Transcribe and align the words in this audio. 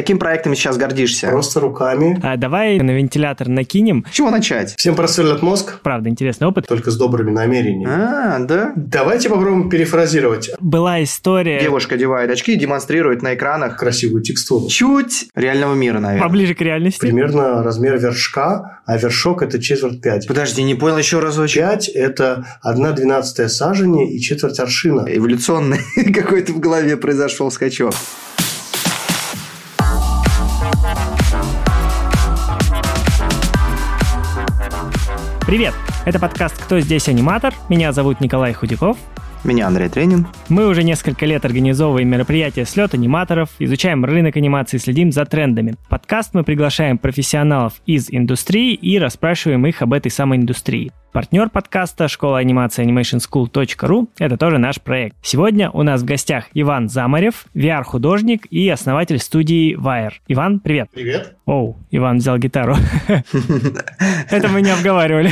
каким 0.00 0.18
проектом 0.18 0.54
сейчас 0.54 0.76
гордишься? 0.76 1.28
Просто 1.28 1.60
руками. 1.60 2.18
А, 2.22 2.36
давай 2.36 2.78
на 2.80 2.90
вентилятор 2.90 3.48
накинем. 3.48 4.04
С 4.10 4.14
чего 4.14 4.30
начать? 4.30 4.74
Всем 4.76 4.94
просверлят 4.94 5.42
мозг, 5.42 5.80
Правда, 5.82 6.08
интересный 6.08 6.46
опыт. 6.46 6.66
только 6.66 6.90
с 6.90 6.96
добрыми 6.96 7.30
намерениями. 7.30 7.92
А, 7.92 8.38
да. 8.40 8.72
Давайте 8.76 9.28
попробуем 9.28 9.68
перефразировать 9.68 10.50
Была 10.60 11.02
история 11.02 11.60
Девушка 11.60 11.94
одевает 11.96 12.30
очки 12.30 12.52
и 12.54 12.56
демонстрирует 12.56 13.22
на 13.22 13.34
экранах 13.34 13.76
красивую 13.76 14.22
текстуру. 14.22 14.68
чуть 14.68 15.28
реального 15.34 15.74
мира, 15.74 15.98
наверное. 15.98 16.26
поближе 16.26 16.54
к 16.54 16.60
реальности. 16.60 16.98
Примерно 17.00 17.62
размер 17.62 17.98
вершка, 17.98 18.80
а 18.86 18.96
вершок 18.96 19.42
это 19.42 19.60
четверть 19.60 20.00
пяди. 20.00 20.26
Подожди, 20.26 20.62
не 20.62 20.74
понял 20.74 20.98
еще 20.98 21.20
разочек. 21.20 21.62
Пять– 21.62 21.88
это 21.94 22.46
одна 22.62 22.92
двенадцатая 22.92 23.48
сажени 23.48 24.12
и 24.14 24.20
четверть 24.20 24.58
аршина. 24.58 25.04
Эволюционный 25.08 25.80
какой-то 26.14 26.52
в 26.52 26.60
голове 26.60 26.96
произошел 26.96 27.50
скачок. 27.50 27.94
Привет! 35.50 35.74
Это 36.06 36.20
подкаст 36.20 36.62
«Кто 36.62 36.78
здесь 36.78 37.08
аниматор?». 37.08 37.52
Меня 37.68 37.90
зовут 37.90 38.20
Николай 38.20 38.52
Худяков. 38.52 38.96
Меня 39.42 39.66
Андрей 39.66 39.88
Тренин. 39.88 40.28
Мы 40.48 40.68
уже 40.68 40.84
несколько 40.84 41.26
лет 41.26 41.44
организовываем 41.44 42.06
мероприятия 42.06 42.64
слет 42.64 42.94
аниматоров, 42.94 43.48
изучаем 43.58 44.04
рынок 44.04 44.36
анимации, 44.36 44.78
следим 44.78 45.10
за 45.10 45.24
трендами. 45.24 45.74
В 45.86 45.88
подкаст 45.88 46.34
мы 46.34 46.44
приглашаем 46.44 46.98
профессионалов 46.98 47.82
из 47.84 48.12
индустрии 48.12 48.74
и 48.74 48.96
расспрашиваем 49.00 49.66
их 49.66 49.82
об 49.82 49.92
этой 49.92 50.12
самой 50.12 50.38
индустрии. 50.38 50.92
Партнер 51.12 51.50
подкаста 51.50 52.06
школа 52.06 52.38
анимации 52.38 52.86
animationschool.ru– 52.86 54.08
это 54.18 54.36
тоже 54.36 54.58
наш 54.58 54.80
проект. 54.80 55.16
Сегодня 55.20 55.68
у 55.70 55.82
нас 55.82 56.02
в 56.02 56.04
гостях 56.04 56.44
Иван 56.54 56.88
Замарев, 56.88 57.46
VR-художник 57.54 58.46
и 58.50 58.68
основатель 58.68 59.18
студии 59.18 59.76
Wire. 59.76 60.12
Иван, 60.28 60.60
привет. 60.60 60.90
Привет. 60.94 61.34
Оу, 61.50 61.76
Иван 61.90 62.18
взял 62.18 62.38
гитару. 62.38 62.76
Это 64.30 64.46
мы 64.46 64.62
не 64.62 64.70
обговаривали. 64.70 65.30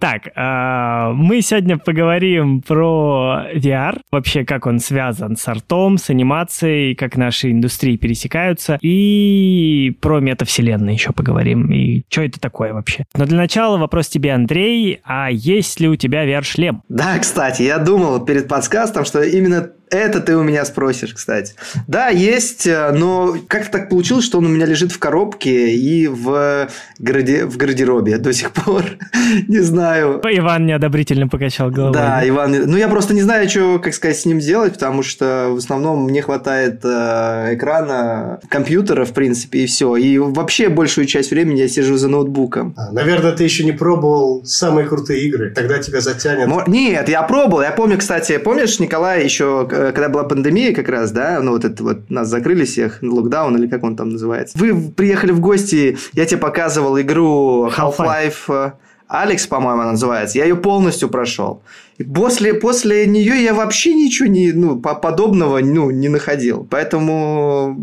Так, 0.00 0.22
а, 0.34 1.12
мы 1.12 1.42
сегодня 1.42 1.78
поговорим 1.78 2.60
про 2.60 3.44
VR, 3.54 4.00
вообще 4.10 4.44
как 4.44 4.66
он 4.66 4.80
связан 4.80 5.36
с 5.36 5.46
артом, 5.46 5.96
с 5.96 6.10
анимацией, 6.10 6.96
как 6.96 7.16
наши 7.16 7.52
индустрии 7.52 7.96
пересекаются, 7.96 8.80
и 8.82 9.96
про 10.00 10.18
метавселенную 10.18 10.94
еще 10.94 11.12
поговорим, 11.12 11.70
и 11.70 12.02
что 12.08 12.22
это 12.22 12.40
такое 12.40 12.72
вообще. 12.72 13.04
Но 13.14 13.24
для 13.26 13.36
начала 13.36 13.78
вопрос 13.78 14.08
тебе, 14.08 14.32
Андрей, 14.32 14.98
а 15.04 15.30
есть 15.30 15.78
ли 15.78 15.88
у 15.88 15.94
тебя 15.94 16.26
VR-шлем? 16.26 16.80
Да, 16.88 17.16
кстати, 17.20 17.62
я 17.62 17.78
думал 17.78 18.18
перед 18.24 18.48
подкастом, 18.48 19.04
что 19.04 19.22
именно 19.22 19.70
это 19.90 20.20
ты 20.20 20.36
у 20.36 20.42
меня 20.42 20.64
спросишь, 20.64 21.14
кстати. 21.14 21.54
Да, 21.86 22.08
есть, 22.08 22.66
э, 22.66 22.92
но 22.92 23.36
как-то 23.48 23.72
так 23.72 23.88
получилось, 23.88 24.24
что 24.24 24.38
он 24.38 24.46
у 24.46 24.48
меня 24.48 24.66
лежит 24.66 24.92
в 24.92 24.98
коробке 24.98 25.70
и 25.70 26.06
в, 26.06 26.68
граде... 26.98 27.44
в 27.44 27.56
гардеробе 27.56 28.18
до 28.18 28.32
сих 28.32 28.52
пор. 28.52 28.84
не 29.48 29.60
знаю. 29.60 30.20
Иван 30.24 30.66
неодобрительно 30.66 31.28
покачал 31.28 31.70
головой. 31.70 31.94
Да, 31.94 32.26
Иван. 32.26 32.52
Ну, 32.66 32.76
я 32.76 32.88
просто 32.88 33.14
не 33.14 33.22
знаю, 33.22 33.48
что, 33.48 33.78
как 33.78 33.94
сказать, 33.94 34.18
с 34.18 34.24
ним 34.26 34.38
делать, 34.38 34.74
потому 34.74 35.02
что 35.02 35.48
в 35.50 35.56
основном 35.56 36.04
мне 36.04 36.22
хватает 36.22 36.80
э, 36.84 37.54
экрана, 37.54 38.40
компьютера, 38.48 39.04
в 39.04 39.12
принципе, 39.12 39.60
и 39.60 39.66
все. 39.66 39.96
И 39.96 40.18
вообще 40.18 40.68
большую 40.68 41.06
часть 41.06 41.30
времени 41.30 41.60
я 41.60 41.68
сижу 41.68 41.96
за 41.96 42.08
ноутбуком. 42.08 42.74
А, 42.76 42.92
Наверное, 42.92 43.32
ты 43.32 43.44
еще 43.44 43.64
не 43.64 43.72
пробовал 43.72 44.44
самые 44.44 44.86
крутые 44.86 45.22
игры. 45.24 45.50
Тогда 45.50 45.78
тебя 45.78 46.00
затянет. 46.00 46.46
Мо- 46.46 46.64
Нет, 46.66 47.08
я 47.08 47.22
пробовал. 47.22 47.62
Я 47.62 47.72
помню, 47.72 47.98
кстати, 47.98 48.38
помнишь, 48.38 48.78
Николай, 48.78 49.24
еще 49.24 49.68
э, 49.70 49.79
когда 49.92 50.08
была 50.08 50.24
пандемия 50.24 50.74
как 50.74 50.88
раз, 50.88 51.10
да, 51.12 51.40
ну 51.40 51.52
вот 51.52 51.64
это 51.64 51.82
вот 51.82 52.10
нас 52.10 52.28
закрыли 52.28 52.64
всех, 52.64 52.98
локдаун 53.02 53.56
или 53.56 53.66
как 53.66 53.82
он 53.82 53.96
там 53.96 54.10
называется. 54.10 54.58
Вы 54.58 54.90
приехали 54.90 55.32
в 55.32 55.40
гости, 55.40 55.96
я 56.12 56.26
тебе 56.26 56.38
показывал 56.38 57.00
игру 57.00 57.68
Half-Life 57.68 58.48
э, 58.48 58.72
Алекс, 59.10 59.44
по-моему, 59.48 59.82
она 59.82 59.90
называется. 59.92 60.38
Я 60.38 60.44
ее 60.44 60.54
полностью 60.54 61.08
прошел. 61.08 61.62
И 61.98 62.04
после, 62.04 62.54
после 62.54 63.06
нее 63.06 63.42
я 63.42 63.54
вообще 63.54 63.92
ничего 63.92 64.28
не, 64.28 64.52
ну, 64.52 64.80
по- 64.80 64.94
подобного 64.94 65.58
ну, 65.58 65.90
не 65.90 66.08
находил. 66.08 66.64
Поэтому, 66.70 67.76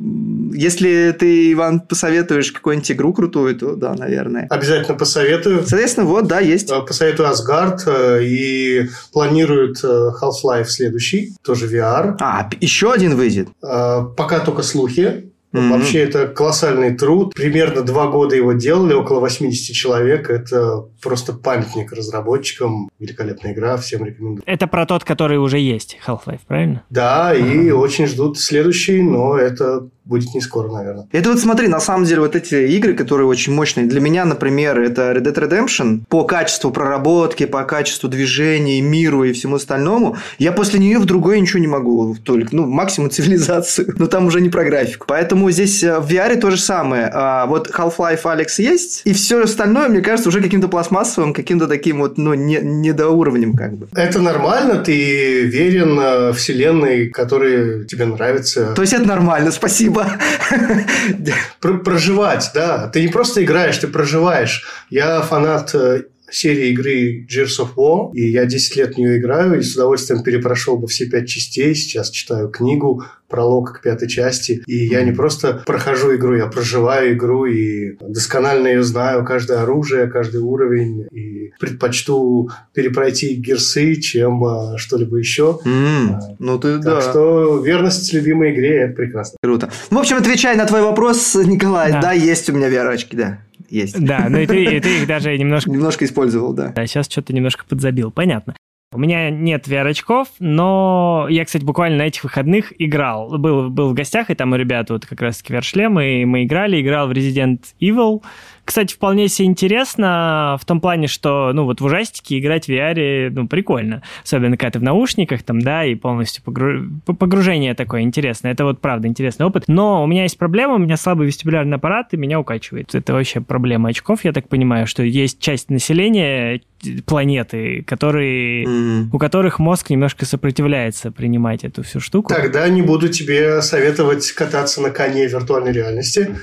если 0.54 1.14
ты, 1.20 1.52
Иван, 1.52 1.82
посоветуешь 1.82 2.54
какую-нибудь 2.54 2.92
игру 2.94 3.14
крутую, 3.14 3.58
то 3.58 3.76
да, 3.76 3.94
наверное. 3.94 4.48
Обязательно 4.50 4.98
посоветую. 4.98 5.66
Соответственно, 5.68 6.08
вот, 6.08 6.28
да, 6.28 6.40
есть. 6.40 6.72
Э, 6.72 6.82
Посоветую 6.82 7.30
Асгард 7.30 7.84
э, 7.86 8.24
и 8.24 8.90
планируют 9.12 9.84
э, 9.84 10.12
Half-Life 10.22 10.68
следующий, 10.68 11.36
тоже 11.44 11.68
VR. 11.68 12.16
А, 12.22 12.50
еще 12.62 12.94
один 12.94 13.18
выйдет. 13.18 13.50
Пока 13.60 14.40
только 14.40 14.64
слухи. 14.64 15.30
Мгм. 15.52 15.72
Вообще 15.72 16.00
это 16.00 16.28
колоссальный 16.28 16.96
труд. 16.96 17.34
Примерно 17.34 17.82
два 17.82 18.08
года 18.08 18.36
его 18.36 18.54
делали, 18.54 18.94
около 18.94 19.20
80 19.20 19.76
человек. 19.76 20.30
Это 20.30 20.86
просто 21.02 21.34
памятник 21.34 21.92
разработчикам. 21.92 22.90
Великолепная 23.00 23.54
игра, 23.54 23.78
всем 23.78 24.06
рекомендую. 24.06 24.44
Это 24.46 24.68
про 24.68 24.86
тот, 24.86 25.04
который 25.04 25.38
уже 25.38 25.60
есть, 25.60 25.98
Half-Life, 26.06 26.42
правильно? 26.48 26.84
Да, 26.90 27.34
и 27.34 27.72
очень 27.72 28.08
ждут 28.08 28.40
следующий, 28.40 29.02
но 29.02 29.38
это 29.38 29.88
будет 30.08 30.34
не 30.34 30.42
скоро, 30.42 30.72
наверное. 30.72 31.08
Это 31.12 31.30
вот 31.30 31.40
смотри, 31.40 31.68
на 31.68 31.80
самом 31.80 32.06
деле 32.06 32.22
вот 32.22 32.36
эти 32.36 32.56
игры, 32.56 32.94
которые 32.94 33.28
очень 33.28 33.54
мощные, 33.54 33.86
для 33.86 34.00
меня, 34.00 34.26
например, 34.26 34.80
это 34.80 35.12
Red 35.12 35.24
Dead 35.24 35.36
Redemption, 35.36 36.02
по 36.10 36.24
качеству 36.24 36.72
проработки, 36.72 37.46
по 37.46 37.64
качеству 37.64 38.10
движений, 38.10 38.82
миру 38.82 39.24
и 39.24 39.34
всему 39.34 39.58
остальному, 39.58 40.18
я 40.40 40.52
после 40.52 40.80
нее 40.80 41.00
в 41.00 41.06
другое 41.06 41.40
ничего 41.40 41.60
не 41.60 41.68
могу, 41.68 42.16
только, 42.24 42.56
ну, 42.56 42.66
максимум 42.66 43.10
цивилизацию, 43.18 43.94
но 43.98 44.08
там 44.08 44.26
уже 44.26 44.42
не 44.42 44.50
про 44.50 44.64
графику. 44.64 45.06
Поэтому 45.08 45.52
здесь 45.52 45.84
э, 45.84 46.00
в 46.00 46.10
VR 46.10 46.40
то 46.40 46.52
же 46.52 46.58
самое. 46.58 47.10
А, 47.14 47.46
вот 47.46 47.70
Half-Life 47.70 48.24
Alex 48.24 48.48
есть, 48.58 49.02
и 49.04 49.14
все 49.14 49.44
остальное, 49.44 49.90
мне 49.90 50.02
кажется, 50.02 50.30
уже 50.30 50.42
каким-то 50.42 50.68
пластмассовым, 50.68 51.34
каким-то 51.34 51.68
таким 51.68 52.00
вот, 52.00 52.18
ну, 52.18 52.34
не, 52.34 52.60
недоуровнем 52.62 53.56
как 53.56 53.78
бы. 53.78 53.88
Это 53.94 54.22
нормально, 54.22 54.76
ты 54.78 55.46
верен 55.46 56.00
э, 56.00 56.34
вселенной, 56.34 57.10
которая 57.10 57.84
тебе 57.84 58.06
нравится. 58.06 58.74
То 58.74 58.82
есть 58.82 58.94
это 58.94 59.08
нормально, 59.08 59.52
спасибо. 59.52 59.97
Про- 61.62 61.78
проживать, 61.80 62.52
да. 62.54 62.88
Ты 62.88 63.02
не 63.02 63.08
просто 63.08 63.44
играешь, 63.44 63.78
ты 63.78 63.88
проживаешь. 63.88 64.66
Я 64.90 65.22
фанат 65.22 65.74
э, 65.76 66.04
серии 66.30 66.70
игры 66.72 67.26
Gears 67.26 67.60
of 67.62 67.70
War, 67.76 68.12
и 68.14 68.30
я 68.30 68.46
10 68.46 68.76
лет 68.76 68.96
в 68.96 68.98
нее 68.98 69.18
играю, 69.20 69.60
и 69.60 69.64
с 69.64 69.76
удовольствием 69.76 70.24
перепрошел 70.24 70.78
бы 70.78 70.88
все 70.88 71.06
пять 71.06 71.28
частей. 71.30 71.74
Сейчас 71.76 72.10
читаю 72.10 72.50
книгу, 72.50 73.04
пролог 73.28 73.80
к 73.80 73.82
пятой 73.82 74.08
части, 74.08 74.64
и 74.68 74.86
я 74.86 75.04
не 75.04 75.12
просто 75.12 75.62
прохожу 75.66 76.16
игру, 76.16 76.36
я 76.36 76.48
проживаю 76.48 77.14
игру, 77.14 77.46
и 77.46 77.98
досконально 78.02 78.68
ее 78.68 78.84
знаю, 78.84 79.26
каждое 79.26 79.62
оружие, 79.64 80.08
каждый 80.08 80.42
уровень, 80.42 81.08
и 81.12 81.52
предпочту 81.60 82.50
перепройти 82.74 83.36
гирсы, 83.36 83.96
чем 83.96 84.44
э, 84.46 84.78
что-либо 84.78 85.18
еще. 85.18 85.60
М, 85.66 86.20
Ну 86.40 86.58
ты, 86.60 86.76
Так 86.76 86.84
да. 86.84 87.02
что 87.02 87.60
верность 87.64 88.14
любимой 88.14 88.54
игре– 88.54 88.78
это 88.84 88.96
прекрасно. 88.96 89.38
Круто. 89.42 89.70
Ну, 89.92 89.98
в 89.98 90.02
общем, 90.02 90.18
отвечая 90.18 90.56
на 90.58 90.66
твой 90.66 90.82
вопрос, 90.82 91.36
Николай, 91.36 91.92
да, 91.92 92.02
Да. 92.02 92.12
есть 92.14 92.50
у 92.50 92.54
меня 92.54 92.70
VR-очки, 92.70 93.16
да, 93.18 93.40
есть. 93.70 94.00
Да, 94.04 94.28
ну 94.30 94.40
и 94.40 94.48
ты, 94.48 94.64
и 94.64 94.80
ты 94.80 95.02
их 95.02 95.08
даже 95.08 95.38
немножко 95.38 95.70
Немножко 95.70 96.06
использовал, 96.06 96.54
да. 96.54 96.74
А 96.76 96.88
сейчас 96.88 97.10
что-то 97.10 97.34
немножко 97.34 97.66
подзабил, 97.68 98.12
понятно. 98.12 98.56
У 98.94 99.00
меня 99.00 99.30
нет 99.30 99.68
VR-очков, 99.68 100.30
но 100.40 101.28
я, 101.30 101.44
кстати, 101.44 101.66
буквально 101.66 101.98
на 101.98 102.08
этих 102.08 102.24
выходных 102.24 102.72
играл. 102.80 103.38
Был, 103.38 103.70
был 103.70 103.90
в 103.90 103.94
гостях, 103.94 104.30
и 104.30 104.36
там 104.36 104.54
у 104.54 104.56
ребят 104.56 104.90
вот 104.90 105.06
как 105.06 105.20
раз-таки 105.20 105.54
VR-шлем, 105.54 106.00
и 106.00 106.24
мы 106.24 106.46
играли, 106.46 106.82
играл 106.82 107.10
в 107.10 107.12
Resident 107.12 107.60
Evil. 107.82 108.24
Кстати, 108.68 108.94
вполне 108.94 109.30
себе 109.30 109.48
интересно 109.48 110.58
в 110.60 110.66
том 110.66 110.82
плане, 110.82 111.08
что, 111.08 111.52
ну, 111.54 111.64
вот 111.64 111.80
в 111.80 111.86
ужастике 111.86 112.38
играть 112.38 112.66
в 112.66 112.70
VR, 112.70 113.30
ну, 113.30 113.48
прикольно. 113.48 114.04
Особенно, 114.26 114.58
когда 114.58 114.72
ты 114.72 114.80
в 114.80 114.84
наушниках 114.84 115.42
там, 115.44 115.62
да, 115.62 115.86
и 115.86 115.96
полностью 115.96 116.44
погру- 116.44 116.84
п- 117.06 117.14
погружение 117.14 117.74
такое 117.76 118.02
интересное. 118.02 118.52
Это 118.52 118.66
вот, 118.66 118.82
правда, 118.82 119.08
интересный 119.08 119.46
опыт. 119.46 119.64
Но 119.68 120.04
у 120.04 120.08
меня 120.08 120.24
есть 120.24 120.38
проблема, 120.38 120.76
у 120.76 120.80
меня 120.80 120.98
слабый 120.98 121.28
вестибулярный 121.28 121.78
аппарат, 121.78 122.14
и 122.14 122.18
меня 122.18 122.42
укачивает. 122.42 122.94
Это 122.94 123.14
вообще 123.14 123.40
проблема 123.40 123.88
очков, 123.90 124.26
я 124.26 124.34
так 124.34 124.50
понимаю, 124.50 124.86
что 124.86 125.02
есть 125.02 125.40
часть 125.40 125.70
населения 125.70 126.56
э, 126.58 126.60
планеты, 127.06 127.84
которые, 127.88 128.66
М. 128.66 129.10
у 129.14 129.18
которых 129.18 129.60
мозг 129.60 129.90
немножко 129.92 130.26
сопротивляется 130.26 131.10
принимать 131.10 131.64
эту 131.64 131.84
всю 131.84 132.02
штуку. 132.02 132.34
Тогда 132.34 132.68
не 132.68 132.82
буду 132.82 133.08
тебе 133.08 133.62
советовать 133.62 134.30
кататься 134.34 134.82
на 134.82 134.90
коне 134.90 135.26
виртуальной 135.28 135.72
реальности. 135.72 136.36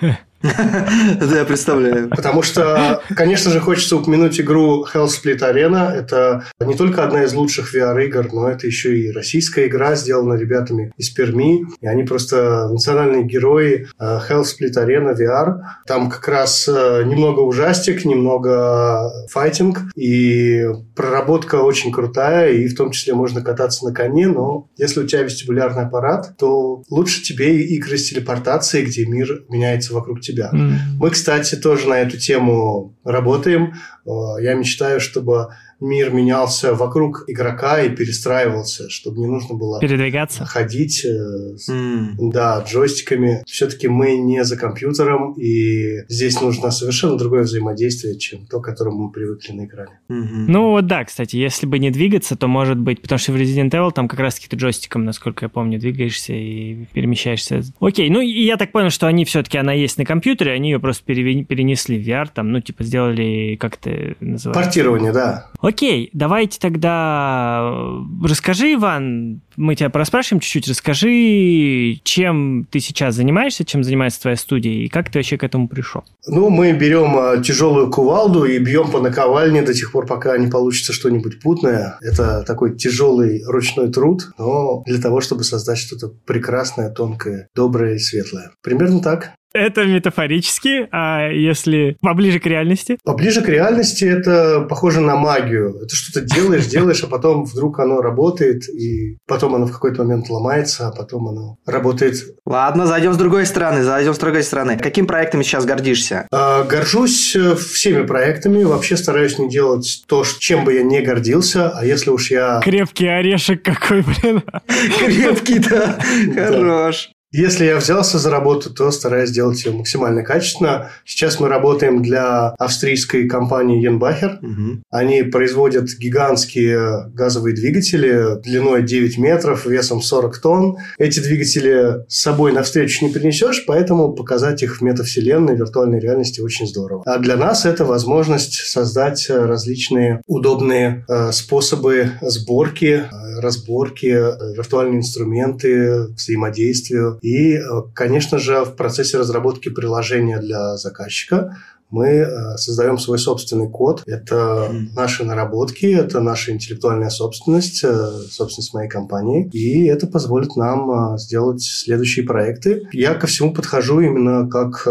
Да, 1.20 1.38
я 1.38 1.44
представляю. 1.44 2.08
Потому 2.10 2.42
что, 2.42 3.02
конечно 3.14 3.50
же, 3.50 3.60
хочется 3.60 3.96
упомянуть 3.96 4.40
игру 4.40 4.84
Hell 4.92 5.06
Split 5.06 5.38
Arena. 5.38 5.90
Это 5.90 6.44
не 6.60 6.74
только 6.74 7.04
одна 7.04 7.24
из 7.24 7.32
лучших 7.32 7.74
VR-игр, 7.74 8.28
но 8.32 8.48
это 8.48 8.66
еще 8.66 8.98
и 8.98 9.12
российская 9.12 9.66
игра, 9.66 9.94
сделана 9.94 10.34
ребятами 10.34 10.92
из 10.96 11.10
Перми. 11.10 11.64
И 11.80 11.86
они 11.86 12.02
просто 12.02 12.68
национальные 12.68 13.24
герои 13.24 13.86
э, 13.98 14.20
Hell 14.28 14.42
Split 14.42 14.74
Arena 14.76 15.16
VR. 15.16 15.58
Там 15.86 16.10
как 16.10 16.26
раз 16.26 16.68
э, 16.68 17.04
немного 17.04 17.40
ужастик, 17.40 18.04
немного 18.04 19.10
файтинг. 19.30 19.78
И 19.96 20.66
проработка 20.96 21.56
очень 21.56 21.92
крутая. 21.92 22.52
И 22.52 22.66
в 22.68 22.76
том 22.76 22.90
числе 22.90 23.14
можно 23.14 23.42
кататься 23.42 23.84
на 23.84 23.94
коне. 23.94 24.26
Но 24.26 24.68
если 24.76 25.00
у 25.00 25.06
тебя 25.06 25.22
вестибулярный 25.22 25.84
аппарат, 25.84 26.34
то 26.36 26.82
лучше 26.90 27.22
тебе 27.22 27.62
игры 27.62 27.96
с 27.96 28.08
телепортацией, 28.08 28.86
где 28.86 29.06
мир 29.06 29.44
меняется 29.48 29.94
вокруг 29.94 30.20
тебя. 30.20 30.31
Mm. 30.52 30.74
Мы, 30.98 31.10
кстати, 31.10 31.54
тоже 31.54 31.88
на 31.88 31.98
эту 32.00 32.18
тему 32.18 32.94
работаем. 33.04 33.74
Э, 34.06 34.42
я 34.42 34.54
мечтаю, 34.54 35.00
чтобы 35.00 35.48
мир 35.82 36.12
менялся 36.12 36.74
вокруг 36.74 37.24
игрока 37.26 37.82
и 37.82 37.90
перестраивался, 37.90 38.88
чтобы 38.88 39.18
не 39.20 39.26
нужно 39.26 39.54
было 39.54 39.80
передвигаться, 39.80 40.44
ходить, 40.44 41.04
mm. 41.04 42.14
да, 42.18 42.64
джойстиками. 42.66 43.42
Все-таки 43.46 43.88
мы 43.88 44.16
не 44.16 44.44
за 44.44 44.56
компьютером, 44.56 45.34
и 45.34 46.04
здесь 46.08 46.40
нужно 46.40 46.70
совершенно 46.70 47.18
другое 47.18 47.42
взаимодействие, 47.42 48.18
чем 48.18 48.46
то, 48.46 48.60
к 48.60 48.64
которому 48.64 49.06
мы 49.06 49.12
привыкли 49.12 49.52
на 49.52 49.66
экране. 49.66 50.00
Mm-hmm. 50.08 50.44
Ну 50.48 50.70
вот 50.70 50.86
да, 50.86 51.04
кстати, 51.04 51.36
если 51.36 51.66
бы 51.66 51.78
не 51.78 51.90
двигаться, 51.90 52.36
то 52.36 52.46
может 52.46 52.78
быть, 52.78 53.02
потому 53.02 53.18
что 53.18 53.32
в 53.32 53.36
Resident 53.36 53.70
Evil 53.70 53.92
там 53.92 54.08
как 54.08 54.20
раз-таки 54.20 54.48
ты 54.48 54.56
джойстиком, 54.56 55.04
насколько 55.04 55.44
я 55.44 55.48
помню, 55.48 55.78
двигаешься 55.78 56.32
и 56.32 56.86
перемещаешься. 56.92 57.62
Окей, 57.80 58.08
ну 58.10 58.20
и 58.20 58.44
я 58.44 58.56
так 58.56 58.72
понял, 58.72 58.90
что 58.90 59.06
они 59.06 59.24
все-таки, 59.24 59.58
она 59.58 59.72
есть 59.72 59.98
на 59.98 60.04
компьютере, 60.04 60.52
они 60.52 60.70
ее 60.70 60.78
просто 60.78 61.04
перенесли 61.04 62.02
в 62.02 62.06
VR, 62.06 62.28
там, 62.32 62.52
ну 62.52 62.60
типа 62.60 62.84
сделали, 62.84 63.56
как 63.56 63.76
это 63.76 64.16
называется? 64.20 64.62
Портирование, 64.62 65.12
да. 65.12 65.50
Окей, 65.60 65.71
давайте 66.12 66.58
тогда 66.58 67.72
э, 67.72 68.26
расскажи, 68.26 68.74
Иван, 68.74 69.42
мы 69.56 69.74
тебя 69.74 69.90
проспрашиваем 69.90 70.40
чуть-чуть, 70.40 70.68
расскажи, 70.68 72.00
чем 72.04 72.66
ты 72.70 72.80
сейчас 72.80 73.14
занимаешься, 73.14 73.64
чем 73.64 73.84
занимается 73.84 74.22
твоя 74.22 74.36
студия, 74.36 74.84
и 74.84 74.88
как 74.88 75.10
ты 75.10 75.18
вообще 75.18 75.36
к 75.38 75.44
этому 75.44 75.68
пришел? 75.68 76.04
Ну, 76.26 76.50
мы 76.50 76.72
берем 76.72 77.16
э, 77.18 77.42
тяжелую 77.42 77.90
кувалду 77.90 78.44
и 78.44 78.58
бьем 78.58 78.90
по 78.90 79.00
наковальне 79.00 79.62
до 79.62 79.74
тех 79.74 79.92
пор, 79.92 80.06
пока 80.06 80.36
не 80.38 80.48
получится 80.48 80.92
что-нибудь 80.92 81.40
путное. 81.40 81.98
Это 82.00 82.42
такой 82.42 82.76
тяжелый 82.76 83.42
ручной 83.46 83.90
труд, 83.90 84.32
но 84.38 84.82
для 84.86 85.00
того, 85.00 85.20
чтобы 85.20 85.44
создать 85.44 85.78
что-то 85.78 86.08
прекрасное, 86.08 86.90
тонкое, 86.90 87.48
доброе 87.54 87.96
и 87.96 87.98
светлое. 87.98 88.52
Примерно 88.62 89.00
так. 89.00 89.32
Это 89.54 89.84
метафорически, 89.84 90.88
а 90.90 91.28
если 91.28 91.96
поближе 92.00 92.40
к 92.40 92.46
реальности? 92.46 92.98
Поближе 93.04 93.42
к 93.42 93.48
реальности 93.48 94.04
это 94.04 94.66
похоже 94.68 95.00
на 95.00 95.16
магию. 95.16 95.76
Это 95.82 95.94
что-то 95.94 96.24
делаешь, 96.24 96.66
делаешь, 96.66 97.02
а 97.02 97.06
потом 97.06 97.44
вдруг 97.44 97.78
оно 97.80 98.00
работает, 98.00 98.68
и 98.68 99.18
потом 99.26 99.54
оно 99.54 99.66
в 99.66 99.72
какой-то 99.72 100.04
момент 100.04 100.28
ломается, 100.30 100.88
а 100.88 100.92
потом 100.92 101.28
оно 101.28 101.58
работает. 101.66 102.16
Ладно, 102.46 102.86
зайдем 102.86 103.12
с 103.12 103.16
другой 103.16 103.46
стороны, 103.46 103.82
зайдем 103.82 104.14
с 104.14 104.18
другой 104.18 104.42
стороны. 104.42 104.78
Каким 104.78 105.06
проектами 105.06 105.42
сейчас 105.42 105.64
гордишься? 105.64 106.26
А, 106.32 106.64
горжусь 106.64 107.34
э, 107.36 107.54
всеми 107.56 108.06
проектами. 108.06 108.64
Вообще 108.64 108.96
стараюсь 108.96 109.38
не 109.38 109.48
делать 109.48 110.04
то, 110.06 110.24
чем 110.38 110.64
бы 110.64 110.74
я 110.74 110.82
не 110.82 111.00
гордился, 111.02 111.70
а 111.70 111.84
если 111.84 112.10
уж 112.10 112.30
я... 112.30 112.60
Крепкий 112.62 113.06
орешек 113.06 113.62
какой, 113.62 114.02
блин. 114.02 114.42
Крепкий, 114.98 115.58
да. 115.58 115.98
Хорош. 116.34 117.10
Если 117.32 117.64
я 117.64 117.78
взялся 117.78 118.18
за 118.18 118.30
работу, 118.30 118.72
то 118.72 118.90
стараюсь 118.90 119.30
сделать 119.30 119.64
ее 119.64 119.72
максимально 119.72 120.22
качественно. 120.22 120.90
Сейчас 121.06 121.40
мы 121.40 121.48
работаем 121.48 122.02
для 122.02 122.48
австрийской 122.58 123.26
компании 123.26 123.82
Янбахер. 123.82 124.38
Угу. 124.42 124.82
Они 124.90 125.22
производят 125.22 125.88
гигантские 125.98 127.10
газовые 127.14 127.54
двигатели 127.54 128.38
длиной 128.42 128.82
9 128.82 129.16
метров, 129.16 129.64
весом 129.64 130.02
40 130.02 130.38
тонн. 130.38 130.76
Эти 130.98 131.20
двигатели 131.20 132.04
с 132.06 132.20
собой 132.20 132.52
навстречу 132.52 133.06
не 133.06 133.10
принесешь, 133.10 133.64
поэтому 133.66 134.12
показать 134.12 134.62
их 134.62 134.78
в 134.78 134.82
метавселенной, 134.82 135.56
виртуальной 135.56 136.00
реальности 136.00 136.42
очень 136.42 136.66
здорово. 136.66 137.02
А 137.06 137.18
для 137.18 137.36
нас 137.36 137.64
это 137.64 137.86
возможность 137.86 138.54
создать 138.66 139.30
различные 139.30 140.20
удобные 140.26 141.06
э, 141.08 141.32
способы 141.32 142.10
сборки, 142.20 143.04
э, 143.10 143.40
разборки, 143.40 144.06
э, 144.06 144.54
виртуальные 144.54 144.98
инструменты, 144.98 146.08
взаимодействия 146.08 147.16
и, 147.22 147.54
э, 147.54 147.62
конечно 147.94 148.38
же, 148.38 148.64
в 148.64 148.74
процессе 148.74 149.16
разработки 149.16 149.68
приложения 149.68 150.38
для 150.40 150.76
заказчика 150.76 151.56
мы 151.92 152.08
э, 152.08 152.56
создаем 152.56 152.98
свой 152.98 153.18
собственный 153.18 153.68
код. 153.68 154.02
Это 154.06 154.74
наши 154.96 155.24
наработки, 155.24 155.86
это 155.86 156.20
наша 156.20 156.52
интеллектуальная 156.52 157.10
собственность, 157.10 157.84
э, 157.84 158.10
собственность 158.30 158.74
моей 158.74 158.88
компании. 158.88 159.48
И 159.52 159.84
это 159.84 160.06
позволит 160.06 160.56
нам 160.56 161.18
сделать 161.18 161.62
следующие 161.62 162.24
проекты. 162.24 162.88
Я 162.92 163.14
ко 163.14 163.26
всему 163.26 163.52
подхожу 163.52 164.00
именно 164.00 164.48
как 164.48 164.88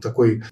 такой, 0.00 0.42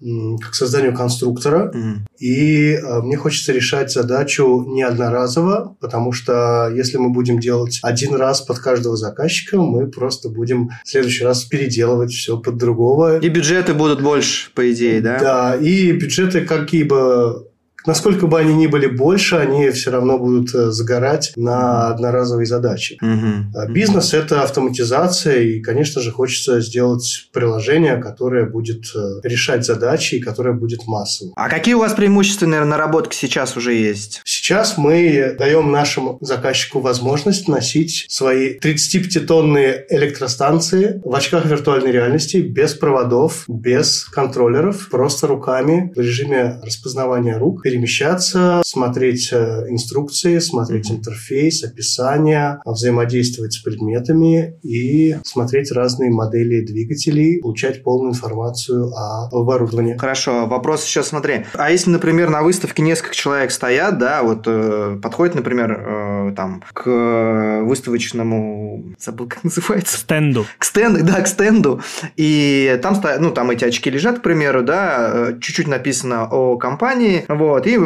как 0.41 0.53
созданию 0.53 0.93
конструктора. 0.93 1.71
Mm. 1.73 1.95
И 2.19 2.77
мне 3.03 3.17
хочется 3.17 3.51
решать 3.53 3.91
задачу 3.91 4.63
не 4.67 4.83
одноразово, 4.83 5.75
потому 5.79 6.11
что 6.11 6.71
если 6.75 6.97
мы 6.97 7.09
будем 7.09 7.39
делать 7.39 7.79
один 7.81 8.15
раз 8.15 8.41
под 8.41 8.59
каждого 8.59 8.97
заказчика, 8.97 9.57
мы 9.57 9.87
просто 9.87 10.29
будем 10.29 10.69
в 10.83 10.89
следующий 10.89 11.23
раз 11.23 11.43
переделывать 11.45 12.11
все 12.11 12.37
под 12.37 12.57
другого. 12.57 13.19
И 13.19 13.29
бюджеты 13.29 13.73
будут 13.73 14.01
больше, 14.01 14.51
по 14.53 14.71
идее, 14.71 15.01
да? 15.01 15.19
Да, 15.19 15.55
и 15.55 15.84
бюджеты 15.93 16.41
какие 16.41 16.83
бы 16.83 17.45
насколько 17.85 18.27
бы 18.27 18.39
они 18.39 18.53
ни 18.53 18.67
были 18.67 18.87
больше, 18.87 19.35
они 19.35 19.69
все 19.69 19.91
равно 19.91 20.17
будут 20.17 20.53
э, 20.53 20.71
загорать 20.71 21.33
на 21.35 21.89
одноразовые 21.89 22.45
задачи. 22.45 22.97
Угу. 23.01 23.71
Бизнес– 23.73 24.13
это 24.13 24.43
автоматизация, 24.43 25.41
и, 25.41 25.59
конечно 25.61 26.01
же, 26.01 26.11
хочется 26.11 26.61
сделать 26.61 27.29
приложение, 27.31 27.97
которое 27.97 28.45
будет 28.45 28.85
э, 28.95 29.19
решать 29.23 29.65
задачи 29.65 30.15
и 30.15 30.19
которое 30.19 30.53
будет 30.53 30.87
массовым. 30.87 31.33
А 31.35 31.49
какие 31.49 31.73
у 31.75 31.79
вас 31.79 31.93
преимущественные 31.93 32.63
наработки 32.63 33.15
сейчас 33.15 33.57
уже 33.57 33.73
есть? 33.73 34.21
Сейчас 34.45 34.77
мы 34.77 35.35
даем 35.39 35.71
нашему 35.71 36.19
заказчику 36.21 36.79
возможность 36.79 37.47
носить 37.47 38.05
свои 38.09 38.59
35-тонные 38.59 39.85
электростанции 39.89 41.01
в 41.03 41.15
очках 41.15 41.47
виртуальной 41.47 41.91
реальности 41.91 42.37
без 42.37 42.75
проводов, 42.75 43.45
без 43.47 44.03
контроллеров, 44.03 44.89
просто 44.91 45.25
руками 45.25 45.91
в 45.95 45.99
режиме 45.99 46.59
распознавания 46.61 47.39
рук 47.39 47.63
перемещаться, 47.63 48.61
смотреть 48.63 49.29
э, 49.31 49.65
инструкции, 49.69 50.37
смотреть 50.37 50.91
интерфейс, 50.91 51.63
описание, 51.63 52.59
взаимодействовать 52.65 53.53
с 53.53 53.63
предметами 53.63 54.59
и 54.61 55.17
смотреть 55.23 55.71
разные 55.71 56.11
модели 56.11 56.63
двигателей, 56.63 57.41
получать 57.41 57.81
полную 57.81 58.11
информацию 58.11 58.93
о 58.93 59.27
оборудовании. 59.31 59.97
Хорошо, 59.97 60.45
вопрос 60.45 60.83
сейчас 60.83 61.07
смотри. 61.07 61.45
А 61.55 61.71
если, 61.71 61.89
например, 61.89 62.29
на 62.29 62.43
выставке 62.43 62.83
несколько 62.83 63.15
человек 63.15 63.49
стоят, 63.49 63.97
да, 63.97 64.21
вот 64.21 64.34
э, 64.45 64.97
подходит, 65.01 65.35
например, 65.35 65.71
э, 65.71 66.33
там 66.35 66.63
к 66.73 67.61
выставочному, 67.63 68.95
забыл, 68.99 69.27
как 69.27 69.43
называется? 69.43 69.97
Стенду. 69.97 70.45
К 70.57 70.65
стенду, 70.65 71.03
да, 71.03 71.21
к 71.21 71.27
стенду. 71.27 71.81
И 72.15 72.79
там, 72.81 73.01
ну, 73.19 73.31
там 73.31 73.51
эти 73.51 73.65
очки 73.65 73.89
лежат, 73.89 74.19
к 74.19 74.21
примеру, 74.21 74.63
да, 74.63 75.11
э, 75.13 75.39
чуть-чуть 75.39 75.67
написано 75.67 76.27
о 76.29 76.57
компании, 76.57 77.25
вот, 77.27 77.67
и, 77.67 77.77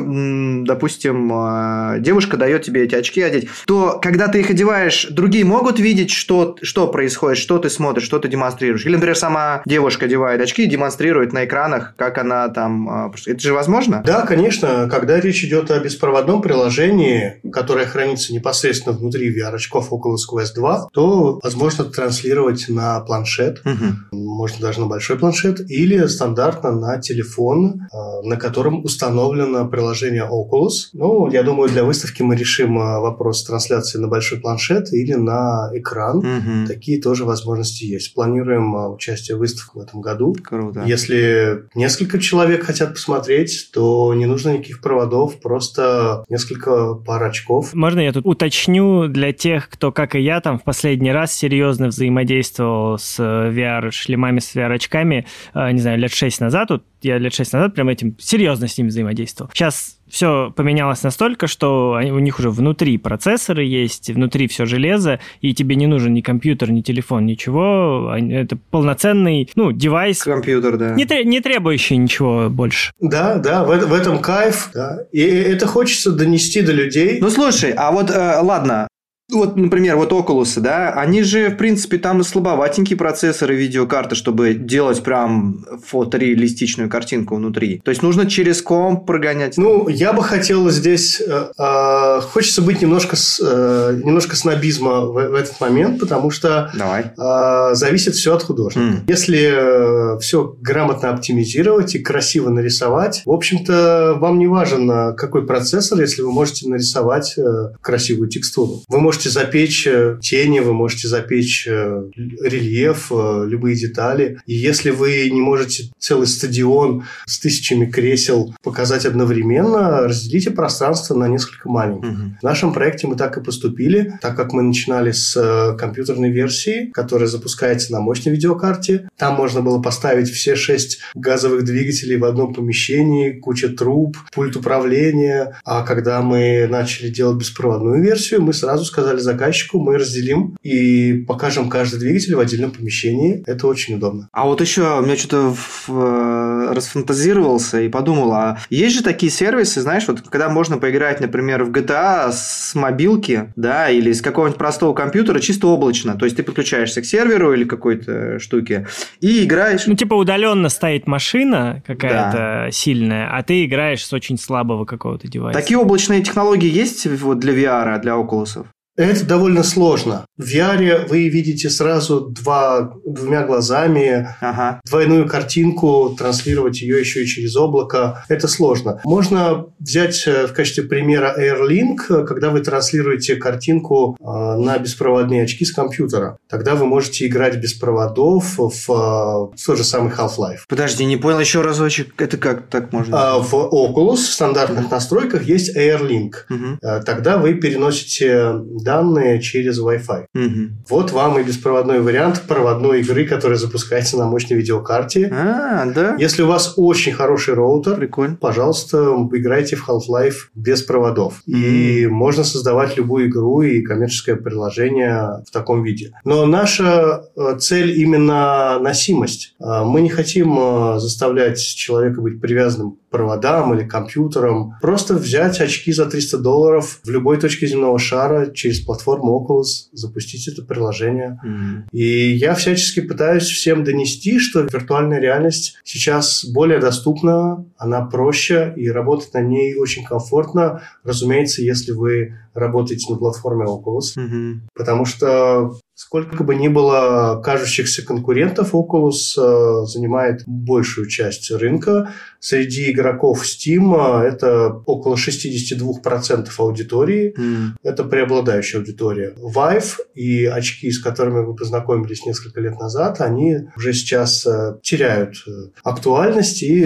допустим, 0.65 2.01
девушка 2.01 2.37
дает 2.37 2.63
тебе 2.63 2.83
эти 2.83 2.95
очки 2.95 3.21
одеть, 3.21 3.49
то 3.65 3.99
когда 4.01 4.27
ты 4.27 4.39
их 4.39 4.49
одеваешь, 4.49 5.07
другие 5.09 5.45
могут 5.45 5.79
видеть, 5.79 6.11
что, 6.11 6.55
что 6.61 6.87
происходит, 6.87 7.37
что 7.37 7.57
ты 7.59 7.69
смотришь, 7.69 8.05
что 8.05 8.19
ты 8.19 8.27
демонстрируешь. 8.27 8.85
Или, 8.85 8.93
например, 8.93 9.15
сама 9.15 9.61
девушка 9.65 10.05
одевает 10.05 10.41
очки 10.41 10.63
и 10.63 10.67
демонстрирует 10.67 11.33
на 11.33 11.45
экранах, 11.45 11.93
как 11.95 12.17
она 12.17 12.47
там... 12.49 13.11
Это 13.25 13.39
же 13.39 13.53
возможно? 13.53 14.01
Да, 14.05 14.25
конечно. 14.25 14.87
Когда 14.89 15.19
речь 15.19 15.43
идет 15.43 15.71
о 15.71 15.79
беспроводном 15.79 16.38
приложении, 16.41 17.41
которое 17.51 17.85
хранится 17.85 18.33
непосредственно 18.33 18.95
внутри 18.95 19.35
VR-очков 19.35 19.91
Oculus 19.91 20.25
Quest 20.31 20.55
2, 20.55 20.89
то 20.93 21.39
возможно 21.43 21.85
транслировать 21.85 22.65
на 22.69 22.99
планшет, 23.01 23.61
угу. 23.65 24.17
можно 24.17 24.61
даже 24.61 24.79
на 24.79 24.87
большой 24.87 25.17
планшет, 25.17 25.59
или 25.69 26.05
стандартно 26.07 26.71
на 26.71 26.99
телефон, 26.99 27.87
а, 27.91 28.21
на 28.23 28.37
котором 28.37 28.83
установлено 28.83 29.67
приложение 29.67 30.23
Oculus. 30.23 30.89
Ну, 30.93 31.29
я 31.29 31.43
думаю, 31.43 31.69
для 31.69 31.83
выставки 31.83 32.21
мы 32.21 32.35
решим 32.35 32.77
а, 32.79 32.99
вопрос 32.99 33.43
трансляции 33.43 33.99
на 33.99 34.07
большой 34.07 34.39
планшет 34.39 34.93
или 34.93 35.13
на 35.13 35.69
экран. 35.73 36.17
Угу. 36.17 36.67
Такие 36.67 37.01
тоже 37.01 37.25
возможности 37.25 37.85
есть. 37.85 38.13
Планируем 38.13 38.75
а, 38.75 38.89
участие 38.89 39.37
в 39.37 39.39
выставке 39.39 39.71
в 39.73 39.81
этом 39.81 40.01
году. 40.01 40.35
Круто. 40.43 40.83
Если 40.85 41.63
несколько 41.75 42.19
человек 42.19 42.63
хотят 42.63 42.93
посмотреть, 42.93 43.69
то 43.73 44.13
не 44.13 44.25
нужно 44.25 44.53
никаких 44.53 44.81
проводов, 44.81 45.39
просто 45.39 46.23
несколько 46.29 46.93
пар 46.93 47.23
очков. 47.23 47.73
Можно 47.73 47.99
я 47.99 48.13
тут 48.13 48.25
уточню 48.25 49.07
для 49.07 49.33
тех, 49.33 49.69
кто, 49.69 49.91
как 49.91 50.15
и 50.15 50.19
я, 50.19 50.41
там 50.41 50.59
в 50.59 50.63
последний 50.63 51.11
раз 51.11 51.33
серьезно 51.33 51.87
взаимодействовал 51.87 52.97
с 52.97 53.19
VR-шлемами, 53.19 54.39
с 54.39 54.55
VR-очками, 54.55 55.25
не 55.55 55.79
знаю, 55.79 55.99
лет 55.99 56.13
шесть 56.13 56.39
назад. 56.39 56.69
Вот 56.69 56.83
я 57.01 57.17
лет 57.17 57.33
шесть 57.33 57.53
назад 57.53 57.73
прям 57.73 57.89
этим 57.89 58.15
серьезно 58.19 58.67
с 58.67 58.77
ними 58.77 58.89
взаимодействовал. 58.89 59.51
Сейчас 59.53 59.97
все 60.09 60.51
поменялось 60.55 61.03
настолько, 61.03 61.47
что 61.47 61.91
у 61.91 62.19
них 62.19 62.39
уже 62.39 62.49
внутри 62.49 62.97
процессоры 62.97 63.63
есть, 63.63 64.09
внутри 64.09 64.47
все 64.47 64.65
железо, 64.65 65.19
и 65.41 65.53
тебе 65.53 65.75
не 65.75 65.87
нужен 65.87 66.13
ни 66.13 66.21
компьютер, 66.21 66.71
ни 66.71 66.81
телефон, 66.81 67.25
ничего. 67.25 68.13
Это 68.17 68.57
полноценный, 68.71 69.49
ну, 69.55 69.71
девайс. 69.71 70.23
Компьютер, 70.23 70.77
да. 70.77 70.95
Не, 70.95 71.05
не 71.23 71.41
требующий 71.41 71.97
ничего 71.97 72.49
больше. 72.49 72.91
Да, 72.99 73.35
да, 73.35 73.63
в, 73.63 73.67
в 73.67 73.93
этом 73.93 74.19
кайф. 74.19 74.71
Да. 74.73 75.03
И 75.11 75.21
это 75.21 75.67
хочется 75.67 76.11
донести 76.11 76.61
до 76.61 76.73
людей. 76.73 77.19
Ну, 77.21 77.29
слушай, 77.29 77.71
а 77.71 77.91
вот, 77.91 78.09
э, 78.09 78.39
ладно, 78.41 78.87
вот, 79.31 79.55
например, 79.55 79.95
вот 79.95 80.11
Oculus, 80.11 80.59
да, 80.59 80.91
они 80.93 81.23
же, 81.23 81.49
в 81.49 81.57
принципе, 81.57 81.97
там 81.97 82.23
слабоватенькие 82.23 82.97
процессоры 82.97 83.55
видеокарты, 83.55 84.15
чтобы 84.15 84.53
делать 84.53 85.03
прям 85.03 85.65
фотореалистичную 85.85 86.89
картинку 86.89 87.35
внутри. 87.35 87.81
То 87.83 87.89
есть, 87.89 88.01
нужно 88.01 88.29
через 88.29 88.61
комп 88.61 89.05
прогонять. 89.05 89.57
Ну, 89.57 89.87
я 89.87 90.13
бы 90.13 90.23
хотел 90.23 90.69
здесь... 90.69 91.21
Э, 91.21 91.51
э, 91.57 92.21
хочется 92.21 92.61
быть 92.61 92.81
немножко, 92.81 93.15
с, 93.15 93.39
э, 93.41 94.01
немножко 94.03 94.35
снобизма 94.35 95.01
в, 95.01 95.13
в 95.13 95.35
этот 95.35 95.59
момент, 95.61 95.99
потому 95.99 96.31
что 96.31 96.71
Давай. 96.73 97.11
Э, 97.17 97.75
зависит 97.75 98.15
все 98.15 98.33
от 98.35 98.43
художника. 98.43 98.79
Mm. 98.79 99.03
Если 99.07 100.15
э, 100.15 100.19
все 100.19 100.55
грамотно 100.59 101.11
оптимизировать 101.11 101.95
и 101.95 101.99
красиво 101.99 102.49
нарисовать, 102.49 103.21
в 103.25 103.31
общем-то, 103.31 104.15
вам 104.17 104.39
не 104.39 104.47
важен 104.47 105.15
какой 105.15 105.45
процессор, 105.45 105.99
если 106.01 106.21
вы 106.21 106.31
можете 106.31 106.67
нарисовать 106.67 107.35
э, 107.37 107.73
красивую 107.81 108.29
текстуру. 108.29 108.81
Вы 108.87 108.99
можете 108.99 109.18
можете 109.19 109.31
запечь 109.31 109.85
э, 109.85 110.17
тени, 110.21 110.59
вы 110.59 110.71
можете 110.71 111.09
запечь 111.09 111.67
э, 111.67 112.03
рельеф, 112.15 113.11
э, 113.11 113.43
любые 113.45 113.75
детали. 113.75 114.39
И 114.45 114.53
если 114.53 114.91
вы 114.91 115.29
не 115.29 115.41
можете 115.41 115.91
целый 115.99 116.25
стадион 116.25 117.03
с 117.25 117.37
тысячами 117.37 117.85
кресел 117.85 118.55
показать 118.63 119.05
одновременно, 119.05 120.07
разделите 120.07 120.51
пространство 120.51 121.15
на 121.15 121.27
несколько 121.27 121.67
маленьких. 121.69 122.11
Угу. 122.11 122.31
В 122.39 122.43
нашем 122.43 122.71
проекте 122.71 123.07
мы 123.07 123.17
так 123.17 123.37
и 123.37 123.43
поступили, 123.43 124.17
так 124.21 124.37
как 124.37 124.53
мы 124.53 124.61
начинали 124.61 125.11
с 125.11 125.75
компьютерной 125.77 126.31
версии, 126.31 126.89
которая 126.93 127.27
запускается 127.27 127.91
на 127.91 127.99
мощной 127.99 128.35
видеокарте. 128.35 129.09
Там 129.17 129.35
можно 129.35 129.61
было 129.61 129.81
поставить 129.81 130.29
все 130.29 130.55
шесть 130.55 130.99
газовых 131.13 131.65
двигателей 131.65 132.15
в 132.15 132.23
одном 132.23 132.53
помещении, 132.53 133.31
куча 133.31 133.67
труб, 133.67 134.15
пульт 134.31 134.55
управления. 134.55 135.59
А 135.65 135.83
когда 135.83 136.21
мы 136.21 136.67
начали 136.69 137.09
делать 137.09 137.37
беспроводную 137.37 138.01
версию, 138.01 138.43
мы 138.43 138.53
сразу 138.53 138.85
сказали, 138.85 139.08
сказали 139.09 139.19
заказчику, 139.19 139.79
мы 139.79 139.97
разделим 139.97 140.55
и 140.61 141.25
покажем 141.27 141.69
каждый 141.69 141.99
двигатель 141.99 142.35
в 142.35 142.39
отдельном 142.39 142.71
помещении. 142.71 143.43
Это 143.47 143.67
очень 143.67 143.95
удобно. 143.95 144.29
А 144.31 144.45
вот 144.45 144.61
еще 144.61 144.99
у 144.99 145.01
меня 145.01 145.15
что-то 145.17 145.55
в... 145.87 146.73
расфантазировался 146.73 147.81
и 147.81 147.89
подумал, 147.89 148.31
а 148.33 148.59
есть 148.69 148.95
же 148.95 149.03
такие 149.03 149.31
сервисы, 149.31 149.81
знаешь, 149.81 150.07
вот 150.07 150.21
когда 150.21 150.49
можно 150.49 150.77
поиграть, 150.77 151.21
например, 151.21 151.63
в 151.63 151.71
GTA 151.71 152.31
с 152.31 152.75
мобилки, 152.75 153.51
да, 153.55 153.89
или 153.89 154.11
с 154.11 154.21
какого-нибудь 154.21 154.59
простого 154.59 154.93
компьютера 154.93 155.39
чисто 155.39 155.67
облачно. 155.67 156.15
То 156.15 156.25
есть 156.25 156.37
ты 156.37 156.43
подключаешься 156.43 157.01
к 157.01 157.05
серверу 157.05 157.53
или 157.53 157.63
какой-то 157.63 158.39
штуке 158.39 158.87
и 159.21 159.43
играешь. 159.43 159.87
Ну, 159.87 159.95
типа 159.95 160.13
удаленно 160.13 160.69
стоит 160.69 161.07
машина 161.07 161.81
какая-то 161.87 162.37
да. 162.65 162.71
сильная, 162.71 163.29
а 163.35 163.41
ты 163.41 163.65
играешь 163.65 164.05
с 164.05 164.13
очень 164.13 164.37
слабого 164.37 164.85
какого-то 164.85 165.27
девайса. 165.27 165.59
Такие 165.59 165.79
облачные 165.79 166.21
технологии 166.21 166.69
есть 166.69 167.07
вот 167.07 167.39
для 167.39 167.53
VR, 167.53 167.99
для 167.99 168.13
Oculus? 168.13 168.65
Это 168.99 169.25
довольно 169.25 169.63
сложно. 169.63 170.25
В 170.37 170.43
VR 170.43 171.07
вы 171.07 171.29
видите 171.29 171.69
сразу 171.69 172.19
два, 172.19 172.91
двумя 173.05 173.43
глазами 173.45 174.27
ага. 174.41 174.81
двойную 174.83 175.25
картинку, 175.25 176.13
транслировать 176.17 176.81
ее 176.81 176.99
еще 176.99 177.23
и 177.23 177.25
через 177.25 177.55
облако. 177.55 178.25
Это 178.27 178.49
сложно. 178.49 178.99
Можно 179.05 179.67
взять 179.79 180.27
э, 180.27 180.47
в 180.47 180.53
качестве 180.53 180.83
примера 180.83 181.33
AirLink, 181.39 182.25
когда 182.25 182.49
вы 182.49 182.59
транслируете 182.59 183.37
картинку 183.37 184.17
э, 184.19 184.23
на 184.25 184.77
беспроводные 184.77 185.43
очки 185.43 185.63
с 185.63 185.71
компьютера. 185.71 186.37
Тогда 186.49 186.75
вы 186.75 186.85
можете 186.85 187.25
играть 187.25 187.55
без 187.55 187.73
проводов 187.73 188.57
в, 188.57 188.69
в 188.89 189.65
тот 189.65 189.77
же 189.77 189.85
самый 189.85 190.11
Half-Life. 190.11 190.59
Подожди, 190.67 191.05
не 191.05 191.15
понял 191.15 191.39
еще 191.39 191.61
разочек. 191.61 192.21
Это 192.21 192.35
как 192.35 192.67
так 192.67 192.91
можно? 192.91 193.35
А, 193.35 193.39
в 193.39 193.53
Oculus 193.53 194.15
в 194.15 194.33
стандартных 194.33 194.91
настройках 194.91 195.43
есть 195.43 195.73
AirLink. 195.77 196.31
Угу. 196.49 197.03
Тогда 197.05 197.37
вы 197.37 197.53
переносите 197.53 198.55
данные 198.89 199.39
через 199.39 199.79
Wi-Fi. 199.79 200.25
Угу. 200.33 200.89
Вот 200.89 201.11
вам 201.11 201.39
и 201.39 201.43
беспроводной 201.43 202.01
вариант 202.01 202.41
проводной 202.47 203.01
игры, 203.01 203.25
которая 203.25 203.57
запускается 203.57 204.17
на 204.17 204.25
мощной 204.25 204.57
видеокарте. 204.57 205.27
А, 205.31 205.85
да? 205.85 206.15
Если 206.17 206.41
у 206.41 206.47
вас 206.47 206.73
очень 206.77 207.13
хороший 207.13 207.53
роутер, 207.53 207.97
Прикольно. 207.97 208.35
пожалуйста, 208.35 208.97
играйте 209.31 209.75
в 209.75 209.87
Half-Life 209.87 210.49
без 210.55 210.81
проводов. 210.81 211.41
Mm. 211.47 211.53
И 211.53 212.07
можно 212.07 212.43
создавать 212.43 212.97
любую 212.97 213.27
игру 213.29 213.61
и 213.61 213.81
коммерческое 213.81 214.35
приложение 214.35 215.43
в 215.47 215.51
таком 215.51 215.83
виде. 215.83 216.11
Но 216.25 216.47
наша 216.47 217.21
э, 217.35 217.57
цель 217.59 217.91
именно 217.99 218.79
носимость. 218.79 219.55
Э, 219.59 219.83
мы 219.85 220.01
не 220.01 220.09
хотим 220.09 220.57
э, 220.59 220.99
заставлять 220.99 221.59
человека 221.59 222.21
быть 222.21 222.41
привязанным 222.41 222.97
проводам 223.09 223.73
или 223.73 223.87
компьютерам. 223.87 224.75
Просто 224.81 225.15
взять 225.15 225.59
очки 225.59 225.91
за 225.91 226.05
300 226.05 226.37
долларов 226.37 226.99
в 227.03 227.09
любой 227.09 227.39
точке 227.39 227.67
земного 227.67 227.97
шара 227.99 228.51
через 228.51 228.81
платформу 228.81 229.39
Oculus 229.39 229.89
запустить 229.91 230.47
это 230.47 230.63
приложение. 230.63 231.39
Mm-hmm. 231.43 231.89
И 231.91 232.31
я 232.33 232.55
всячески 232.55 233.01
пытаюсь 233.01 233.45
всем 233.45 233.83
донести, 233.83 234.39
что 234.39 234.61
виртуальная 234.61 235.19
реальность 235.19 235.77
сейчас 235.83 236.45
более 236.45 236.79
доступна, 236.79 237.65
она 237.77 238.01
проще, 238.01 238.73
и 238.75 238.89
работать 238.89 239.33
на 239.33 239.41
ней 239.41 239.75
очень 239.75 240.05
комфортно. 240.05 240.83
Разумеется, 241.03 241.61
если 241.61 241.91
вы 241.91 242.35
работаете 242.53 243.11
на 243.11 243.17
платформе 243.17 243.65
Oculus. 243.65 244.17
Mm-hmm. 244.17 244.53
Потому 244.75 245.05
что 245.05 245.71
сколько 245.99 246.43
бы 246.43 246.55
ни 246.55 246.67
было 246.67 247.41
кажущихся 247.43 248.05
конкурентов, 248.05 248.73
Oculus 248.73 249.37
э, 249.37 249.85
занимает 249.85 250.43
большую 250.45 251.07
часть 251.07 251.51
рынка. 251.51 252.13
Среди 252.39 252.91
игроков 252.91 253.43
Steam 253.43 254.23
э, 254.23 254.27
это 254.27 254.69
около 254.85 255.15
62% 255.15 256.49
аудитории. 256.57 257.33
Mm. 257.37 257.71
Это 257.83 258.03
преобладающая 258.03 258.79
аудитория. 258.79 259.35
Vive 259.37 259.97
и 260.15 260.45
очки, 260.45 260.89
с 260.91 261.01
которыми 261.01 261.45
вы 261.45 261.55
познакомились 261.55 262.25
несколько 262.25 262.61
лет 262.61 262.79
назад, 262.79 263.21
они 263.21 263.57
уже 263.75 263.93
сейчас 263.93 264.45
э, 264.45 264.77
теряют 264.81 265.35
актуальность 265.83 266.63
и 266.63 266.83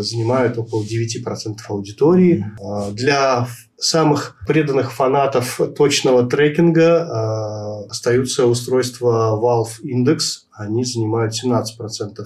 занимают 0.00 0.56
около 0.58 0.82
9% 0.82 1.56
аудитории. 1.68 2.44
Mm. 2.60 2.92
Для 2.92 3.46
самых 3.76 4.36
преданных 4.46 4.92
фанатов 4.92 5.60
точного 5.76 6.26
трекинга 6.28 7.84
э, 7.86 7.90
остаются 7.90 8.46
устройства 8.46 9.38
Valve 9.40 9.82
Index, 9.84 10.44
они 10.56 10.84
занимают 10.84 11.34
17% 11.34 11.62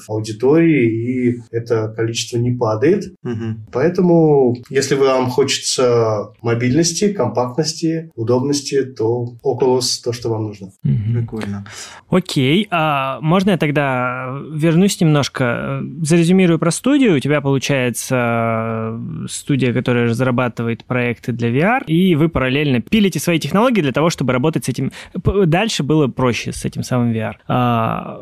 аудитории, 0.09 0.87
и 0.87 1.43
это 1.51 1.89
количество 1.89 2.37
не 2.39 2.53
падает. 2.53 3.05
Угу. 3.25 3.71
Поэтому, 3.73 4.57
если 4.69 4.95
вам 4.95 5.31
хочется 5.31 6.29
мобильности, 6.43 7.13
компактности, 7.13 8.11
удобности, 8.15 8.85
то 8.85 9.27
Oculus 9.45 10.03
то, 10.05 10.13
что 10.13 10.29
вам 10.31 10.45
нужно. 10.45 10.69
Угу. 10.85 11.13
Прикольно. 11.15 11.67
Окей, 12.11 12.67
а 12.71 13.19
можно 13.21 13.51
я 13.51 13.57
тогда 13.57 14.39
вернусь 14.53 15.01
немножко, 15.01 15.83
зарезюмирую 16.03 16.59
про 16.59 16.71
студию. 16.71 17.17
У 17.17 17.21
тебя 17.21 17.41
получается 17.41 19.01
студия, 19.29 19.73
которая 19.73 20.09
разрабатывает 20.09 20.85
проекты 20.85 21.33
для 21.33 21.51
VR, 21.51 21.85
и 21.87 22.15
вы 22.15 22.29
параллельно 22.29 22.81
пилите 22.81 23.19
свои 23.19 23.39
технологии 23.39 23.81
для 23.81 23.93
того, 23.93 24.11
чтобы 24.11 24.33
работать 24.33 24.67
с 24.67 24.69
этим. 24.69 24.93
Дальше 25.15 25.83
было 25.83 26.09
проще 26.09 26.53
с 26.53 26.65
этим 26.65 26.83
самым 26.83 27.13
VR. 27.13 27.37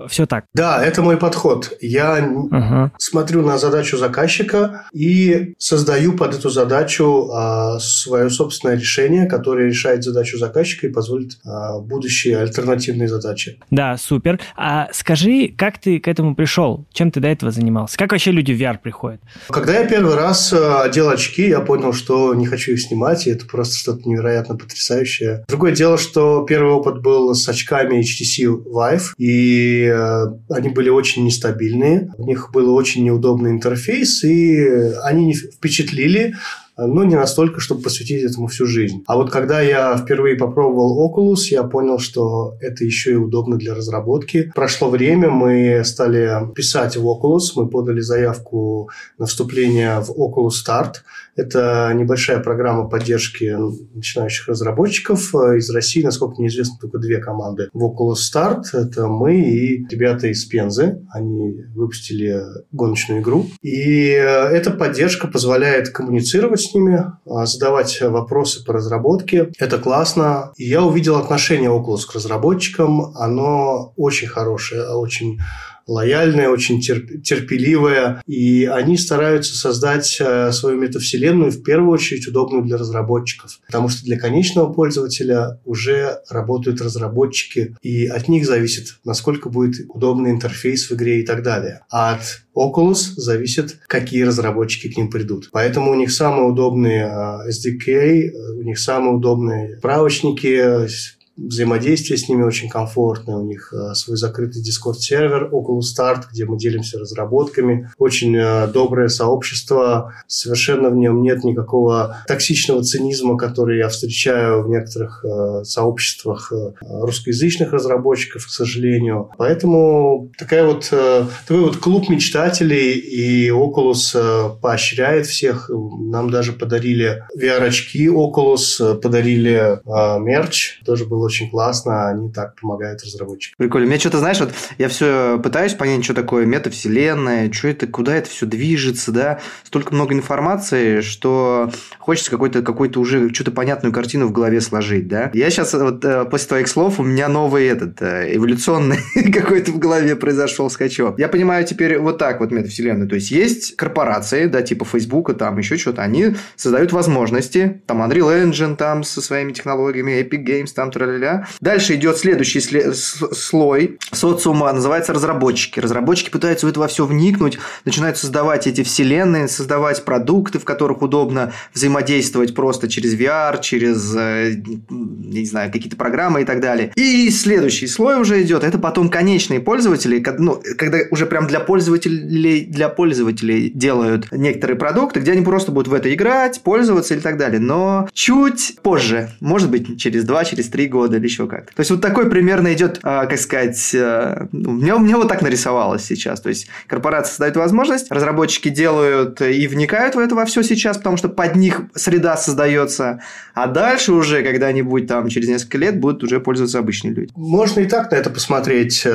Все 0.09 0.27
так. 0.27 0.45
Да, 0.55 0.85
это 0.85 1.03
мой 1.03 1.17
подход. 1.17 1.73
Я 1.81 2.19
uh-huh. 2.19 2.91
смотрю 2.99 3.43
на 3.43 3.59
задачу 3.59 3.97
заказчика 3.97 4.87
и 4.93 5.55
создаю 5.59 6.13
под 6.15 6.35
эту 6.35 6.51
задачу 6.51 7.31
а, 7.33 7.79
свое 7.79 8.31
собственное 8.31 8.77
решение, 8.77 9.27
которое 9.27 9.69
решает 9.69 10.05
задачу 10.05 10.39
заказчика 10.39 10.87
и 10.87 10.91
позволит 10.91 11.39
а, 11.45 11.79
будущие 11.79 12.39
альтернативные 12.39 13.09
задачи. 13.09 13.59
Да, 13.71 13.97
супер. 13.97 14.41
А 14.57 14.89
скажи, 14.93 15.49
как 15.57 15.79
ты 15.79 15.99
к 15.99 16.09
этому 16.09 16.35
пришел? 16.35 16.87
Чем 16.93 17.11
ты 17.11 17.21
до 17.21 17.29
этого 17.29 17.51
занимался? 17.53 17.97
Как 17.97 18.13
вообще 18.13 18.31
люди 18.31 18.53
в 18.53 18.61
VR 18.61 18.79
приходят? 18.83 19.21
Когда 19.49 19.79
я 19.79 19.87
первый 19.87 20.15
раз 20.15 20.53
а, 20.53 20.83
одел 20.83 21.09
очки, 21.09 21.49
я 21.49 21.61
понял, 21.61 21.93
что 21.93 22.35
не 22.35 22.47
хочу 22.47 22.73
их 22.73 22.81
снимать, 22.81 23.27
и 23.27 23.31
это 23.31 23.47
просто 23.47 23.77
что-то 23.77 24.09
невероятно 24.09 24.57
потрясающее. 24.57 25.45
Другое 25.49 25.73
дело, 25.73 25.99
что 25.99 26.45
первый 26.45 26.73
опыт 26.73 27.01
был 27.01 27.35
с 27.35 27.49
очками 27.49 28.01
HTC 28.01 28.65
Vive, 28.65 29.15
и 29.19 29.86
Э, 29.87 30.27
они 30.51 30.69
были 30.69 30.89
очень 30.89 31.25
нестабильные, 31.25 32.13
у 32.19 32.27
них 32.27 32.51
был 32.53 32.75
очень 32.75 33.05
неудобный 33.05 33.51
интерфейс, 33.51 34.25
и 34.25 34.67
они 35.05 35.27
не 35.27 35.35
впечатлили. 35.35 36.35
но 36.79 37.05
не 37.05 37.15
настолько, 37.15 37.59
чтобы 37.59 37.81
посвятить 37.81 38.23
этому 38.23 38.49
всю 38.49 38.67
жизнь. 38.67 39.03
А 39.07 39.17
вот 39.17 39.31
когда 39.31 39.63
я 39.63 39.97
впервые 39.97 40.37
попробовал 40.37 41.09
Oculus, 41.09 41.45
я 41.51 41.63
понял, 41.63 41.99
что 41.99 42.59
это 42.61 42.85
еще 42.85 43.13
и 43.13 43.15
удобно 43.15 43.57
для 43.57 43.75
разработки. 43.75 44.53
Прошло 44.55 44.91
время, 44.91 45.31
мы 45.31 45.83
стали 45.87 46.53
писать 46.55 46.99
в 46.99 47.07
Oculus, 47.07 47.53
мы 47.57 47.67
подали 47.69 48.01
заявку 48.01 48.91
на 49.17 49.25
вступление 49.25 50.01
в 50.01 50.11
Oculus 50.11 50.53
Start. 50.63 50.97
Это 51.37 51.93
небольшая 51.95 52.41
программа 52.41 52.89
поддержки 52.89 53.55
начинающих 53.95 54.49
разработчиков. 54.49 55.35
Из 55.35 55.69
России, 55.71 56.03
насколько 56.03 56.37
мне 56.39 56.49
известно, 56.49 56.77
только 56.81 56.99
две 56.99 57.19
команды. 57.19 57.69
Oculus 57.75 58.17
Start 58.33 58.63
это 58.73 59.07
мы 59.07 59.41
и 59.41 59.87
ребята 59.89 60.29
из 60.29 60.45
Пензы. 60.47 61.03
Они 61.13 61.63
выпустили 61.75 62.43
гоночную 62.73 63.21
игру. 63.21 63.47
И 63.63 64.09
эта 64.09 64.71
поддержка 64.71 65.29
позволяет 65.29 65.91
коммуницировать 65.91 66.61
с 66.61 66.75
ними, 66.75 67.05
а, 67.27 67.47
задавать 67.47 68.01
вопросы 68.01 68.65
по 68.65 68.73
разработке. 68.73 69.51
Это 69.59 69.79
классно. 69.79 70.53
И 70.57 70.65
я 70.65 70.83
увидел 70.83 71.17
отношение 71.17 71.71
Oculus 71.71 72.07
к 72.09 72.15
разработчикам. 72.15 73.15
Оно 73.17 73.93
очень 73.97 74.29
хорошее, 74.29 74.89
очень 74.89 75.39
лояльная, 75.87 76.49
очень 76.49 76.81
терп- 76.81 77.21
терпеливая, 77.21 78.23
и 78.27 78.65
они 78.65 78.97
стараются 78.97 79.57
создать 79.57 80.17
э, 80.21 80.51
свою 80.53 80.81
метавселенную 80.81 81.53
в 81.53 81.63
первую 81.63 81.91
очередь 81.93 82.27
удобную 82.27 82.65
для 82.65 82.77
разработчиков, 82.77 83.61
потому 83.67 83.89
что 83.89 84.05
для 84.05 84.19
конечного 84.19 84.73
пользователя 84.73 85.61
уже 85.65 86.21
работают 86.29 86.81
разработчики, 86.81 87.77
и 87.83 88.07
от 88.07 88.29
них 88.29 88.47
зависит, 88.47 88.99
насколько 89.05 89.49
будет 89.49 89.87
удобный 89.89 90.31
интерфейс 90.31 90.91
в 90.91 90.95
игре 90.95 91.21
и 91.21 91.27
так 91.27 91.43
далее. 91.43 91.83
А 91.91 92.15
от 92.15 92.43
Oculus 92.57 93.13
зависит, 93.17 93.79
какие 93.87 94.23
разработчики 94.23 94.93
к 94.93 94.97
ним 94.97 95.11
придут. 95.11 95.51
Поэтому 95.53 95.93
у 95.93 95.95
них 95.95 96.11
самые 96.11 96.49
удобные 96.49 97.05
э, 97.05 97.51
SDK, 97.51 98.31
у 98.59 98.63
них 98.63 98.79
самые 98.79 99.15
удобные 99.15 99.79
справочники, 99.79 100.89
взаимодействие 101.37 102.19
с 102.19 102.29
ними 102.29 102.43
очень 102.43 102.69
комфортное. 102.69 103.37
У 103.37 103.45
них 103.45 103.73
э, 103.73 103.95
свой 103.95 104.17
закрытый 104.17 104.63
Discord-сервер 104.63 105.49
около 105.53 105.81
старт, 105.83 106.29
где 106.33 106.47
мы 106.47 106.59
делимся 106.59 106.99
разработками. 106.99 107.91
Очень 107.99 108.37
э, 108.37 108.67
доброе 108.69 109.09
сообщество. 109.09 110.15
Совершенно 110.27 110.91
в 110.91 110.97
нем 110.97 111.23
нет 111.23 111.45
никакого 111.45 112.19
токсичного 112.27 112.83
цинизма, 112.83 113.37
который 113.37 113.79
я 113.79 113.89
встречаю 113.89 114.63
в 114.63 114.69
некоторых 114.69 115.25
э, 115.25 115.65
сообществах 115.65 116.53
русскоязычных 116.81 117.73
разработчиков, 117.73 118.47
к 118.47 118.51
сожалению. 118.51 119.31
Поэтому 119.37 120.31
такая 120.39 120.65
вот, 120.65 120.89
такой 120.89 121.63
вот 121.65 121.77
клуб 121.77 122.09
мечтателей, 122.09 122.93
и 122.93 123.51
Oculus 123.51 124.59
поощряет 124.61 125.27
всех. 125.27 125.71
Нам 125.71 126.31
даже 126.31 126.53
подарили 126.53 127.23
VR-очки 127.39 128.07
Oculus, 128.07 128.95
подарили 129.01 129.81
мерч. 130.21 130.81
Тоже 130.85 131.05
было 131.05 131.26
очень 131.27 131.51
классно, 131.51 132.09
они 132.09 132.31
так 132.31 132.59
помогают 132.61 133.03
разработчикам. 133.03 133.57
Прикольно. 133.59 133.87
Мне 133.87 133.99
что-то, 133.99 134.19
знаешь, 134.19 134.41
вот 134.41 134.53
я 134.79 134.89
все 134.89 135.39
пытаюсь 135.43 135.75
понять, 135.75 136.05
что 136.05 136.15
такое 136.15 136.47
метавселенная, 136.47 137.53
что 137.53 137.69
это, 137.69 137.87
куда 137.87 138.15
это 138.15 138.29
все 138.31 138.47
движется, 138.47 139.13
да, 139.13 139.41
столько 139.65 139.95
много 139.95 140.15
информации, 140.15 141.01
что 141.01 141.71
хочется 141.99 142.31
какой-то 142.31 142.63
какой 142.63 142.91
уже 142.97 143.33
что-то 143.35 143.51
понятную 143.51 143.93
картину 143.93 144.27
в 144.27 144.33
голове 144.33 144.61
сложить, 144.61 145.09
да. 145.09 145.31
Я 145.35 145.51
сейчас, 145.51 145.75
вот 145.75 146.05
э, 146.05 146.25
после 146.25 146.49
твоих 146.49 146.69
слов, 146.69 147.01
у 147.01 147.03
меня 147.03 147.29
новый 147.29 147.67
этот, 147.67 148.01
э, 148.01 148.35
эволюционный 148.35 148.99
какой-то 149.33 149.73
в 149.73 149.79
голове 149.79 150.17
произошел 150.17 150.71
скачок. 150.71 151.19
Я 151.19 151.29
понимаю 151.29 151.65
теперь 151.65 151.99
вот 151.99 152.19
так 152.19 152.41
вот 152.41 152.51
метавселенную, 152.51 153.09
то 153.09 153.17
есть 153.17 153.31
есть 153.31 153.77
корпорации, 153.77 154.47
да, 154.47 154.63
типа 154.63 154.85
Фейсбука, 154.85 155.35
там 155.35 155.59
еще 155.59 155.77
что-то, 155.77 156.03
они 156.03 156.37
создают 156.57 156.93
возможности, 156.93 157.83
там 157.87 158.03
Unreal 158.03 158.51
Engine 158.51 158.77
там 158.77 159.03
со 159.03 159.21
своими 159.21 159.53
технологиями, 159.53 160.13
Epic 160.23 160.45
Games 160.45 160.73
там, 160.75 160.91
тролля 160.91 161.16
ля 161.17 161.47
Дальше 161.61 161.95
идет 161.95 162.17
следующий 162.17 162.61
слой 162.61 163.99
социума, 164.13 164.73
называется 164.73 165.13
разработчики. 165.13 165.81
Разработчики 165.81 166.31
пытаются 166.31 166.67
в 166.67 166.71
это 166.71 166.81
во 166.81 166.89
все 166.89 167.07
вникнуть, 167.07 167.59
начинают 167.85 168.19
создавать 168.19 168.67
эти 168.67 168.83
вселенные, 168.83 169.49
создавать 169.49 170.05
продукты, 170.05 170.59
в 170.59 170.65
которых 170.65 171.03
удобно 171.03 171.53
взаимодействовать 171.75 172.55
просто 172.55 172.89
через 172.89 173.15
VR, 173.15 173.61
через, 173.61 174.15
э, 174.17 174.55
не 174.89 175.47
знаю, 175.47 175.73
какие-то 175.73 175.97
программы 175.97 176.43
и 176.43 176.45
так 176.45 176.61
далее. 176.61 176.93
И 176.97 177.31
следующий 177.31 177.87
слой 177.87 178.21
уже 178.21 178.43
идет, 178.43 178.65
это 178.65 178.79
потом 178.79 179.09
конечные 179.09 179.61
пользователи, 179.61 180.25
ну, 180.39 180.63
когда 180.77 180.99
уже 181.11 181.27
прям 181.27 181.47
для 181.47 181.61
пользователей, 181.61 182.65
для 182.65 182.89
пользователей 182.89 183.71
делают 183.71 184.31
некоторые 184.33 184.77
продукты, 184.77 185.21
где 185.21 185.33
они 185.33 185.43
просто 185.43 185.73
будут 185.73 185.89
в 185.89 185.95
это 185.95 186.13
играть, 186.13 186.61
пользоваться 186.63 187.15
и 187.15 187.21
так 187.21 187.37
далее. 187.39 187.61
Но 187.61 188.09
чуть 188.13 188.77
позже, 188.83 189.31
может 189.41 189.71
быть, 189.71 190.01
через 190.01 190.25
2, 190.25 190.45
через 190.45 190.69
3 190.69 190.89
года 190.89 191.06
года 191.07 191.19
или 191.19 191.25
еще 191.25 191.47
как-то. 191.47 191.75
То 191.75 191.81
есть 191.81 191.91
вот 191.91 192.01
такой 192.01 192.29
примерно 192.29 192.73
идет, 192.73 192.99
а, 193.03 193.27
как 193.27 193.39
сказать, 193.39 193.95
а, 193.95 194.49
ну, 194.53 194.73
мне, 194.73 194.95
мне 194.95 195.17
вот 195.17 195.29
так 195.29 195.43
нарисовалось 195.43 196.05
сейчас. 196.05 196.41
То 196.41 196.49
есть 196.49 196.69
корпорации 196.87 197.31
создают 197.31 197.57
возможность, 197.57 198.11
разработчики 198.11 198.69
делают 198.69 199.41
и 199.41 199.67
вникают 199.69 200.15
в 200.15 200.19
это 200.19 200.35
во 200.35 200.45
все 200.45 200.63
сейчас, 200.63 200.97
потому 200.97 201.17
что 201.17 201.29
под 201.29 201.57
них 201.57 201.83
среда 201.95 202.37
создается, 202.37 203.21
а 203.55 203.67
дальше 203.67 204.13
уже 204.13 204.43
когда-нибудь 204.43 205.07
там 205.07 205.29
через 205.29 205.49
несколько 205.49 205.79
лет 205.79 206.01
будут 206.01 206.25
уже 206.25 206.41
пользоваться 206.41 206.79
обычные 206.79 207.15
люди. 207.15 207.33
Можно 207.37 207.81
и 207.81 207.87
так 207.87 208.11
на 208.11 208.17
это 208.17 208.31
посмотреть. 208.31 209.07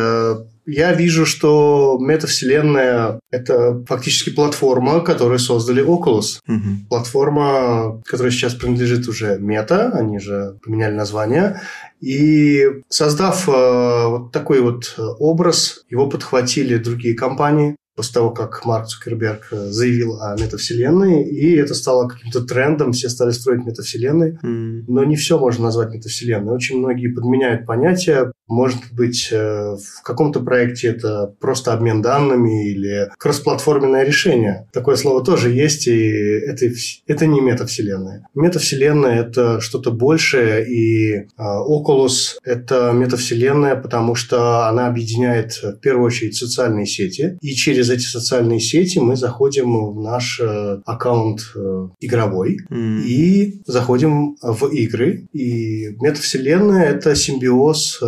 Э, 0.66 0.72
я 0.72 0.94
вижу, 0.94 1.26
что 1.26 1.98
метавселенная– 2.00 3.20
это 3.32 3.84
фактически 3.88 4.30
платформа, 4.30 5.02
которую 5.02 5.40
создали 5.40 5.84
Oculus. 5.84 6.40
Угу. 6.48 6.88
Платформа, 6.90 8.02
которая 8.06 8.32
сейчас 8.32 8.54
принадлежит 8.54 9.08
уже 9.08 9.38
Meta, 9.38 9.92
они 9.92 10.20
же 10.20 10.58
поменяли 10.64 10.96
название. 10.96 11.62
И 12.00 12.66
создав 12.90 13.48
э, 13.48 13.52
вот 13.52 14.32
такой 14.32 14.62
вот 14.62 14.96
образ, 14.98 15.84
его 15.90 16.08
подхватили 16.08 16.78
другие 16.78 17.16
компании 17.16 17.76
после 17.96 18.14
того, 18.14 18.32
как 18.32 18.66
Марк 18.66 18.88
Цукерберг 18.88 19.50
э, 19.52 19.70
заявил 19.70 20.22
о 20.22 20.36
метавселенной, 20.36 21.24
и 21.24 21.56
это 21.56 21.74
стало 21.74 22.08
каким-то 22.08 22.42
трендом, 22.42 22.94
все 22.94 23.10
стали 23.10 23.32
строить 23.32 23.66
метавселенные. 23.66 24.40
Mm. 24.44 24.86
Но 24.88 25.04
не 25.04 25.16
все 25.16 25.38
можно 25.38 25.66
назвать 25.66 25.94
метавселенной. 25.94 26.54
Очень 26.54 26.80
многие 26.80 27.14
подменяют 27.14 27.66
понятия, 27.66 28.32
может 28.52 28.82
быть, 28.92 29.30
э, 29.32 29.78
в 29.78 30.04
каком-то 30.04 30.42
проекте 30.42 30.90
это 30.90 31.34
просто 31.40 31.74
обмен 31.74 32.02
данными 32.02 32.70
или 32.70 33.10
кроссплатформенное 33.18 34.04
решение. 34.04 34.68
Такое 34.74 34.98
слово 34.98 35.24
тоже 35.24 35.52
есть, 35.52 35.88
и 35.88 36.00
это, 36.02 36.66
это 37.08 37.26
не 37.28 37.40
метавселенная. 37.40 38.28
Метавселенная– 38.36 39.22
это 39.26 39.62
что-то 39.62 39.92
большее, 39.92 40.68
и 40.68 41.28
а, 41.38 41.62
Oculus– 41.62 42.36
это 42.44 42.92
метавселенная, 42.92 43.76
потому 43.76 44.16
что 44.16 44.68
она 44.68 44.88
объединяет 44.88 45.54
в 45.64 45.78
первую 45.78 46.08
очередь 46.08 46.36
социальные 46.36 46.88
сети, 46.88 47.38
и 47.42 47.54
через 47.54 47.90
эти 47.90 48.04
социальные 48.04 48.60
сети 48.60 49.00
мы 49.00 49.16
заходим 49.16 49.94
в 49.94 50.02
наш 50.02 50.42
э, 50.42 50.82
аккаунт 50.86 51.40
э, 51.56 51.88
игровой 52.02 52.58
mm. 52.70 53.04
и 53.04 53.62
заходим 53.66 54.36
в 54.42 54.68
игры. 54.68 55.28
И 55.32 55.96
метавселенная– 56.02 56.90
это 56.92 57.16
симбиоз 57.16 58.02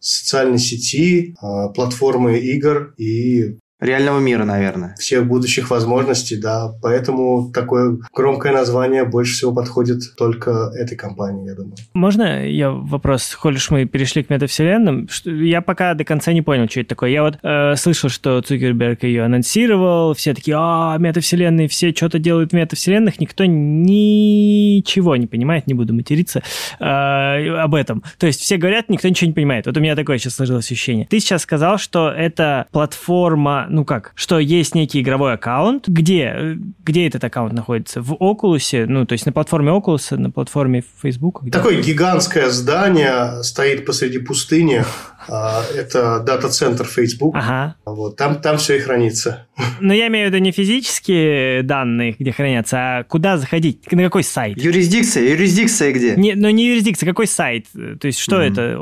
социальной 0.00 0.58
сети, 0.58 1.34
а, 1.40 1.68
платформы 1.68 2.38
игр 2.38 2.94
и 2.96 3.58
Реального 3.80 4.18
мира, 4.18 4.44
наверное. 4.44 4.96
Всех 4.98 5.26
будущих 5.26 5.70
возможностей, 5.70 6.36
да. 6.36 6.72
Поэтому 6.82 7.52
такое 7.52 7.98
громкое 8.12 8.52
название 8.52 9.04
больше 9.04 9.34
всего 9.34 9.54
подходит 9.54 10.16
только 10.16 10.72
этой 10.74 10.96
компании, 10.96 11.48
я 11.48 11.54
думаю. 11.54 11.76
Можно 11.94 12.44
я 12.44 12.70
вопрос, 12.70 13.36
коль 13.40 13.56
мы 13.70 13.84
перешли 13.84 14.24
к 14.24 14.30
метавселенным? 14.30 15.08
Я 15.24 15.60
пока 15.60 15.94
до 15.94 16.04
конца 16.04 16.32
не 16.32 16.42
понял, 16.42 16.68
что 16.68 16.80
это 16.80 16.88
такое. 16.88 17.10
Я 17.10 17.22
вот 17.22 17.38
э, 17.42 17.76
слышал, 17.76 18.10
что 18.10 18.40
Цукерберг 18.40 19.04
ее 19.04 19.24
анонсировал, 19.24 20.14
все 20.14 20.34
такие, 20.34 20.56
а, 20.58 20.96
метавселенные, 20.98 21.68
все 21.68 21.92
что-то 21.92 22.18
делают 22.18 22.50
в 22.50 22.54
метавселенных, 22.54 23.20
никто 23.20 23.44
ничего 23.44 25.14
не 25.16 25.28
понимает, 25.28 25.68
не 25.68 25.74
буду 25.74 25.94
материться 25.94 26.42
э, 26.80 26.84
об 26.84 27.74
этом. 27.76 28.02
То 28.18 28.26
есть 28.26 28.40
все 28.40 28.56
говорят, 28.56 28.88
никто 28.88 29.08
ничего 29.08 29.28
не 29.28 29.34
понимает. 29.34 29.66
Вот 29.66 29.76
у 29.76 29.80
меня 29.80 29.94
такое 29.94 30.18
сейчас 30.18 30.34
сложилось 30.34 30.66
ощущение. 30.66 31.06
Ты 31.08 31.20
сейчас 31.20 31.42
сказал, 31.42 31.78
что 31.78 32.10
это 32.10 32.66
платформа 32.72 33.67
ну 33.68 33.84
как, 33.84 34.12
что 34.14 34.38
есть 34.38 34.74
некий 34.74 35.00
игровой 35.00 35.34
аккаунт, 35.34 35.88
где, 35.88 36.58
где 36.84 37.06
этот 37.06 37.24
аккаунт 37.24 37.52
находится? 37.52 38.00
В 38.00 38.12
Oculus, 38.14 38.86
ну, 38.86 39.06
то 39.06 39.12
есть 39.12 39.26
на 39.26 39.32
платформе 39.32 39.70
Oculus, 39.70 40.16
на 40.16 40.30
платформе 40.30 40.84
Facebook? 41.02 41.42
Где? 41.42 41.50
Такое 41.50 41.80
гигантское 41.82 42.50
здание 42.50 43.42
стоит 43.42 43.84
посреди 43.86 44.18
пустыни, 44.18 44.84
а, 45.28 45.62
это 45.74 46.20
дата-центр 46.20 46.86
Facebook. 46.86 47.34
Ага. 47.36 47.76
Вот, 47.84 48.16
там, 48.16 48.40
там 48.40 48.56
все 48.58 48.76
и 48.76 48.80
хранится. 48.80 49.46
Но 49.80 49.92
я 49.92 50.06
имею 50.08 50.28
в 50.28 50.32
виду 50.32 50.42
не 50.42 50.52
физические 50.52 51.62
данные, 51.62 52.14
где 52.18 52.32
хранятся, 52.32 52.76
а 52.78 53.04
куда 53.04 53.36
заходить, 53.36 53.90
на 53.90 54.02
какой 54.04 54.22
сайт? 54.22 54.56
Юрисдикция, 54.60 55.30
юрисдикция 55.30 55.92
где? 55.92 56.14
Не, 56.16 56.34
но 56.34 56.50
не 56.50 56.68
юрисдикция, 56.68 57.06
какой 57.06 57.26
сайт? 57.26 57.66
То 57.72 58.06
есть 58.06 58.18
что 58.18 58.40
mm-hmm. 58.40 58.52
это? 58.52 58.78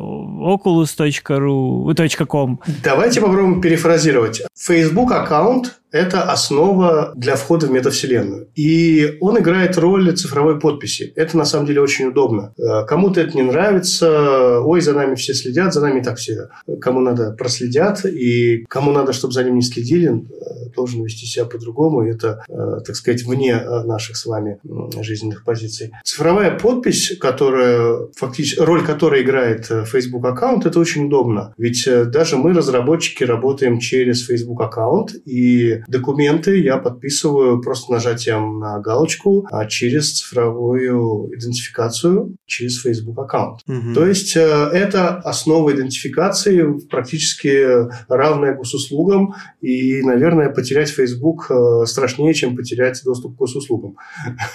oculus.ru, 0.47 2.27
.com? 2.27 2.61
Давайте 2.83 3.21
попробуем 3.21 3.61
перефразировать. 3.61 4.43
Facebook 4.55 4.76
аккаунт 5.13 5.81
это 5.97 6.23
основа 6.23 7.13
для 7.17 7.37
входа 7.37 7.67
в 7.67 7.71
метавселенную. 7.71 8.49
И 8.55 9.17
он 9.21 9.39
играет 9.39 9.77
роль 9.79 10.15
цифровой 10.17 10.59
подписи. 10.59 11.13
Это 11.17 11.37
на 11.37 11.45
самом 11.45 11.67
деле 11.67 11.81
очень 11.81 12.07
удобно. 12.07 12.53
Э, 12.59 12.85
кому-то 12.87 13.21
это 13.21 13.37
не 13.37 13.43
нравится, 13.43 14.61
ой, 14.61 14.81
за 14.81 14.93
нами 14.95 15.15
все 15.15 15.35
следят, 15.35 15.73
за 15.73 15.81
нами 15.81 16.01
так 16.01 16.19
все. 16.19 16.49
Кому 16.81 17.01
надо, 17.01 17.33
проследят, 17.33 18.05
и 18.05 18.65
кому 18.69 18.93
надо, 18.93 19.13
чтобы 19.13 19.35
за 19.35 19.45
ним 19.45 19.57
не 19.57 19.63
следили, 19.63 20.09
э, 20.09 20.71
должен 20.75 21.03
вести 21.05 21.27
себя 21.27 21.47
по-другому. 21.47 22.03
Это, 22.03 22.45
э, 22.49 22.81
так 22.85 22.97
сказать, 22.97 23.25
вне 23.25 23.57
наших 23.85 24.17
с 24.17 24.27
вами 24.27 24.59
жизненных 25.01 25.45
позиций. 25.45 25.93
Цифровая 26.05 26.59
подпись, 26.59 27.17
которая 27.21 28.09
фактически, 28.15 28.61
роль 28.61 28.85
которой 28.85 29.23
играет 29.23 29.67
Facebook 29.67 30.25
аккаунт, 30.25 30.67
это 30.67 30.79
очень 30.79 31.07
удобно. 31.07 31.55
Ведь 31.57 31.89
даже 32.11 32.37
мы, 32.37 32.53
разработчики, 32.53 33.25
работаем 33.25 33.79
через 33.79 34.25
Facebook 34.27 34.61
аккаунт, 34.61 35.15
и 35.25 35.83
документы 35.89 36.61
я 36.61 36.79
подписываю 36.79 37.61
просто 37.61 37.93
нажатием 37.93 38.59
на 38.59 38.79
галочку 38.81 39.47
а 39.51 39.67
через 39.67 40.19
цифровую 40.19 41.31
идентификацию 41.35 42.37
через 42.47 42.81
Facebook 42.81 43.19
аккаунт. 43.19 43.61
Угу. 43.67 43.95
То 43.95 44.07
есть 44.07 44.37
э, 44.37 44.41
это 44.41 45.17
основа 45.19 45.73
идентификации 45.75 46.79
практически 46.89 47.67
равная 48.09 48.55
госуслугам, 48.55 49.35
и, 49.61 50.03
наверное, 50.03 50.51
потерять 50.51 50.89
Facebook 50.89 51.51
э, 51.51 51.87
страшнее, 51.87 52.35
чем 52.35 52.57
потерять 52.57 53.01
доступ 53.05 53.35
к 53.35 53.39
госуслугам. 53.39 53.97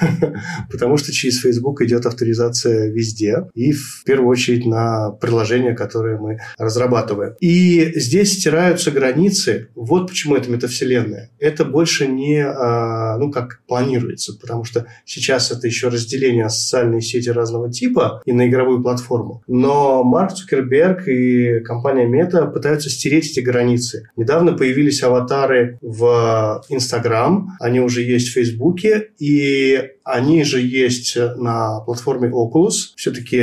Потому 0.72 0.98
что 0.98 1.12
через 1.12 1.40
Facebook 1.40 1.82
идет 1.82 2.06
авторизация 2.06 2.92
везде, 2.92 3.48
и 3.54 3.72
в 3.72 4.04
первую 4.06 4.30
очередь 4.30 4.66
на 4.66 5.12
приложения, 5.12 5.74
которые 5.74 6.18
мы 6.18 6.40
разрабатываем. 6.58 7.34
И 7.40 7.92
здесь 8.00 8.34
стираются 8.34 8.92
границы. 8.92 9.70
Вот 9.76 10.08
почему 10.08 10.36
это 10.36 10.50
метавселенная. 10.50 11.11
Это 11.40 11.66
больше 11.66 12.08
не, 12.08 12.44
а, 12.46 13.18
ну, 13.18 13.32
как 13.32 13.62
планируется, 13.68 14.38
потому 14.40 14.64
что 14.64 14.86
сейчас 15.06 15.52
это 15.52 15.68
еще 15.68 15.88
разделение 15.88 16.50
социальные 16.50 17.02
сети 17.02 17.30
разного 17.30 17.72
типа 17.72 18.22
и 18.26 18.34
на 18.34 18.48
игровую 18.48 18.82
платформу. 18.82 19.44
Но 19.48 20.04
Марк 20.04 20.34
Цукерберг 20.34 21.08
и 21.08 21.60
компания 21.62 22.08
Мета 22.08 22.46
пытаются 22.48 22.90
стереть 22.90 23.32
эти 23.32 23.40
границы. 23.40 24.10
Недавно 24.16 24.54
появились 24.54 25.04
аватары 25.04 25.78
в 25.82 26.64
Инстаграм, 26.70 27.50
они 27.60 27.80
уже 27.80 28.02
есть 28.02 28.30
в 28.30 28.34
Фейсбуке, 28.34 29.10
и 29.20 29.92
они 30.04 30.44
же 30.44 30.62
есть 30.62 31.16
на 31.16 31.80
платформе 31.82 32.30
Oculus. 32.30 32.94
Все-таки 32.96 33.38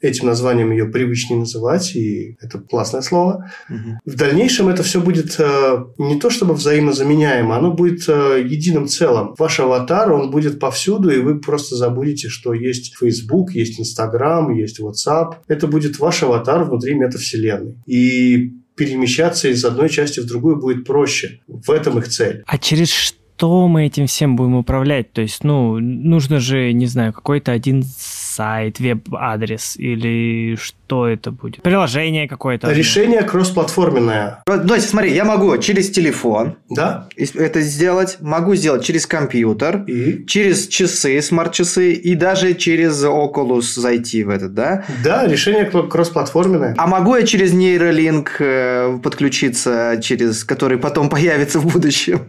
этим 0.00 0.26
названием 0.26 0.70
ее 0.70 0.86
привычнее 0.86 1.40
называть, 1.40 1.94
и 1.96 2.36
это 2.40 2.58
классное 2.58 3.02
слово. 3.02 3.50
Угу. 3.68 3.98
В 4.04 4.16
дальнейшем 4.16 4.68
это 4.68 4.82
все 4.82 5.00
будет 5.00 5.36
э, 5.38 5.84
не 5.98 6.18
то 6.18 6.30
чтобы 6.30 6.54
взаимозаменяемо, 6.54 7.56
оно 7.56 7.72
будет 7.72 8.08
э, 8.08 8.44
единым 8.46 8.88
целым. 8.88 9.34
Ваш 9.38 9.60
аватар, 9.60 10.12
он 10.12 10.30
будет 10.30 10.58
повсюду, 10.58 11.10
и 11.10 11.18
вы 11.18 11.40
просто 11.40 11.76
забудете, 11.76 12.28
что 12.28 12.52
есть 12.54 12.96
Facebook, 12.96 13.52
есть 13.52 13.80
Instagram, 13.80 14.54
есть 14.54 14.80
WhatsApp. 14.80 15.34
Это 15.48 15.66
будет 15.66 15.98
ваш 15.98 16.22
аватар 16.22 16.64
внутри 16.64 16.94
метавселенной. 16.94 17.76
И 17.86 18.52
перемещаться 18.76 19.48
из 19.48 19.64
одной 19.64 19.88
части 19.88 20.20
в 20.20 20.26
другую 20.26 20.56
будет 20.56 20.84
проще. 20.84 21.40
В 21.46 21.70
этом 21.70 21.98
их 21.98 22.08
цель. 22.08 22.42
А 22.46 22.58
через 22.58 22.90
что? 22.90 23.23
Что 23.36 23.68
мы 23.68 23.86
этим 23.86 24.06
всем 24.06 24.36
будем 24.36 24.56
управлять? 24.56 25.12
То 25.12 25.20
есть, 25.20 25.44
ну, 25.44 25.78
нужно 25.78 26.40
же, 26.40 26.72
не 26.72 26.86
знаю, 26.86 27.12
какой-то 27.12 27.52
один 27.52 27.82
сайт, 27.84 28.80
веб-адрес 28.80 29.76
или 29.76 30.56
что 30.56 31.06
это 31.08 31.30
будет? 31.30 31.62
Приложение 31.62 32.28
какое-то? 32.28 32.72
Решение 32.72 33.22
кроссплатформенное. 33.22 34.42
Давайте, 34.46 34.86
смотри, 34.86 35.12
я 35.12 35.24
могу 35.24 35.56
через 35.58 35.90
телефон 35.90 36.56
да? 36.70 37.08
это 37.16 37.60
сделать, 37.60 38.18
могу 38.20 38.54
сделать 38.54 38.84
через 38.84 39.06
компьютер, 39.06 39.84
и? 39.86 40.24
через 40.26 40.66
часы, 40.68 41.20
смарт-часы 41.20 41.92
и 41.92 42.14
даже 42.14 42.54
через 42.54 43.04
Oculus 43.04 43.78
зайти 43.80 44.24
в 44.24 44.30
этот, 44.30 44.54
да? 44.54 44.84
Да, 45.02 45.26
решение 45.26 45.64
кроссплатформенное. 45.64 46.74
А 46.78 46.86
могу 46.86 47.14
я 47.16 47.26
через 47.26 47.52
нейролинк 47.52 48.36
э, 48.40 48.98
подключиться, 49.02 50.00
через 50.02 50.44
который 50.44 50.78
потом 50.78 51.08
появится 51.08 51.58
в 51.58 51.70
будущем? 51.72 52.20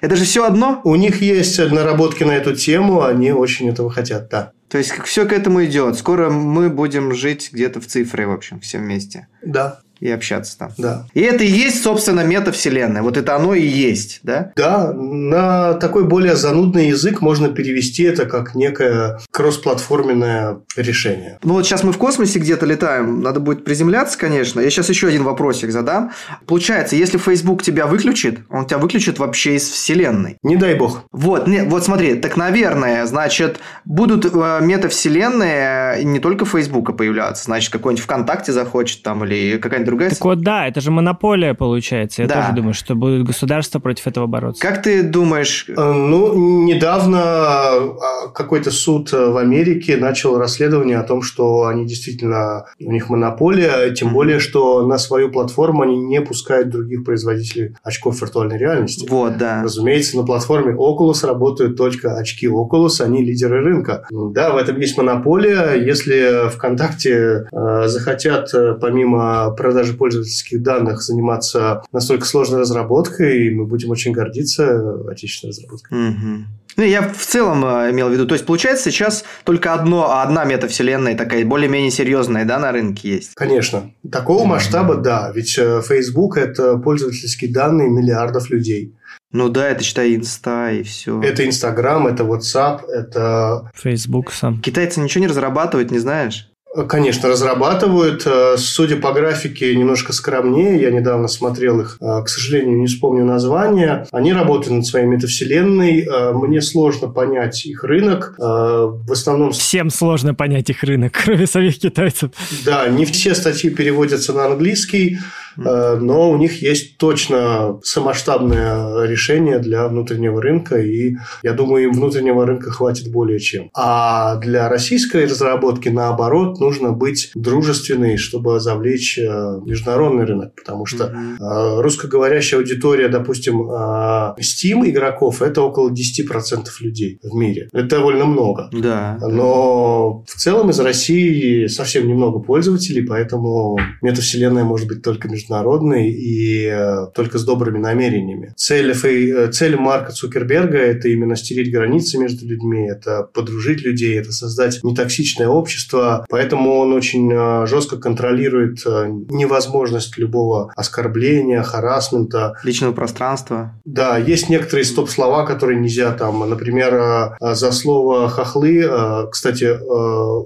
Это 0.00 0.16
же 0.16 0.24
все 0.24 0.44
одно? 0.44 0.80
У 0.84 0.94
них 0.96 1.22
есть 1.22 1.58
наработки 1.58 2.24
на 2.24 2.32
эту 2.32 2.54
тему, 2.54 3.02
они 3.02 3.32
очень 3.32 3.68
этого 3.68 3.90
хотят, 3.90 4.28
да. 4.28 4.52
То 4.68 4.78
есть 4.78 4.92
все 5.04 5.24
к 5.24 5.32
этому 5.32 5.64
идет. 5.64 5.96
Скоро 5.96 6.30
мы 6.30 6.68
будем 6.68 7.14
жить 7.14 7.50
где-то 7.52 7.80
в 7.80 7.86
цифре, 7.86 8.26
в 8.26 8.32
общем, 8.32 8.60
все 8.60 8.78
вместе. 8.78 9.28
Да 9.42 9.83
и 10.04 10.10
общаться 10.10 10.58
там. 10.58 10.70
Да. 10.76 11.06
И 11.14 11.20
это 11.22 11.44
и 11.44 11.50
есть, 11.50 11.82
собственно, 11.82 12.20
метавселенная. 12.20 13.00
Вот 13.00 13.16
это 13.16 13.36
оно 13.36 13.54
и 13.54 13.66
есть, 13.66 14.20
да? 14.22 14.52
Да, 14.54 14.92
на 14.92 15.72
такой 15.74 16.04
более 16.04 16.36
занудный 16.36 16.88
язык 16.88 17.22
можно 17.22 17.48
перевести 17.48 18.02
это 18.02 18.26
как 18.26 18.54
некое 18.54 19.18
кроссплатформенное 19.30 20.58
решение. 20.76 21.38
Ну 21.42 21.54
вот 21.54 21.64
сейчас 21.64 21.84
мы 21.84 21.92
в 21.92 21.96
космосе 21.96 22.38
где-то 22.38 22.66
летаем, 22.66 23.22
надо 23.22 23.40
будет 23.40 23.64
приземляться, 23.64 24.18
конечно. 24.18 24.60
Я 24.60 24.68
сейчас 24.68 24.90
еще 24.90 25.08
один 25.08 25.22
вопросик 25.22 25.70
задам. 25.70 26.12
Получается, 26.46 26.96
если 26.96 27.16
Facebook 27.16 27.62
тебя 27.62 27.86
выключит, 27.86 28.40
он 28.50 28.66
тебя 28.66 28.78
выключит 28.78 29.18
вообще 29.18 29.56
из 29.56 29.66
вселенной. 29.70 30.36
Не 30.42 30.56
дай 30.56 30.74
бог. 30.74 31.04
Вот, 31.12 31.46
не, 31.46 31.62
вот 31.62 31.82
смотри, 31.82 32.16
так 32.16 32.36
наверное, 32.36 33.06
значит, 33.06 33.58
будут 33.86 34.26
э, 34.26 34.58
метавселенные 34.60 36.04
не 36.04 36.18
только 36.18 36.44
Фейсбука 36.44 36.92
появляться, 36.92 37.44
значит, 37.44 37.72
какой-нибудь 37.72 38.04
ВКонтакте 38.04 38.52
захочет 38.52 39.02
там 39.02 39.24
или 39.24 39.56
какая-нибудь 39.56 39.93
другая... 39.94 40.10
Так 40.10 40.24
вот, 40.24 40.40
да, 40.40 40.66
это 40.66 40.80
же 40.80 40.90
монополия 40.90 41.54
получается. 41.54 42.22
Я 42.22 42.28
да. 42.28 42.34
тоже 42.42 42.52
думаю, 42.54 42.74
что 42.74 42.94
будет 42.94 43.24
государство 43.24 43.78
против 43.78 44.06
этого 44.06 44.26
бороться. 44.26 44.60
Как 44.60 44.82
ты 44.82 45.02
думаешь? 45.02 45.66
Э, 45.68 45.72
ну, 45.74 46.64
недавно 46.64 47.22
а, 47.22 47.92
какой-то 48.32 48.70
суд 48.70 49.12
в 49.12 49.36
Америке 49.36 49.96
начал 49.96 50.38
расследование 50.38 50.98
о 50.98 51.02
том, 51.02 51.22
что 51.22 51.66
они 51.66 51.86
действительно, 51.86 52.66
у 52.80 52.92
них 52.92 53.08
монополия, 53.08 53.92
тем 53.92 54.12
более, 54.12 54.38
что 54.38 54.86
на 54.86 54.98
свою 54.98 55.30
платформу 55.30 55.82
они 55.82 55.96
не 55.96 56.20
пускают 56.20 56.70
других 56.70 57.04
производителей 57.04 57.76
очков 57.82 58.20
виртуальной 58.20 58.58
реальности. 58.58 59.06
Вот, 59.08 59.36
да. 59.36 59.62
Разумеется, 59.62 60.16
на 60.16 60.24
платформе 60.24 60.72
Oculus 60.74 61.26
работают 61.26 61.76
только 61.76 62.16
очки 62.16 62.46
Oculus, 62.46 63.00
они 63.00 63.24
лидеры 63.24 63.62
рынка. 63.62 64.06
Да, 64.10 64.52
в 64.52 64.56
этом 64.56 64.78
есть 64.78 64.96
монополия. 64.96 65.74
Если 65.74 66.48
ВКонтакте 66.50 67.46
э, 67.52 67.88
захотят, 67.88 68.52
э, 68.54 68.74
помимо 68.80 69.50
продажи 69.52 69.94
пользовательских 69.94 70.62
данных 70.62 71.02
заниматься 71.02 71.82
настолько 71.92 72.26
сложной 72.26 72.60
разработкой, 72.60 73.50
мы 73.50 73.66
будем 73.66 73.90
очень 73.90 74.12
гордиться 74.12 75.00
отечественной 75.08 75.50
разработкой. 75.50 76.08
Угу. 76.08 76.44
Ну, 76.76 76.82
я 76.82 77.02
в 77.02 77.24
целом 77.24 77.64
э, 77.64 77.90
имел 77.90 78.08
в 78.08 78.12
виду, 78.12 78.26
то 78.26 78.34
есть 78.34 78.46
получается 78.46 78.90
сейчас 78.90 79.24
только 79.44 79.72
одно, 79.72 80.20
одна 80.20 80.44
метавселенная 80.44 81.16
такая 81.16 81.44
более-менее 81.44 81.90
серьезная, 81.90 82.44
да, 82.44 82.58
на 82.58 82.72
рынке 82.72 83.14
есть? 83.14 83.34
Конечно. 83.34 83.92
Такого 84.10 84.44
масштаба, 84.44 84.96
да. 84.96 85.30
Ведь 85.34 85.56
э, 85.58 85.82
Facebook– 85.86 86.36
это 86.38 86.76
пользовательские 86.78 87.52
данные 87.52 87.90
миллиардов 87.90 88.50
людей. 88.50 88.94
Ну 89.30 89.48
да, 89.48 89.68
это 89.68 89.82
считай 89.82 90.14
инста 90.14 90.70
и 90.70 90.82
все. 90.82 91.20
Это 91.20 91.44
Инстаграм, 91.44 92.06
это 92.06 92.22
WhatsApp, 92.22 92.86
это... 92.88 93.70
Facebook 93.74 94.32
сам. 94.32 94.60
Китайцы 94.60 95.00
ничего 95.00 95.22
не 95.22 95.28
разрабатывают, 95.28 95.90
не 95.90 95.98
знаешь? 95.98 96.48
Конечно, 96.88 97.28
разрабатывают. 97.28 98.22
Э, 98.26 98.56
судя 98.58 98.96
по 98.96 99.12
графике, 99.12 99.74
немножко 99.76 100.12
скромнее. 100.12 100.80
Я 100.80 100.90
недавно 100.90 101.28
смотрел 101.28 101.80
их. 101.80 101.98
Э, 102.00 102.22
к 102.24 102.28
сожалению, 102.28 102.78
не 102.78 102.86
вспомню 102.86 103.24
название. 103.24 104.06
Они 104.10 104.32
работают 104.32 104.78
над 104.78 104.86
своей 104.86 105.06
метавселенной. 105.06 106.00
Э, 106.02 106.32
мне 106.32 106.60
сложно 106.60 107.08
понять 107.08 107.64
их 107.64 107.84
рынок. 107.84 108.34
В 108.38 109.12
основном... 109.12 109.52
Всем 109.52 109.90
сложно 109.90 110.34
понять 110.34 110.68
их 110.68 110.82
рынок, 110.82 111.12
кроме 111.24 111.46
самих 111.46 111.78
китайцев. 111.78 112.30
Да, 112.64 112.88
не 112.88 113.04
все 113.04 113.34
статьи 113.34 113.70
переводятся 113.70 114.32
на 114.32 114.46
английский. 114.46 115.18
Э, 115.56 115.96
но 116.00 116.30
у 116.30 116.36
них 116.36 116.62
есть 116.62 116.98
точно 116.98 117.78
самоштабное 117.82 119.06
решение 119.06 119.58
для 119.58 119.88
внутреннего 119.88 120.40
рынка, 120.40 120.80
и 120.80 121.16
я 121.42 121.52
думаю, 121.52 121.84
им 121.84 121.92
внутреннего 121.92 122.46
рынка 122.46 122.70
хватит 122.70 123.10
более 123.10 123.38
чем. 123.38 123.70
А 123.74 124.36
для 124.36 124.68
российской 124.68 125.24
разработки, 125.24 125.88
наоборот, 125.88 126.60
нужно 126.60 126.92
быть 126.92 127.30
дружественной, 127.34 128.16
чтобы 128.16 128.60
завлечь 128.60 129.18
э, 129.18 129.60
международный 129.64 130.24
рынок, 130.24 130.54
потому 130.54 130.86
что 130.86 131.04
mm-hmm. 131.04 131.82
русскоговорящая 131.82 132.60
аудитория, 132.60 133.08
допустим, 133.08 133.62
Steam 133.70 134.88
игроков– 134.88 135.42
это 135.42 135.62
около 135.62 135.90
10% 135.90 136.66
людей 136.80 137.18
в 137.22 137.34
мире. 137.34 137.68
Это 137.72 137.96
довольно 137.96 138.24
много. 138.24 138.68
Да. 138.72 139.18
Но 139.20 140.24
в 140.26 140.34
целом 140.34 140.70
из 140.70 140.80
России 140.80 141.66
совсем 141.66 142.06
немного 142.08 142.38
пользователей, 142.38 143.02
поэтому 143.02 143.78
метавселенная 144.02 144.64
может 144.64 144.88
быть 144.88 145.02
только 145.02 145.28
между 145.28 145.43
международный 145.44 146.10
и 146.10 146.66
э, 146.66 147.06
только 147.14 147.38
с 147.38 147.44
добрыми 147.44 147.78
намерениями. 147.78 148.54
Цель, 148.56 148.92
э, 148.92 149.50
цель 149.52 149.76
Марка 149.76 150.12
Цукерберга– 150.12 150.78
это 150.78 151.08
именно 151.08 151.36
стереть 151.36 151.72
границы 151.72 152.18
между 152.18 152.46
людьми, 152.46 152.88
это 152.88 153.28
подружить 153.32 153.82
людей, 153.82 154.18
это 154.18 154.32
создать 154.32 154.82
нетоксичное 154.82 155.48
общество. 155.48 156.24
Поэтому 156.28 156.78
он 156.78 156.92
очень 156.92 157.30
э, 157.32 157.66
жестко 157.66 157.96
контролирует 157.96 158.84
невозможность 158.84 160.18
любого 160.18 160.72
оскорбления, 160.76 161.62
харасмента. 161.62 162.56
Личного 162.64 162.92
пространства. 162.92 163.72
Да, 163.84 164.18
есть 164.18 164.48
некоторые 164.48 164.84
стоп-слова, 164.84 165.44
которые 165.44 165.80
нельзя 165.80 166.12
там, 166.12 166.48
например, 166.48 167.36
за 167.40 167.72
слово 167.72 168.28
«хохлы», 168.28 169.28
кстати, 169.30 169.78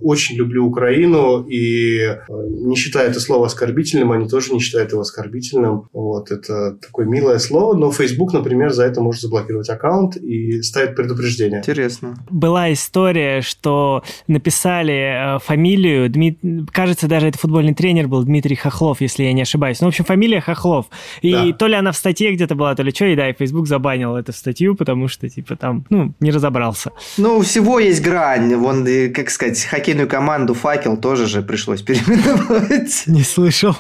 очень 0.02 0.37
люблю 0.37 0.66
Украину 0.66 1.46
и 1.48 2.16
не 2.28 2.76
считаю 2.76 3.11
это 3.11 3.20
слово 3.20 3.46
оскорбительным, 3.46 4.12
они 4.12 4.28
тоже 4.28 4.52
не 4.52 4.61
считают 4.61 4.88
его 4.90 5.03
оскорбительным. 5.03 5.88
Вот, 5.92 6.31
это 6.31 6.77
такое 6.77 7.07
милое 7.07 7.38
слово, 7.38 7.77
но 7.77 7.90
Facebook, 7.90 8.33
например, 8.33 8.72
за 8.72 8.85
это 8.85 9.01
может 9.01 9.22
заблокировать 9.22 9.68
аккаунт 9.68 10.16
и 10.16 10.62
ставит 10.62 10.96
предупреждение. 10.96 11.59
Интересно. 11.59 12.16
Была 12.31 12.72
история, 12.72 13.40
что 13.40 14.03
написали 14.27 15.37
э, 15.37 15.38
фамилию, 15.38 16.09
Дмит... 16.11 16.38
кажется, 16.72 17.09
даже 17.09 17.29
это 17.29 17.38
футбольный 17.38 17.74
тренер 17.74 18.09
был 18.09 18.22
Дмитрий 18.22 18.57
Хохлов, 18.57 19.01
если 19.01 19.24
я 19.24 19.33
не 19.33 19.42
ошибаюсь. 19.42 19.81
Ну, 19.81 19.87
в 19.87 19.88
общем, 19.88 20.05
фамилия 20.05 20.40
Хохлов. 20.40 20.87
И 21.22 21.33
да. 21.33 21.53
то 21.53 21.66
ли 21.66 21.74
она 21.74 21.92
в 21.92 21.96
статье 21.96 22.33
где-то 22.33 22.55
была, 22.55 22.74
то 22.74 22.83
ли 22.83 22.92
что, 22.92 23.07
и 23.07 23.16
да, 23.16 23.29
и 23.29 23.35
Facebook 23.37 23.66
забанил 23.66 24.16
эту 24.16 24.33
статью, 24.33 24.74
потому 24.74 25.09
что, 25.09 25.29
типа, 25.29 25.57
там, 25.57 25.85
ну, 25.90 26.14
не 26.20 26.31
разобрался. 26.31 26.92
Ну, 27.16 27.40
всего 27.42 27.79
есть 27.79 28.03
грань. 28.03 28.55
Вон, 28.55 28.87
как 29.14 29.31
сказать, 29.31 29.64
хоккейную 29.64 30.09
команду 30.09 30.55
«Факел» 30.55 30.96
тоже 30.96 31.27
же 31.27 31.42
пришлось 31.42 31.83
переименовать. 31.83 33.05
Не 33.07 33.22
слышал. 33.22 33.77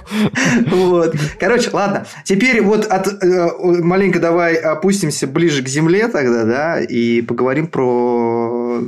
Вот. 0.66 0.97
Короче, 1.38 1.70
ладно. 1.72 2.06
Теперь 2.24 2.60
вот 2.62 2.86
от, 2.86 3.22
э, 3.22 3.48
маленько 3.60 4.20
давай 4.20 4.54
опустимся 4.54 5.26
ближе 5.26 5.62
к 5.62 5.68
земле 5.68 6.08
тогда, 6.08 6.44
да, 6.44 6.80
и 6.80 7.22
поговорим 7.22 7.66
про 7.66 8.80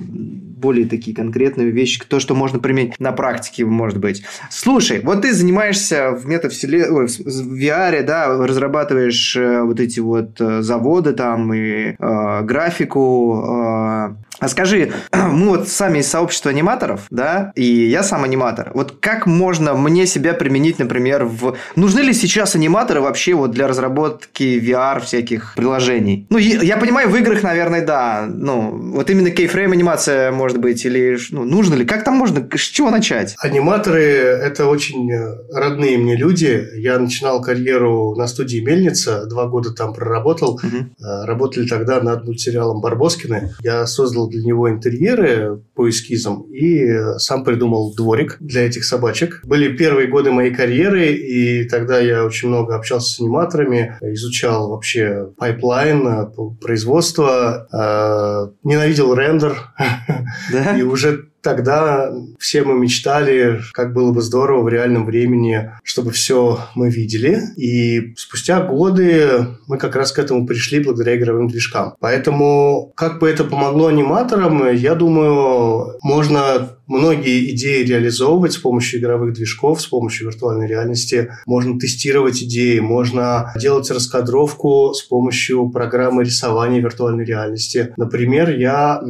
более 0.60 0.86
такие 0.86 1.16
конкретные 1.16 1.70
вещи, 1.70 2.00
то, 2.06 2.20
что 2.20 2.34
можно 2.34 2.58
применить 2.58 3.00
на 3.00 3.12
практике, 3.12 3.64
может 3.64 3.98
быть. 3.98 4.22
Слушай, 4.50 5.00
вот 5.02 5.22
ты 5.22 5.32
занимаешься 5.32 6.10
в 6.10 6.26
метавселенной, 6.26 7.06
в 7.06 7.54
VR, 7.54 8.02
да, 8.02 8.28
разрабатываешь 8.46 9.36
э, 9.36 9.62
вот 9.62 9.80
эти 9.80 10.00
вот 10.00 10.40
э, 10.40 10.62
заводы 10.62 11.12
там 11.12 11.52
и 11.54 11.94
э, 11.98 12.42
графику, 12.42 13.42
э, 13.42 14.14
а 14.40 14.48
скажи, 14.48 14.92
мы 15.12 15.48
вот 15.48 15.68
сами 15.68 15.98
из 15.98 16.08
сообщества 16.08 16.50
аниматоров, 16.50 17.02
да, 17.10 17.52
и 17.54 17.64
я 17.64 18.02
сам 18.02 18.24
аниматор. 18.24 18.72
Вот 18.74 18.96
как 19.00 19.26
можно 19.26 19.74
мне 19.74 20.06
себя 20.06 20.32
применить, 20.32 20.78
например, 20.78 21.24
в... 21.24 21.56
Нужны 21.76 22.00
ли 22.00 22.14
сейчас 22.14 22.54
аниматоры 22.54 23.00
вообще 23.00 23.34
вот 23.34 23.50
для 23.50 23.68
разработки 23.68 24.58
VR 24.58 25.00
всяких 25.00 25.54
приложений? 25.56 26.26
Ну, 26.30 26.38
я 26.38 26.78
понимаю, 26.78 27.10
в 27.10 27.16
играх, 27.16 27.42
наверное, 27.42 27.84
да. 27.84 28.26
Ну, 28.28 28.92
вот 28.94 29.10
именно 29.10 29.30
кейфрейм 29.30 29.72
анимация, 29.72 30.32
может 30.32 30.58
быть, 30.58 30.84
или 30.86 31.18
ну, 31.30 31.44
нужно 31.44 31.74
ли? 31.74 31.84
Как 31.84 32.04
там 32.04 32.14
можно? 32.14 32.48
С 32.54 32.60
чего 32.60 32.90
начать? 32.90 33.34
Аниматоры– 33.38 34.02
это 34.02 34.66
очень 34.66 35.10
родные 35.52 35.98
мне 35.98 36.16
люди. 36.16 36.66
Я 36.76 36.98
начинал 36.98 37.42
карьеру 37.42 38.14
на 38.16 38.26
студии 38.26 38.60
«Мельница», 38.60 39.26
два 39.26 39.46
года 39.46 39.72
там 39.72 39.92
проработал. 39.92 40.54
Угу. 40.54 41.24
Работали 41.26 41.66
тогда 41.66 42.00
над 42.00 42.24
мультсериалом 42.24 42.80
«Барбоскины». 42.80 43.54
Я 43.62 43.86
создал 43.86 44.29
для 44.30 44.42
него 44.42 44.70
интерьеры 44.70 45.62
по 45.74 45.88
эскизам 45.88 46.42
и 46.52 47.18
сам 47.18 47.44
придумал 47.44 47.94
дворик 47.94 48.36
для 48.40 48.66
этих 48.66 48.84
собачек. 48.84 49.40
Были 49.44 49.76
первые 49.76 50.08
годы 50.08 50.30
моей 50.30 50.54
карьеры, 50.54 51.12
и 51.12 51.68
тогда 51.68 51.98
я 51.98 52.24
очень 52.24 52.48
много 52.48 52.74
общался 52.74 53.10
с 53.10 53.20
аниматорами, 53.20 53.98
изучал 54.00 54.70
вообще 54.70 55.30
pipeline 55.36 56.06
э, 56.06 56.26
производства, 56.60 57.66
э, 57.72 58.66
ненавидел 58.66 59.14
рендер. 59.14 59.56
И 60.78 60.82
уже 60.82 61.29
Тогда 61.42 62.12
все 62.38 62.62
мы 62.62 62.74
мечтали, 62.78 63.60
как 63.72 63.92
было 63.92 64.12
бы 64.12 64.20
здорово 64.20 64.62
в 64.62 64.68
реальном 64.68 65.06
времени, 65.06 65.72
чтобы 65.82 66.10
все 66.10 66.58
мы 66.74 66.90
видели. 66.90 67.40
И 67.56 68.14
спустя 68.16 68.60
годы 68.60 69.46
мы 69.66 69.78
как 69.78 69.96
раз 69.96 70.12
к 70.12 70.18
этому 70.18 70.46
пришли 70.46 70.80
благодаря 70.80 71.16
игровым 71.16 71.48
движкам. 71.48 71.94
Поэтому, 72.00 72.92
как 72.94 73.20
бы 73.20 73.28
это 73.28 73.44
помогло 73.44 73.86
аниматорам, 73.86 74.72
я 74.74 74.94
думаю, 74.94 75.98
можно 76.02 76.76
многие 76.90 77.54
идеи 77.54 77.84
реализовывать 77.84 78.52
с 78.52 78.58
помощью 78.58 79.00
игровых 79.00 79.32
движков, 79.32 79.80
с 79.80 79.86
помощью 79.86 80.26
виртуальной 80.26 80.66
реальности. 80.66 81.32
Можно 81.46 81.78
тестировать 81.78 82.42
идеи, 82.42 82.80
можно 82.80 83.52
делать 83.56 83.90
раскадровку 83.90 84.92
с 84.92 85.02
помощью 85.02 85.70
программы 85.70 86.24
рисования 86.24 86.80
виртуальной 86.80 87.24
реальности. 87.24 87.94
Например, 87.96 88.50
я 88.50 89.00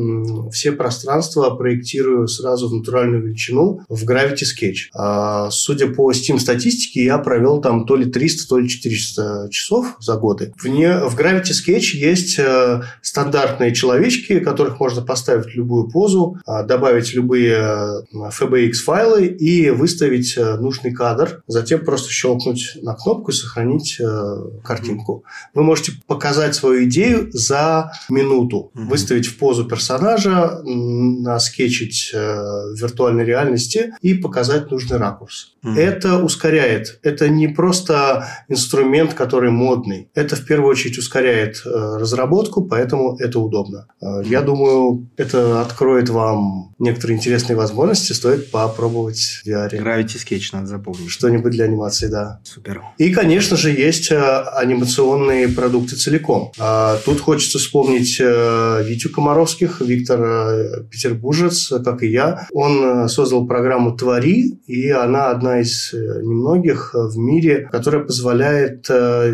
все 0.53 0.73
пространства 0.73 1.51
проектирую 1.51 2.29
сразу 2.29 2.69
в 2.69 2.75
натуральную 2.75 3.23
величину 3.23 3.81
в 3.89 4.05
Gravity 4.05 4.45
Sketch. 4.45 4.91
А, 4.95 5.51
судя 5.51 5.89
по 5.89 6.13
Steam 6.13 6.39
статистике, 6.39 7.05
я 7.05 7.19
провел 7.19 7.61
там 7.61 7.87
то 7.87 7.97
ли 7.97 8.05
300, 8.05 8.49
то 8.49 8.59
ли 8.59 8.69
400 8.69 9.49
часов 9.51 9.97
за 10.01 10.17
годы. 10.17 10.53
В 10.59 11.19
Gravity 11.19 11.53
Sketch 11.53 11.97
есть 11.97 12.39
э, 12.39 12.83
стандартные 13.01 13.75
человечки, 13.75 14.41
которых 14.41 14.79
можно 14.81 15.01
поставить 15.01 15.47
в 15.47 15.55
любую 15.55 15.89
позу, 15.89 16.37
а, 16.45 16.63
добавить 16.63 17.15
любые 17.15 17.70
FBX-файлы 18.15 19.27
и 19.27 19.71
выставить 19.71 20.37
э, 20.37 20.57
нужный 20.57 20.93
кадр, 20.93 21.43
затем 21.47 21.85
просто 21.85 22.11
щелкнуть 22.11 22.79
на 22.83 22.95
кнопку 22.95 23.31
и 23.31 23.35
сохранить 23.35 23.99
э, 24.01 24.37
картинку. 24.63 25.25
Вы 25.55 25.63
можете 25.63 25.93
показать 26.07 26.55
свою 26.55 26.85
идею 26.85 27.31
за 27.33 27.93
минуту, 28.09 28.71
выставить 28.75 29.27
в 29.27 29.37
позу 29.39 29.65
персонажа, 29.65 30.61
наскетчить 30.65 32.11
э, 32.13 32.19
в 32.19 32.81
виртуальной 32.81 33.25
реальности 33.25 33.95
и 34.01 34.15
показать 34.15 34.71
нужный 34.71 34.99
ракурс. 34.99 35.55
Это 35.63 36.23
ускоряет. 36.23 36.99
Это 37.03 37.29
не 37.29 37.49
просто 37.49 38.27
инструмент, 38.49 39.15
который 39.15 39.51
модный. 39.51 40.09
Это 40.15 40.35
в 40.35 40.47
первую 40.47 40.71
очередь 40.71 40.99
ускоряет 40.99 41.63
разработку, 41.65 42.65
поэтому 42.65 43.17
это 43.19 43.39
удобно. 43.39 43.87
Я 44.25 44.41
думаю, 44.41 45.09
это 45.17 45.61
откроет 45.61 46.09
вам 46.09 46.75
некоторые 46.79 47.19
интересные 47.19 47.57
возможности, 47.61 48.13
стоит 48.13 48.51
попробовать 48.51 49.43
VR. 49.47 49.71
Gravity 49.71 50.17
Sketch 50.17 50.49
надо 50.53 50.67
запомнить. 50.67 51.11
Что-нибудь 51.11 51.53
для 51.53 51.67
анимации, 51.67 52.09
да. 52.09 52.41
Супер. 52.45 52.83
И, 52.99 53.13
конечно 53.13 53.57
же, 53.57 53.71
есть 53.71 54.11
э, 54.11 54.17
анимационные 54.17 55.49
продукты 55.49 55.97
целиком. 55.97 56.53
А, 56.59 56.97
тут 57.05 57.21
хочется 57.21 57.59
вспомнить 57.59 58.19
э, 58.21 58.83
Витю 58.85 59.11
Комаровских, 59.11 59.81
Виктор 59.81 60.21
э, 60.23 60.85
Петербуржец, 60.91 61.73
как 61.85 62.03
и 62.03 62.09
я. 62.09 62.47
Он 62.53 63.09
создал 63.09 63.47
программу 63.47 63.97
«Твори», 63.97 64.61
и 64.67 64.89
она 64.91 65.31
одна 65.31 65.61
из 65.61 65.93
немногих 65.93 66.91
в 66.95 67.17
мире, 67.19 67.69
которая 67.71 68.03
позволяет 68.05 68.89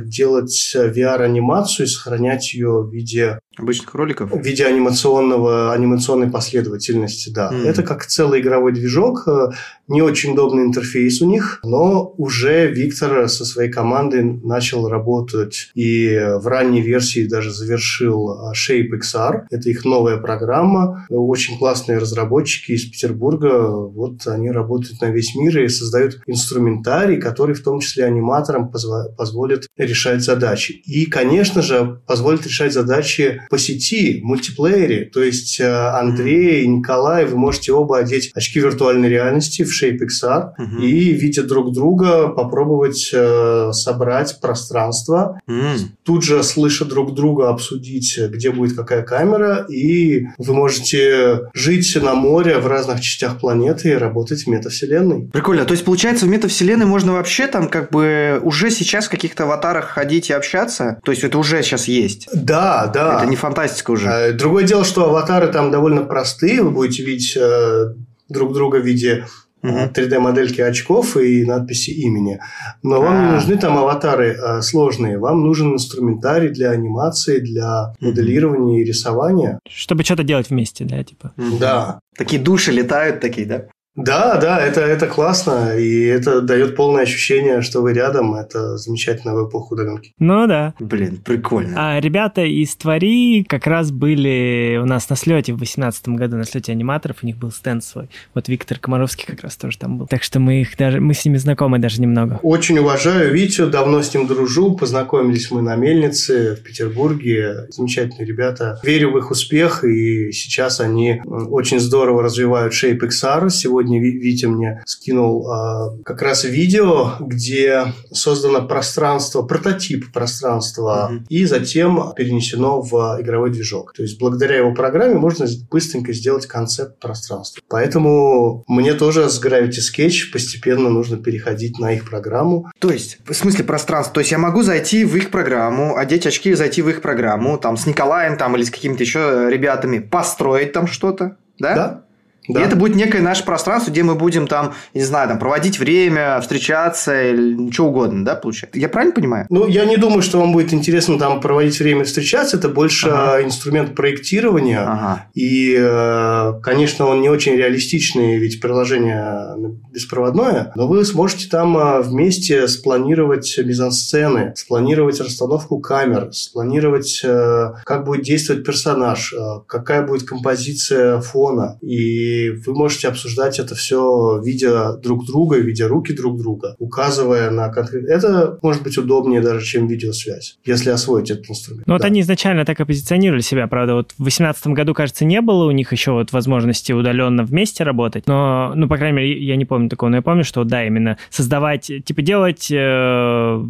делать 0.08 0.74
VR-анимацию 0.74 1.86
и 1.86 1.88
сохранять 1.88 2.54
ее 2.54 2.82
в 2.82 2.92
виде 2.92 3.38
Обычных 3.58 3.94
роликов? 3.94 4.30
В 4.30 4.42
виде 4.42 4.66
анимационного, 4.66 5.72
анимационной 5.72 6.28
последовательности, 6.28 7.30
да. 7.30 7.50
Mm. 7.50 7.66
Это 7.66 7.82
как 7.82 8.05
целый 8.06 8.40
игровой 8.40 8.72
движок, 8.72 9.26
э, 9.26 9.48
не 9.88 10.02
очень 10.02 10.32
удобный 10.32 10.64
интерфейс 10.64 11.20
у 11.22 11.26
них, 11.26 11.60
но 11.62 12.14
уже 12.16 12.70
Виктор 12.70 13.28
со 13.28 13.44
своей 13.44 13.70
командой 13.70 14.22
начал 14.22 14.88
работать 14.88 15.70
и 15.74 16.18
в 16.40 16.46
ранней 16.46 16.80
версии 16.80 17.26
даже 17.26 17.52
завершил 17.52 18.30
э, 18.30 18.52
Shape 18.52 18.88
XR. 19.00 19.46
Это 19.50 19.68
их 19.68 19.84
новая 19.84 20.16
программа. 20.16 21.06
Очень 21.08 21.58
классные 21.58 21.98
разработчики 21.98 22.72
из 22.72 22.84
Петербурга. 22.86 23.70
Вот 23.70 24.26
они 24.26 24.50
работают 24.50 25.00
на 25.00 25.10
весь 25.10 25.34
мир 25.34 25.58
и 25.60 25.68
создают 25.68 26.20
инструментарий, 26.26 27.18
который 27.18 27.54
в 27.54 27.62
том 27.62 27.80
числе 27.80 28.04
аниматорам 28.04 28.70
позволит 28.70 29.68
решать 29.76 30.22
задачи. 30.22 30.72
И, 30.72 31.06
конечно 31.06 31.62
же, 31.62 32.00
позволит 32.06 32.46
решать 32.46 32.72
задачи 32.72 33.42
по 33.50 33.58
сети, 33.58 34.20
мультиплеере. 34.22 35.06
То 35.06 35.22
есть 35.22 35.60
э, 35.60 35.66
Андрей 35.66 36.64
и 36.64 36.68
Николай, 36.68 37.24
вы 37.26 37.36
можете 37.36 37.72
оба 37.72 37.98
одеть 37.98 38.30
очки 38.34 38.60
виртуальной 38.60 39.08
реальности 39.08 39.62
в 39.62 39.75
Shape 39.82 39.98
XR 39.98 40.52
угу. 40.58 40.82
и, 40.82 41.10
видя 41.10 41.42
друг 41.42 41.72
друга, 41.72 42.28
попробовать 42.28 43.10
э, 43.12 43.70
собрать 43.72 44.38
пространство. 44.40 45.40
Mm. 45.48 45.78
Тут 46.04 46.24
же, 46.24 46.42
слыша 46.42 46.84
друг 46.84 47.14
друга, 47.14 47.50
обсудить, 47.50 48.18
где 48.18 48.50
будет 48.50 48.76
какая 48.76 49.02
камера, 49.02 49.66
и 49.68 50.26
вы 50.38 50.54
можете 50.54 51.50
жить 51.54 51.96
на 52.00 52.14
море 52.14 52.58
в 52.58 52.66
разных 52.66 53.00
частях 53.00 53.38
планеты 53.38 53.90
и 53.90 53.94
работать 53.94 54.44
в 54.44 54.46
метавселенной. 54.48 55.28
Прикольно. 55.32 55.64
То 55.64 55.72
есть, 55.72 55.84
получается, 55.84 56.26
в 56.26 56.28
метавселенной 56.28 56.86
можно 56.86 57.12
вообще 57.12 57.46
там 57.46 57.68
как 57.68 57.90
бы 57.90 58.40
уже 58.42 58.70
сейчас 58.70 59.06
в 59.06 59.10
каких-то 59.10 59.44
аватарах 59.44 59.86
ходить 59.86 60.30
и 60.30 60.32
общаться? 60.32 61.00
То 61.04 61.12
есть, 61.12 61.24
это 61.24 61.38
уже 61.38 61.62
сейчас 61.62 61.88
есть? 61.88 62.28
Да, 62.32 62.90
да. 62.92 63.18
Это 63.18 63.30
не 63.30 63.36
фантастика 63.36 63.90
уже. 63.90 64.08
Э, 64.08 64.32
другое 64.32 64.64
дело, 64.64 64.84
что 64.84 65.08
аватары 65.08 65.48
там 65.48 65.70
довольно 65.70 66.02
простые. 66.02 66.62
Вы 66.62 66.70
будете 66.70 67.04
видеть 67.04 67.36
э, 67.36 67.94
друг 68.28 68.52
друга 68.52 68.76
в 68.76 68.86
виде 68.86 69.26
3D-модельки 69.66 70.60
очков 70.60 71.16
и 71.16 71.44
надписи 71.44 71.90
имени. 71.90 72.38
Но 72.82 73.00
вам 73.00 73.22
не 73.22 73.30
а. 73.30 73.32
нужны 73.34 73.56
там 73.56 73.76
аватары 73.78 74.32
а, 74.34 74.62
сложные. 74.62 75.18
Вам 75.18 75.42
нужен 75.42 75.74
инструментарий 75.74 76.50
для 76.50 76.70
анимации, 76.70 77.40
для 77.40 77.94
моделирования 78.00 78.82
и 78.82 78.84
рисования. 78.84 79.58
Чтобы 79.68 80.04
что-то 80.04 80.22
делать 80.22 80.50
вместе, 80.50 80.84
да, 80.84 81.02
типа? 81.02 81.32
Да. 81.60 82.00
Такие 82.16 82.40
души 82.40 82.72
летают 82.72 83.20
такие, 83.20 83.46
да? 83.46 83.66
Да, 83.96 84.36
да, 84.36 84.60
это, 84.60 84.80
это 84.82 85.06
классно, 85.06 85.76
и 85.76 86.04
это 86.04 86.42
дает 86.42 86.76
полное 86.76 87.02
ощущение, 87.02 87.62
что 87.62 87.80
вы 87.80 87.94
рядом. 87.94 88.34
Это 88.34 88.76
замечательно 88.76 89.34
в 89.34 89.48
эпоху 89.48 89.74
удаленки. 89.74 90.12
Ну 90.18 90.46
да. 90.46 90.74
Блин, 90.78 91.18
прикольно. 91.24 91.74
А 91.76 92.00
ребята 92.00 92.42
из 92.42 92.76
Твори 92.76 93.44
как 93.48 93.66
раз 93.66 93.90
были 93.90 94.78
у 94.80 94.84
нас 94.84 95.08
на 95.08 95.16
слете 95.16 95.52
в 95.54 95.56
2018 95.56 96.08
году, 96.10 96.36
на 96.36 96.44
слете 96.44 96.72
аниматоров, 96.72 97.18
у 97.22 97.26
них 97.26 97.36
был 97.36 97.50
стенд 97.50 97.82
свой. 97.82 98.08
Вот 98.34 98.48
Виктор 98.48 98.78
Комаровский 98.78 99.24
как 99.26 99.40
раз 99.42 99.56
тоже 99.56 99.78
там 99.78 99.98
был. 99.98 100.06
Так 100.06 100.22
что 100.22 100.40
мы 100.40 100.60
их 100.60 100.76
даже, 100.76 101.00
мы 101.00 101.14
с 101.14 101.24
ними 101.24 101.38
знакомы 101.38 101.78
даже 101.78 102.00
немного. 102.00 102.38
Очень 102.42 102.78
уважаю 102.78 103.32
Витю, 103.32 103.68
давно 103.68 104.02
с 104.02 104.12
ним 104.12 104.26
дружу, 104.26 104.76
познакомились 104.76 105.50
мы 105.50 105.62
на 105.62 105.74
мельнице 105.76 106.56
в 106.56 106.62
Петербурге. 106.62 107.66
Замечательные 107.70 108.26
ребята. 108.26 108.78
Верю 108.82 109.12
в 109.12 109.18
их 109.18 109.30
успех, 109.30 109.84
и 109.84 110.32
сейчас 110.32 110.80
они 110.80 111.22
очень 111.24 111.80
здорово 111.80 112.22
развивают 112.22 112.74
Shape 112.74 113.00
XR. 113.00 113.48
Сегодня 113.50 113.85
сегодня 113.86 114.00
Витя 114.00 114.46
мне 114.46 114.82
скинул 114.86 115.50
а, 115.50 115.96
как 116.04 116.22
раз 116.22 116.44
видео, 116.44 117.12
где 117.20 117.86
создано 118.12 118.66
пространство, 118.66 119.42
прототип 119.42 120.12
пространства, 120.12 121.10
mm-hmm. 121.10 121.26
и 121.28 121.44
затем 121.44 122.12
перенесено 122.16 122.80
в 122.80 123.18
игровой 123.20 123.50
движок. 123.50 123.92
То 123.94 124.02
есть 124.02 124.18
благодаря 124.18 124.58
его 124.58 124.74
программе 124.74 125.14
можно 125.14 125.46
быстренько 125.70 126.12
сделать 126.12 126.46
концепт 126.46 126.98
пространства. 127.00 127.62
Поэтому 127.68 128.64
мне 128.66 128.94
тоже 128.94 129.28
с 129.28 129.42
Gravity 129.42 129.80
Sketch 129.80 130.32
постепенно 130.32 130.88
нужно 130.88 131.16
переходить 131.16 131.78
на 131.78 131.92
их 131.92 132.08
программу. 132.08 132.70
То 132.78 132.90
есть, 132.90 133.18
в 133.26 133.34
смысле 133.34 133.64
пространства? 133.64 134.14
То 134.14 134.20
есть 134.20 134.32
я 134.32 134.38
могу 134.38 134.62
зайти 134.62 135.04
в 135.04 135.16
их 135.16 135.30
программу, 135.30 135.96
одеть 135.96 136.26
очки 136.26 136.50
и 136.50 136.54
зайти 136.54 136.82
в 136.82 136.88
их 136.88 137.02
программу, 137.02 137.58
там 137.58 137.76
с 137.76 137.86
Николаем 137.86 138.36
там 138.36 138.56
или 138.56 138.64
с 138.64 138.70
какими-то 138.70 139.02
еще 139.02 139.48
ребятами, 139.50 139.98
построить 139.98 140.72
там 140.72 140.86
что-то, 140.86 141.36
да? 141.58 141.74
Да. 141.74 142.05
Да. 142.48 142.60
И 142.60 142.64
это 142.64 142.76
будет 142.76 142.96
некое 142.96 143.22
наше 143.22 143.44
пространство, 143.44 143.90
где 143.90 144.02
мы 144.02 144.14
будем 144.14 144.46
там, 144.46 144.74
не 144.94 145.02
знаю, 145.02 145.28
там 145.28 145.38
проводить 145.38 145.78
время, 145.78 146.40
встречаться 146.40 147.30
или 147.30 147.70
что 147.70 147.86
угодно, 147.86 148.24
да, 148.24 148.34
получается. 148.34 148.78
Я 148.78 148.88
правильно 148.88 149.14
понимаю? 149.14 149.46
Ну, 149.50 149.66
я 149.66 149.84
не 149.84 149.96
думаю, 149.96 150.22
что 150.22 150.38
вам 150.38 150.52
будет 150.52 150.72
интересно 150.72 151.18
там 151.18 151.40
проводить 151.40 151.78
время, 151.80 152.04
встречаться. 152.04 152.56
Это 152.56 152.68
больше 152.68 153.08
ага. 153.08 153.42
инструмент 153.42 153.94
проектирования. 153.94 154.80
Ага. 154.80 155.26
И, 155.34 155.76
э, 155.78 156.52
конечно, 156.62 157.06
он 157.06 157.20
не 157.20 157.28
очень 157.28 157.54
реалистичный, 157.54 158.38
ведь 158.38 158.60
приложение 158.60 159.56
беспроводное, 159.92 160.72
но 160.74 160.86
вы 160.86 161.04
сможете 161.04 161.48
там 161.48 161.76
э, 161.76 162.00
вместе 162.02 162.68
спланировать 162.68 163.58
мизансцены, 163.58 164.52
спланировать 164.56 165.20
расстановку 165.20 165.80
камер, 165.80 166.32
спланировать, 166.32 167.20
э, 167.24 167.72
как 167.84 168.04
будет 168.04 168.22
действовать 168.22 168.64
персонаж, 168.64 169.34
какая 169.66 170.06
будет 170.06 170.28
композиция 170.28 171.20
фона. 171.20 171.78
И 171.80 172.35
вы 172.50 172.74
можете 172.74 173.08
обсуждать 173.08 173.58
это 173.58 173.74
все, 173.74 174.40
видя 174.44 174.94
друг 174.94 175.26
друга, 175.26 175.58
видя 175.58 175.88
руки 175.88 176.12
друг 176.12 176.38
друга, 176.38 176.76
указывая 176.78 177.50
на 177.50 177.68
конкретно. 177.68 178.08
Это 178.08 178.58
может 178.62 178.82
быть 178.82 178.96
удобнее 178.98 179.40
даже, 179.40 179.64
чем 179.64 179.86
видеосвязь, 179.86 180.58
если 180.64 180.90
освоить 180.90 181.30
этот 181.30 181.50
инструмент. 181.50 181.86
Ну, 181.86 181.94
вот 181.94 182.02
да. 182.02 182.08
они 182.08 182.20
изначально 182.20 182.64
так 182.64 182.80
и 182.80 182.84
позиционировали 182.84 183.40
себя, 183.40 183.66
правда. 183.66 183.94
Вот 183.94 184.12
в 184.12 184.22
2018 184.22 184.66
году, 184.68 184.94
кажется, 184.94 185.24
не 185.24 185.40
было 185.40 185.64
у 185.64 185.70
них 185.70 185.92
еще 185.92 186.12
вот 186.12 186.32
возможности 186.32 186.92
удаленно 186.92 187.44
вместе 187.44 187.84
работать, 187.84 188.26
но, 188.26 188.72
ну, 188.74 188.88
по 188.88 188.96
крайней 188.96 189.16
мере, 189.16 189.44
я 189.44 189.56
не 189.56 189.64
помню 189.64 189.88
такого, 189.88 190.10
но 190.10 190.16
я 190.16 190.22
помню, 190.22 190.44
что, 190.44 190.64
да, 190.64 190.86
именно 190.86 191.18
создавать, 191.30 191.90
типа 192.04 192.22
делать 192.22 192.68
э, 192.70 193.64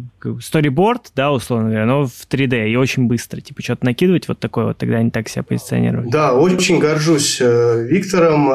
да, 1.15 1.31
условно 1.31 1.69
говоря, 1.69 1.85
но 1.85 2.05
в 2.05 2.27
3D 2.29 2.69
и 2.69 2.75
очень 2.75 3.07
быстро, 3.07 3.41
типа 3.41 3.61
что-то 3.61 3.85
накидывать 3.85 4.27
вот 4.27 4.39
такое 4.39 4.65
вот, 4.65 4.77
тогда 4.77 4.97
они 4.97 5.11
так 5.11 5.29
себя 5.29 5.43
позиционировали. 5.43 6.09
Да, 6.09 6.33
очень 6.33 6.79
горжусь 6.79 7.37
э, 7.41 7.87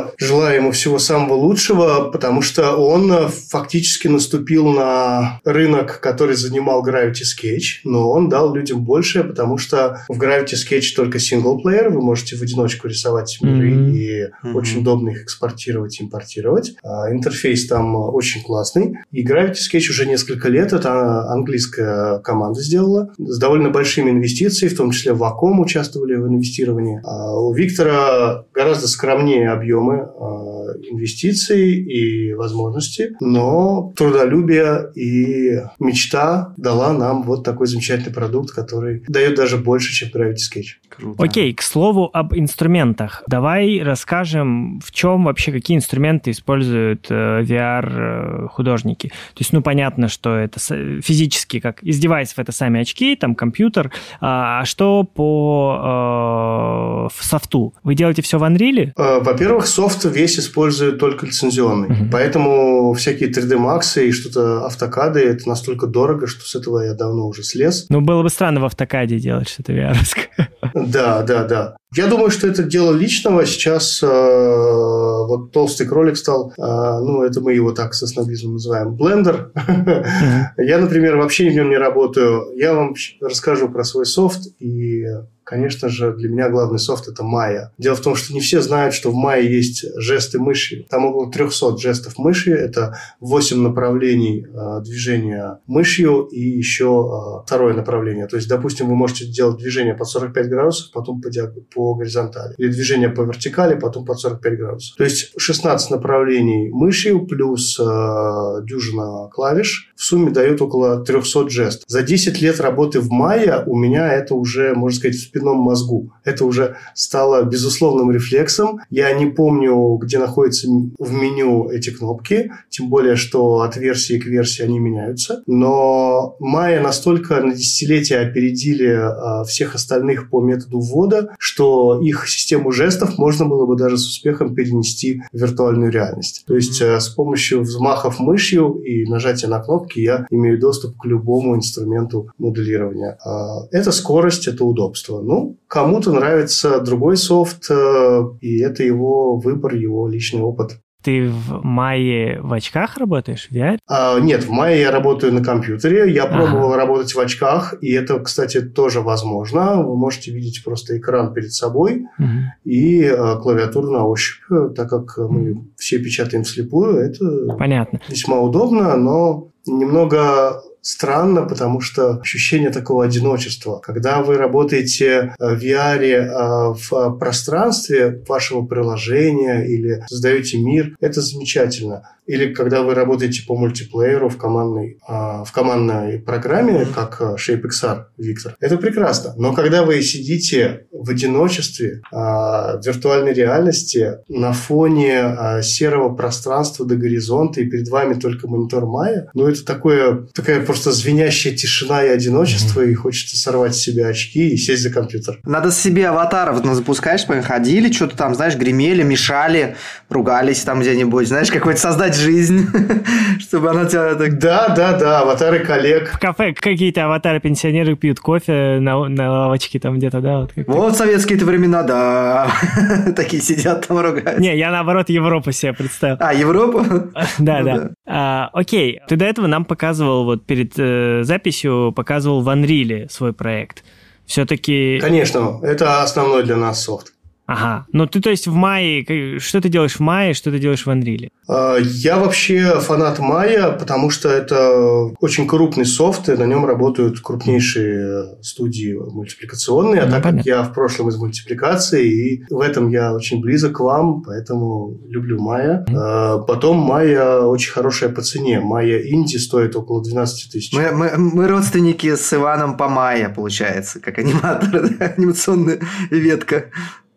Виктором, 0.03 0.15
желаю 0.19 0.57
ему 0.57 0.73
всего 0.73 0.99
самого 0.99 1.35
лучшего, 1.35 2.11
потому 2.11 2.43
что 2.43 2.77
он 2.77 3.13
э, 3.13 3.29
фактически 3.29 4.09
наступил 4.09 4.69
на 4.69 5.41
рынок, 5.45 6.01
который 6.01 6.35
занимал 6.35 6.87
Gravity 6.87 7.23
Sketch, 7.23 7.81
но 7.85 8.11
он 8.11 8.29
дал 8.29 8.55
людям 8.55 8.85
больше, 8.85 9.25
потому 9.25 9.59
что 9.59 10.05
в 10.09 10.21
Gravity 10.21 10.55
Sketch 10.55 10.95
только 10.97 11.19
синглплеер, 11.19 11.91
вы 11.91 12.01
можете 12.01 12.37
в 12.37 12.43
одиночку 12.43 12.89
рисовать 12.89 13.39
миры 13.43 13.73
mm-hmm. 13.73 13.91
и 13.93 14.23
mm-hmm. 14.23 14.55
очень 14.55 14.81
удобно 14.81 15.11
их 15.11 15.23
экспортировать, 15.25 16.01
импортировать. 16.01 16.75
А, 16.83 17.11
интерфейс 17.13 17.67
там 17.67 17.95
очень 17.95 18.43
классный. 18.43 18.99
И 19.11 19.25
Gravity 19.27 19.57
Sketch 19.73 19.91
уже 19.91 20.07
несколько 20.07 20.49
лет, 20.49 20.73
это 20.73 21.29
английская 21.29 22.19
команда 22.21 22.61
сделала, 22.61 23.13
с 23.19 23.39
довольно 23.39 23.71
большими 23.71 24.11
инвестициями, 24.11 24.73
в 24.73 24.77
том 24.77 24.91
числе 24.91 25.13
в 25.13 25.23
Wacom 25.23 25.61
участвовали 25.61 26.15
в 26.15 26.27
инвестировании. 26.27 27.01
А 27.05 27.37
у 27.39 27.53
Виктора 27.55 28.45
гораздо 28.53 28.89
скромнее 28.89 29.51
объемы 29.51 29.92
программы 29.93 30.09
а, 30.19 30.63
инвестиций 30.91 31.75
и 31.75 32.35
возможности, 32.35 33.15
но 33.21 33.93
трудолюбие 33.97 34.91
и 34.95 35.61
мечта 35.79 36.55
дала 36.57 36.93
нам 36.93 37.23
вот 37.23 37.45
такой 37.45 37.67
замечательный 37.67 38.13
продукт, 38.13 38.53
который 38.53 39.03
дает 39.09 39.37
даже 39.37 39.59
больше, 39.59 39.93
чем 39.93 40.09
Gravity 40.09 40.37
Sketch. 40.37 40.65
Круто. 40.89 41.23
Окей, 41.23 41.55
к 41.55 41.63
слову 41.63 42.11
об 42.13 42.35
инструментах. 42.35 43.23
Давай 43.27 43.83
расскажем, 43.83 44.81
в 44.81 44.93
чем 44.93 45.25
вообще, 45.25 45.53
какие 45.53 45.77
инструменты 45.77 46.31
используют 46.31 47.07
э, 47.09 47.43
VR-художники. 47.43 49.09
То 49.09 49.39
есть, 49.39 49.53
ну, 49.53 49.63
понятно, 49.63 50.09
что 50.09 50.37
это 50.37 50.61
физически, 51.03 51.61
как 51.61 51.83
из 51.83 51.99
девайсов 51.99 52.39
это 52.39 52.53
сами 52.53 52.81
очки, 52.81 53.17
там 53.17 53.35
компьютер. 53.35 53.91
А, 54.21 54.61
а 54.61 54.65
что 54.65 55.05
по 55.05 57.09
э, 57.11 57.23
софту? 57.23 57.75
Вы 57.83 57.95
делаете 57.95 58.23
все 58.23 58.39
в 58.39 58.45
Unreal? 58.45 58.93
Э, 58.97 59.21
во-первых, 59.21 59.67
софт 59.67 59.82
весь 60.09 60.39
использует 60.39 60.99
только 60.99 61.27
лицензионный. 61.27 61.89
Uh-huh. 61.89 62.09
Поэтому 62.11 62.93
всякие 62.95 63.31
3D 63.31 63.57
Max 63.57 64.03
и 64.03 64.13
что-то 64.13 64.67
автокады 64.67 65.21
это 65.21 65.49
настолько 65.49 65.87
дорого, 65.87 66.27
что 66.27 66.45
с 66.45 66.55
этого 66.55 66.81
я 66.81 66.95
давно 66.95 67.27
уже 67.27 67.43
слез. 67.43 67.87
Ну, 67.89 68.01
было 68.01 68.23
бы 68.23 68.31
странно 68.31 68.61
в 68.61 68.65
автокаде 68.65 69.19
делать 69.19 69.49
что-то 69.49 69.73
VR. 69.73 69.97
Да, 70.75 71.23
да, 71.23 71.45
да. 71.45 71.77
Я 71.95 72.07
думаю, 72.07 72.31
что 72.31 72.47
это 72.47 72.63
дело 72.63 72.93
личного. 72.93 73.45
Сейчас 73.45 74.03
э, 74.03 74.07
вот 74.07 75.53
толстый 75.53 75.87
кролик 75.87 76.17
стал, 76.17 76.53
э, 76.57 76.63
ну, 76.63 77.23
это 77.23 77.43
мы 77.43 77.53
его 77.53 77.73
так 77.73 77.93
со 77.93 78.07
снобизмом 78.07 78.55
называем, 78.55 78.95
блендер. 78.95 79.53
Mm-hmm. 79.55 80.45
Я, 80.65 80.79
например, 80.79 81.17
вообще 81.17 81.51
в 81.51 81.55
нем 81.55 81.69
не 81.69 81.77
работаю. 81.77 82.57
Я 82.57 82.73
вам 82.73 82.95
расскажу 83.21 83.69
про 83.69 83.85
свой 83.85 84.07
софт 84.07 84.41
и 84.59 85.05
Конечно 85.45 85.89
же, 85.89 86.13
для 86.13 86.29
меня 86.29 86.49
главный 86.49 86.79
софт– 86.79 87.09
это 87.09 87.23
Maya. 87.23 87.69
Дело 87.79 87.97
в 87.97 88.01
том, 88.01 88.15
что 88.15 88.33
не 88.33 88.41
все 88.41 88.61
знают, 88.61 88.95
что 88.95 89.11
в 89.11 89.15
Maya 89.15 89.43
есть 89.43 89.85
жесты 89.97 90.39
мыши. 90.39 90.87
Там 90.89 91.05
около 91.05 91.31
300 91.31 91.79
жестов 91.79 92.19
мыши. 92.19 92.53
Это 92.53 92.97
8 93.21 93.61
направлений 93.61 94.47
э, 94.47 94.83
движения 94.83 95.59
мышью 95.67 96.29
и 96.31 96.41
еще 96.41 96.85
э, 96.85 97.47
второе 97.47 97.75
направление. 97.75 98.27
То 98.27 98.37
есть, 98.37 98.49
допустим, 98.49 98.89
вы 98.89 98.95
можете 98.95 99.27
делать 99.27 99.59
движение 99.59 99.95
под 99.95 100.09
45 100.09 100.49
градусов, 100.49 100.93
потом 100.93 101.21
по, 101.21 101.31
по 101.75 101.95
горизонтали. 101.95 102.55
Или 102.59 102.69
движение 102.69 103.09
по 103.09 103.23
вертикали, 103.23 103.75
потом 103.75 104.05
под 104.05 104.21
45 104.21 104.59
градусов. 104.59 104.97
То 104.97 105.05
есть, 105.05 105.33
16 105.37 105.91
направлений 105.91 106.71
мышью 106.71 107.27
плюс 107.27 107.79
э, 107.81 108.65
дюжина 108.65 109.29
клавиш 109.33 109.93
в 109.97 110.05
сумме 110.05 110.31
дают 110.31 110.63
около 110.63 111.05
300 111.05 111.49
жестов. 111.49 111.85
За 111.89 112.03
10 112.03 112.41
лет 112.41 112.61
работы 112.61 113.01
в 113.01 113.11
Maya 113.13 113.65
у 113.67 113.77
меня 113.77 114.13
это 114.13 114.35
уже, 114.35 114.75
можно 114.75 114.99
сказать, 114.99 115.32
спинном 115.33 115.59
мозгу. 115.59 116.13
Это 116.25 116.45
уже 116.45 116.77
стало 116.95 117.43
безусловным 117.45 118.11
рефлексом. 118.11 118.81
Я 118.91 119.13
не 119.13 119.27
помню, 119.27 119.97
где 119.97 120.19
находятся 120.19 120.69
в 120.99 121.13
меню 121.13 121.71
эти 121.71 121.91
кнопки, 121.91 122.53
тем 122.69 122.89
более, 122.89 123.17
что 123.17 123.61
от 123.61 123.77
версии 123.77 124.19
к 124.19 124.27
версии 124.27 124.63
они 124.63 124.79
меняются. 124.79 125.43
Но 125.47 126.37
Майя 126.39 126.83
настолько 126.83 127.41
на 127.41 127.55
десятилетия 127.55 128.19
опередили 128.19 128.89
а, 128.89 129.45
всех 129.45 129.75
остальных 129.75 130.29
по 130.29 130.41
методу 130.41 130.81
ввода, 130.81 131.35
что 131.39 132.01
их 132.03 132.29
систему 132.29 132.73
жестов 132.73 133.19
можно 133.19 133.47
было 133.47 133.67
бы 133.67 133.77
даже 133.77 133.97
с 133.97 134.07
успехом 134.07 134.55
перенести 134.55 135.23
в 135.33 135.39
виртуальную 135.39 135.91
реальность. 135.91 136.45
То 136.47 136.55
есть 136.55 136.81
mm-hmm. 136.81 137.01
с 137.01 137.09
помощью 137.09 137.63
взмахов 137.63 138.21
мышью 138.21 138.81
и 138.85 139.05
нажатия 139.05 139.49
на 139.49 139.61
кнопки 139.61 140.01
я 140.01 140.27
имею 140.31 140.61
доступ 140.61 140.97
к 140.99 141.05
любому 141.07 141.57
инструменту 141.57 142.31
моделирования. 142.39 143.17
А, 143.25 143.67
это 143.71 143.93
скорость, 143.93 144.47
это 144.47 144.65
удобство. 144.65 145.22
Ну, 145.23 145.59
кому-то 145.69 146.13
нравится 146.13 146.81
другой 146.81 147.17
софт, 147.17 147.71
э, 147.71 148.23
и 148.41 148.61
это 148.61 148.83
его 148.83 149.37
выбор, 149.37 149.75
его 149.75 150.09
личный 150.09 150.43
опыт. 150.43 150.79
Ты 151.03 151.29
в 151.29 151.65
мае 151.65 152.41
в 152.41 152.53
очках 152.53 152.97
работаешь, 152.97 153.49
в 153.51 153.53
VR? 153.53 153.79
А, 153.89 154.21
нет, 154.21 154.45
в 154.45 154.51
мае 154.51 154.81
я 154.81 154.93
работаю 154.93 155.33
на 155.33 155.43
компьютере. 155.43 156.13
Я 156.13 156.27
пробовал 156.27 156.69
ага. 156.69 156.77
работать 156.77 157.13
в 157.13 157.19
очках, 157.19 157.75
и 157.81 157.91
это, 157.93 158.21
кстати, 158.21 158.61
тоже 158.61 159.01
возможно. 159.01 159.83
Вы 159.83 159.97
можете 159.97 160.31
видеть 160.31 160.63
просто 160.65 160.97
экран 160.97 161.35
перед 161.35 161.53
собой 161.53 162.07
угу. 162.19 162.29
и 162.65 163.05
а, 163.05 163.37
клавиатуру 163.37 163.91
на 163.91 164.07
ощупь, 164.07 164.45
так 164.77 164.89
как 164.89 165.19
мы 165.19 165.65
все 165.77 165.99
печатаем 165.99 166.45
вслепую. 166.45 166.99
Это 166.99 167.57
Понятно. 167.59 168.01
весьма 168.09 168.41
удобно, 168.41 168.97
но 168.97 169.49
немного 169.67 170.63
странно, 170.83 171.43
потому 171.43 171.81
что 171.81 172.19
ощущение 172.21 172.71
такого 172.71 173.05
одиночества. 173.05 173.79
Когда 173.79 174.21
вы 174.21 174.37
работаете 174.37 175.35
э, 175.39 175.55
в 175.55 175.63
VR 175.63 176.03
э, 176.03 176.75
в 176.75 177.19
пространстве 177.19 178.23
вашего 178.29 178.67
приложения 178.67 179.65
или 179.65 180.05
создаете 180.09 180.59
мир, 180.59 180.97
это 181.01 181.23
замечательно. 181.23 182.03
Или 182.27 182.53
когда 182.53 182.83
вы 182.83 182.95
работаете 182.95 183.43
по 183.47 183.57
мультиплееру 183.57 184.29
в 184.29 184.37
командной, 184.37 184.99
в 185.09 185.49
командной 185.53 186.21
программе, 186.21 186.87
как 186.87 187.21
э, 187.21 187.37
ShapeXR, 187.37 188.05
Виктор, 188.19 188.57
это 188.61 188.77
прекрасно. 188.77 189.35
Но 189.37 189.53
когда 189.53 189.85
вы 189.85 190.03
сидите 190.03 190.87
в 190.91 191.09
одиночестве, 191.11 192.03
в 192.11 192.81
виртуальной 192.85 193.33
реальности, 193.33 194.19
на 194.29 194.53
фоне 194.53 195.63
серого 195.63 196.15
пространства 196.15 196.87
до 196.87 196.97
горизонта, 196.97 197.61
и 197.61 197.69
перед 197.69 197.89
вами 197.89 198.15
только 198.15 198.49
монитор 198.49 198.87
Майя, 198.87 199.29
ну, 199.35 199.47
это 199.47 199.65
такое, 199.65 200.27
такая 200.35 200.65
просто 200.73 200.91
звенящая 200.93 201.55
тишина 201.55 202.03
и 202.03 202.09
одиночество, 202.09 202.81
и 202.81 202.95
хочется 202.95 203.37
сорвать 203.37 203.75
с 203.75 203.79
себя 203.79 204.07
очки 204.07 204.49
и 204.49 204.57
сесть 204.57 204.83
за 204.83 204.91
компьютер. 204.91 205.39
Надо 205.45 205.71
себе 205.71 206.09
аватаров 206.09 206.65
ну, 206.65 206.73
запускаешь, 206.73 207.27
ходили, 207.45 207.93
что-то 207.93 208.17
там, 208.17 208.35
знаешь, 208.35 208.57
гремели, 208.57 209.03
мешали, 209.03 209.77
ругались 210.09 210.63
там 210.63 210.81
где-нибудь, 210.81 211.29
знаешь, 211.29 211.51
какой-то 211.51 211.79
создать 211.79 212.17
жизнь, 212.17 212.69
чтобы 213.39 213.69
она 213.69 213.85
тебя 213.85 214.15
так... 214.15 214.39
Да, 214.39 214.69
да, 214.69 214.97
да, 214.97 215.21
аватары 215.21 215.59
коллег. 215.59 216.11
В 216.15 216.19
кафе 216.19 216.55
какие-то 216.55 217.05
аватары 217.05 217.39
пенсионеры 217.39 217.95
пьют 217.95 218.19
кофе 218.19 218.79
на, 218.81 219.07
на 219.09 219.31
лавочке 219.31 219.79
там 219.79 219.99
где-то, 219.99 220.23
да? 220.23 220.41
Вот, 220.41 220.53
вот 220.67 220.97
советские-то 220.97 221.45
времена, 221.45 221.83
да. 221.83 222.51
Такие 223.15 223.43
сидят 223.43 223.87
там 223.87 223.99
ругаются. 223.99 224.41
Не, 224.41 224.57
я 224.57 224.71
наоборот 224.71 225.11
Европу 225.11 225.53
себе 225.53 225.75
представил. 225.75 226.17
А, 226.19 226.33
Европу? 226.33 226.83
Да, 227.39 227.61
ну 227.61 227.65
да. 227.65 227.91
А, 228.07 228.51
окей, 228.53 229.01
ты 229.09 229.17
до 229.17 229.25
этого 229.25 229.47
нам 229.47 229.65
показывал, 229.65 230.25
вот 230.25 230.47
перед 230.47 230.62
э, 230.77 231.23
записью 231.25 231.93
показывал 231.95 232.43
в 232.43 232.49
Unreal 232.49 233.11
свой 233.11 233.33
проект. 233.33 233.85
Все-таки... 234.27 234.99
Конечно, 235.01 235.61
это 235.63 236.03
основной 236.03 236.43
для 236.45 236.57
нас 236.57 236.83
софт. 236.85 237.13
Ага. 237.47 237.87
Ну, 237.93 238.07
ты, 238.07 238.21
то 238.21 238.31
есть, 238.31 238.47
в 238.47 238.55
мае... 238.55 239.39
Что 239.39 239.61
ты 239.61 239.69
делаешь 239.69 239.97
в 239.97 240.01
мае, 240.01 240.35
что 240.35 240.51
ты 240.51 240.59
делаешь 240.59 240.87
в 240.87 240.89
Unreal? 240.89 241.29
А, 241.49 241.77
я 241.77 242.19
вообще 242.19 242.79
фанат 242.81 243.19
Maya, 243.19 243.77
потому 243.79 244.11
что 244.11 244.29
это 244.29 245.13
очень 245.21 245.47
крупный 245.47 245.85
софт, 245.85 246.29
и 246.29 246.33
на 246.33 246.45
нем 246.45 246.65
работают 246.65 247.21
крупнейшие 247.21 248.37
студии 248.43 248.95
мультипликационные. 248.95 250.03
А 250.03 250.07
ну, 250.07 250.13
так 250.13 250.23
понятно. 250.23 250.39
как 250.39 250.47
я 250.47 250.63
в 250.63 250.73
прошлом 250.73 251.09
из 251.09 251.17
мультипликации, 251.17 252.07
и 252.09 252.45
в 252.49 252.61
этом 252.61 252.89
я 252.89 253.13
очень 253.13 253.41
близок 253.41 253.77
к 253.77 253.81
вам, 253.81 254.23
поэтому 254.23 254.99
люблю 255.09 255.39
Maya. 255.39 255.85
Mm-hmm. 255.85 256.47
Потом 256.47 256.91
Maya 256.91 257.41
очень 257.41 257.73
хорошая 257.73 258.11
по 258.11 258.23
цене. 258.23 258.63
Maya 258.65 259.01
Инди 259.03 259.37
стоит 259.37 259.75
около 259.75 260.03
12 260.03 260.53
тысяч. 260.53 260.73
Мы, 260.73 260.93
мы, 260.93 261.11
мы 261.17 261.49
родственники 261.49 262.15
с 262.15 262.33
Иваном 262.33 262.77
по 262.77 262.85
Maya, 262.85 263.35
получается, 263.35 264.01
как 264.01 264.19
аниматор, 264.19 264.89
анимационная 265.17 265.81
ветка. 266.11 266.67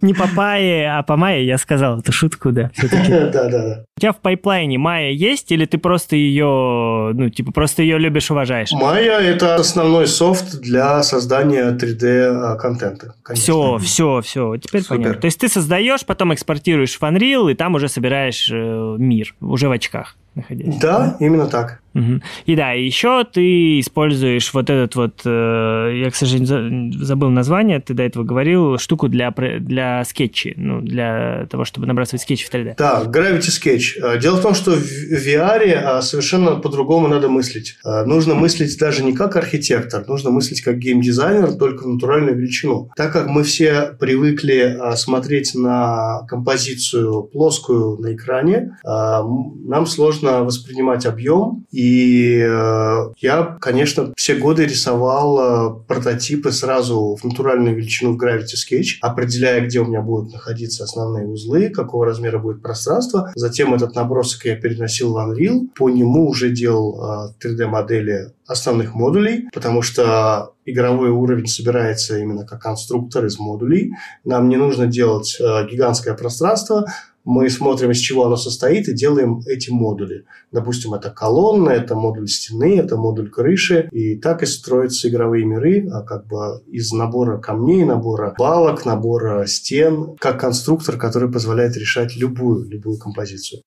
Не 0.00 0.14
по 0.14 0.28
Пае, 0.28 0.88
а 0.90 1.02
по 1.02 1.16
Майе 1.16 1.44
я 1.44 1.58
сказал 1.58 1.98
эту 1.98 2.12
шутку, 2.12 2.52
да. 2.52 2.70
Да, 2.80 3.30
да, 3.32 3.48
да. 3.48 3.84
У 3.96 4.00
тебя 4.00 4.12
в 4.12 4.18
пайплайне 4.18 4.78
Майя 4.78 5.10
есть, 5.10 5.50
или 5.50 5.64
ты 5.64 5.78
просто 5.78 6.14
ее, 6.14 7.10
ну, 7.14 7.28
типа, 7.30 7.50
просто 7.50 7.82
ее 7.82 7.98
любишь, 7.98 8.30
уважаешь? 8.30 8.70
Майя– 8.70 9.18
это 9.20 9.56
основной 9.56 10.06
софт 10.06 10.60
для 10.60 11.02
создания 11.02 11.72
3D-контента. 11.72 13.14
Все, 13.34 13.78
все, 13.78 14.20
все, 14.20 14.56
теперь 14.58 14.82
Супер. 14.82 14.96
понятно. 14.96 15.20
То 15.20 15.24
есть 15.24 15.40
ты 15.40 15.48
создаешь, 15.48 16.06
потом 16.06 16.32
экспортируешь 16.32 16.96
в 16.96 17.02
Unreal, 17.02 17.50
и 17.50 17.54
там 17.54 17.74
уже 17.74 17.88
собираешь 17.88 18.48
э, 18.52 18.96
мир, 18.98 19.34
уже 19.40 19.68
в 19.68 19.72
очках 19.72 20.14
находясь. 20.38 20.76
Да, 20.78 21.16
именно 21.20 21.46
так. 21.46 21.80
Угу. 21.98 22.20
И 22.46 22.56
да, 22.56 22.72
еще 22.72 23.24
ты 23.24 23.80
используешь 23.80 24.52
вот 24.52 24.70
этот 24.70 24.94
вот, 24.94 25.22
э, 25.24 26.00
я, 26.02 26.10
к 26.10 26.14
сожалению, 26.14 26.92
забыл 27.02 27.30
название, 27.30 27.80
ты 27.80 27.94
до 27.94 28.02
этого 28.02 28.24
говорил, 28.24 28.78
штуку 28.78 29.08
для, 29.08 29.30
для 29.30 30.04
скетчей, 30.04 30.54
ну, 30.56 30.80
для 30.80 31.46
того, 31.50 31.64
чтобы 31.64 31.86
набрасывать 31.86 32.22
скетчи 32.22 32.46
в 32.46 32.52
3D. 32.52 32.74
Да, 32.78 33.02
Gravity 33.04 33.48
Sketch. 33.48 34.02
Э, 34.02 34.18
дело 34.20 34.36
в 34.36 34.42
том, 34.42 34.54
что 34.54 34.72
в 34.72 35.12
VR 35.12 35.62
э, 35.64 36.02
совершенно 36.02 36.56
по-другому 36.56 37.08
надо 37.08 37.28
мыслить. 37.28 37.78
Нужно 37.84 38.34
мыслить 38.34 38.78
даже 38.78 39.02
не 39.02 39.12
как 39.12 39.36
архитектор, 39.36 40.06
нужно 40.06 40.30
мыслить 40.30 40.60
как 40.62 40.78
геймдизайнер, 40.78 41.54
только 41.54 41.84
в 41.84 41.88
натуральную 41.88 42.36
величину. 42.36 42.90
Так 42.96 43.12
как 43.12 43.28
мы 43.28 43.42
все 43.42 43.94
привыкли 43.98 44.78
смотреть 44.94 45.54
на 45.54 46.20
композицию 46.28 47.22
плоскую 47.24 47.98
на 47.98 48.14
экране, 48.14 48.76
нам 48.84 49.86
сложно 49.86 50.27
воспринимать 50.42 51.06
объем, 51.06 51.66
и 51.70 52.38
я, 53.18 53.56
конечно, 53.60 54.12
все 54.16 54.34
годы 54.34 54.64
рисовал 54.64 55.82
прототипы 55.86 56.52
сразу 56.52 57.16
в 57.20 57.24
натуральную 57.24 57.76
величину 57.76 58.12
в 58.12 58.22
Gravity 58.22 58.54
Sketch, 58.56 58.98
определяя, 59.00 59.64
где 59.64 59.80
у 59.80 59.86
меня 59.86 60.02
будут 60.02 60.32
находиться 60.32 60.84
основные 60.84 61.26
узлы, 61.26 61.70
какого 61.70 62.06
размера 62.06 62.38
будет 62.38 62.62
пространство, 62.62 63.32
Затем 63.34 63.72
этот 63.72 63.94
набросок 63.94 64.44
я 64.46 64.56
переносил 64.56 65.12
в 65.12 65.16
Unreal. 65.16 65.68
По 65.74 65.88
нему 65.88 66.28
уже 66.28 66.50
делал 66.50 67.32
3D-модели 67.42 68.32
а, 68.46 68.52
основных 68.52 68.94
модулей, 68.94 69.48
потому 69.52 69.80
что 69.82 70.54
игровой 70.64 71.10
уровень 71.10 71.46
собирается 71.46 72.18
именно 72.18 72.44
как 72.44 72.60
конструктор 72.62 73.24
из 73.24 73.38
модулей. 73.38 73.92
Нам 74.24 74.48
не 74.48 74.56
нужно 74.56 74.86
делать 74.86 75.38
а, 75.40 75.64
гигантское 75.64 76.14
пространство, 76.14 76.86
мы 77.28 77.50
смотрим, 77.50 77.90
из 77.90 77.98
чего 77.98 78.24
оно 78.24 78.36
состоит, 78.36 78.88
и 78.88 78.94
делаем 78.94 79.42
эти 79.46 79.70
модули. 79.70 80.24
Допустим, 80.50 80.94
это 80.94 81.10
колонна, 81.10 81.68
это 81.68 81.94
модуль 81.94 82.26
стены, 82.26 82.78
это 82.78 82.96
модуль 82.96 83.28
крыши. 83.28 83.86
И 83.92 84.16
так 84.16 84.42
и 84.42 84.46
строятся 84.46 85.10
игровые 85.10 85.44
миры, 85.44 85.86
а 85.92 86.00
как 86.04 86.26
бы 86.26 86.62
из 86.66 86.90
набора 86.90 87.36
камней, 87.36 87.84
набора 87.84 88.34
балок, 88.38 88.86
набора 88.86 89.46
стен, 89.46 90.16
как 90.18 90.40
конструктор, 90.40 90.96
который 90.96 91.30
позволяет 91.30 91.76
решать 91.76 92.16
любую, 92.16 92.66
любую 92.66 92.96
композицию. 92.98 93.60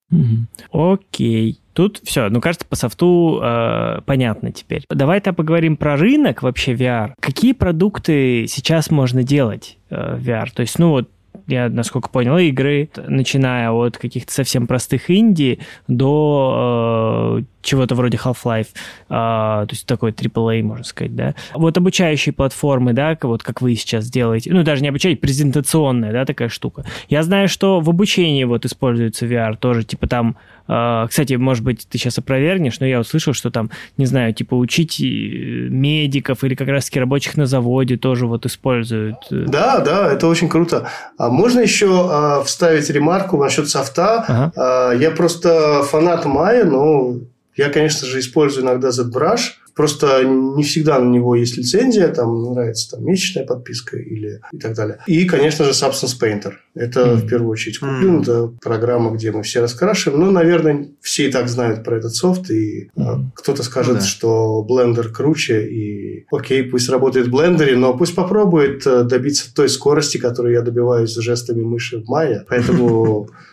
Окей. 0.71 1.61
Тут 1.73 2.01
все, 2.03 2.29
ну 2.29 2.41
кажется, 2.41 2.65
по 2.67 2.75
софту 2.75 3.39
э, 3.43 4.01
понятно 4.05 4.51
теперь. 4.51 4.83
Давай-то 4.89 5.33
поговорим 5.33 5.77
про 5.77 5.97
рынок 5.97 6.41
вообще 6.41 6.73
VR. 6.73 7.13
Какие 7.19 7.53
продукты 7.53 8.47
сейчас 8.47 8.89
можно 8.89 9.23
делать 9.23 9.77
э, 9.91 10.17
в 10.17 10.27
VR? 10.27 10.47
То 10.53 10.63
есть, 10.63 10.79
ну 10.79 10.89
вот 10.89 11.09
я, 11.51 11.69
насколько 11.69 12.09
понял, 12.09 12.37
игры, 12.37 12.89
начиная 13.07 13.71
от 13.71 13.97
каких-то 13.97 14.31
совсем 14.33 14.67
простых 14.67 15.09
инди 15.11 15.59
до 15.87 17.39
э, 17.39 17.43
чего-то 17.61 17.95
вроде 17.95 18.17
Half-Life, 18.17 18.67
э, 18.73 19.09
то 19.09 19.67
есть 19.69 19.85
такой 19.85 20.11
AAA, 20.11 20.63
можно 20.63 20.83
сказать, 20.83 21.15
да. 21.15 21.35
Вот 21.53 21.77
обучающие 21.77 22.33
платформы, 22.33 22.93
да, 22.93 23.17
вот 23.21 23.43
как 23.43 23.61
вы 23.61 23.75
сейчас 23.75 24.09
делаете, 24.09 24.51
ну, 24.53 24.63
даже 24.63 24.81
не 24.81 24.89
обучающие, 24.89 25.19
презентационная, 25.19 26.11
да, 26.11 26.25
такая 26.25 26.49
штука. 26.49 26.85
Я 27.09 27.23
знаю, 27.23 27.47
что 27.47 27.79
в 27.79 27.89
обучении 27.89 28.43
вот 28.43 28.65
используется 28.65 29.25
VR 29.25 29.55
тоже, 29.57 29.83
типа 29.83 30.07
там 30.07 30.37
кстати, 31.09 31.33
может 31.33 31.63
быть, 31.63 31.87
ты 31.89 31.97
сейчас 31.97 32.17
опровергнешь, 32.17 32.79
но 32.79 32.85
я 32.85 32.99
услышал, 32.99 33.33
что 33.33 33.51
там, 33.51 33.69
не 33.97 34.05
знаю, 34.05 34.33
типа 34.33 34.55
учить 34.55 35.01
э, 35.01 35.03
медиков 35.03 36.43
или 36.43 36.55
как 36.55 36.67
раз-таки 36.69 36.99
рабочих 36.99 37.35
на 37.35 37.45
заводе 37.45 37.97
тоже 37.97 38.25
вот 38.25 38.45
используют. 38.45 39.17
Э. 39.31 39.45
Да, 39.47 39.79
да, 39.79 40.11
это 40.11 40.27
очень 40.27 40.49
круто. 40.49 40.89
А 41.17 41.29
можно 41.29 41.59
еще 41.59 42.09
а, 42.09 42.43
вставить 42.43 42.89
ремарку 42.89 43.37
насчет 43.37 43.69
софта? 43.69 44.23
Ага. 44.27 44.51
А, 44.55 44.91
я 44.93 45.11
просто 45.11 45.83
фанат 45.83 46.25
Майя, 46.25 46.63
но 46.63 47.15
я, 47.55 47.69
конечно 47.69 48.07
же, 48.07 48.19
использую 48.19 48.63
иногда 48.63 48.89
ZBrush. 48.89 49.60
Просто 49.75 50.23
не 50.25 50.63
всегда 50.63 50.99
на 50.99 51.09
него 51.09 51.35
есть 51.35 51.57
лицензия, 51.57 52.07
там 52.09 52.53
нравится 52.53 52.91
там, 52.91 53.05
месячная 53.05 53.45
подписка 53.45 53.97
или 53.97 54.41
и 54.51 54.57
так 54.57 54.75
далее. 54.75 54.99
И, 55.07 55.25
конечно 55.25 55.65
же, 55.65 55.71
Substance 55.71 56.19
Painter. 56.19 56.53
Это 56.73 57.01
mm. 57.01 57.15
в 57.15 57.27
первую 57.27 57.51
очередь 57.51 57.79
куплен. 57.79 58.19
Mm. 58.19 58.21
Это 58.21 58.47
программа, 58.61 59.11
где 59.11 59.31
мы 59.31 59.43
все 59.43 59.61
раскрашиваем. 59.61 60.21
Но, 60.21 60.31
наверное, 60.31 60.87
все 61.01 61.27
и 61.27 61.31
так 61.31 61.49
знают 61.49 61.83
про 61.83 61.97
этот 61.97 62.15
софт. 62.15 62.49
И 62.49 62.89
mm. 62.95 63.25
кто-то 63.35 63.63
скажет, 63.63 63.93
ну, 63.95 63.99
да. 63.99 64.05
что 64.05 64.67
Blender 64.69 65.09
круче. 65.09 65.67
И 65.67 66.25
окей, 66.31 66.63
пусть 66.63 66.89
работает 66.89 67.27
в 67.27 67.35
Blender, 67.35 67.75
но 67.75 67.97
пусть 67.97 68.15
попробует 68.15 68.85
э, 68.85 69.03
добиться 69.03 69.53
той 69.53 69.69
скорости, 69.69 70.17
которую 70.17 70.53
я 70.53 70.61
добиваюсь 70.61 71.13
жестами 71.15 71.61
мыши 71.61 72.01
в 72.01 72.07
мае. 72.07 72.45
Поэтому 72.47 73.29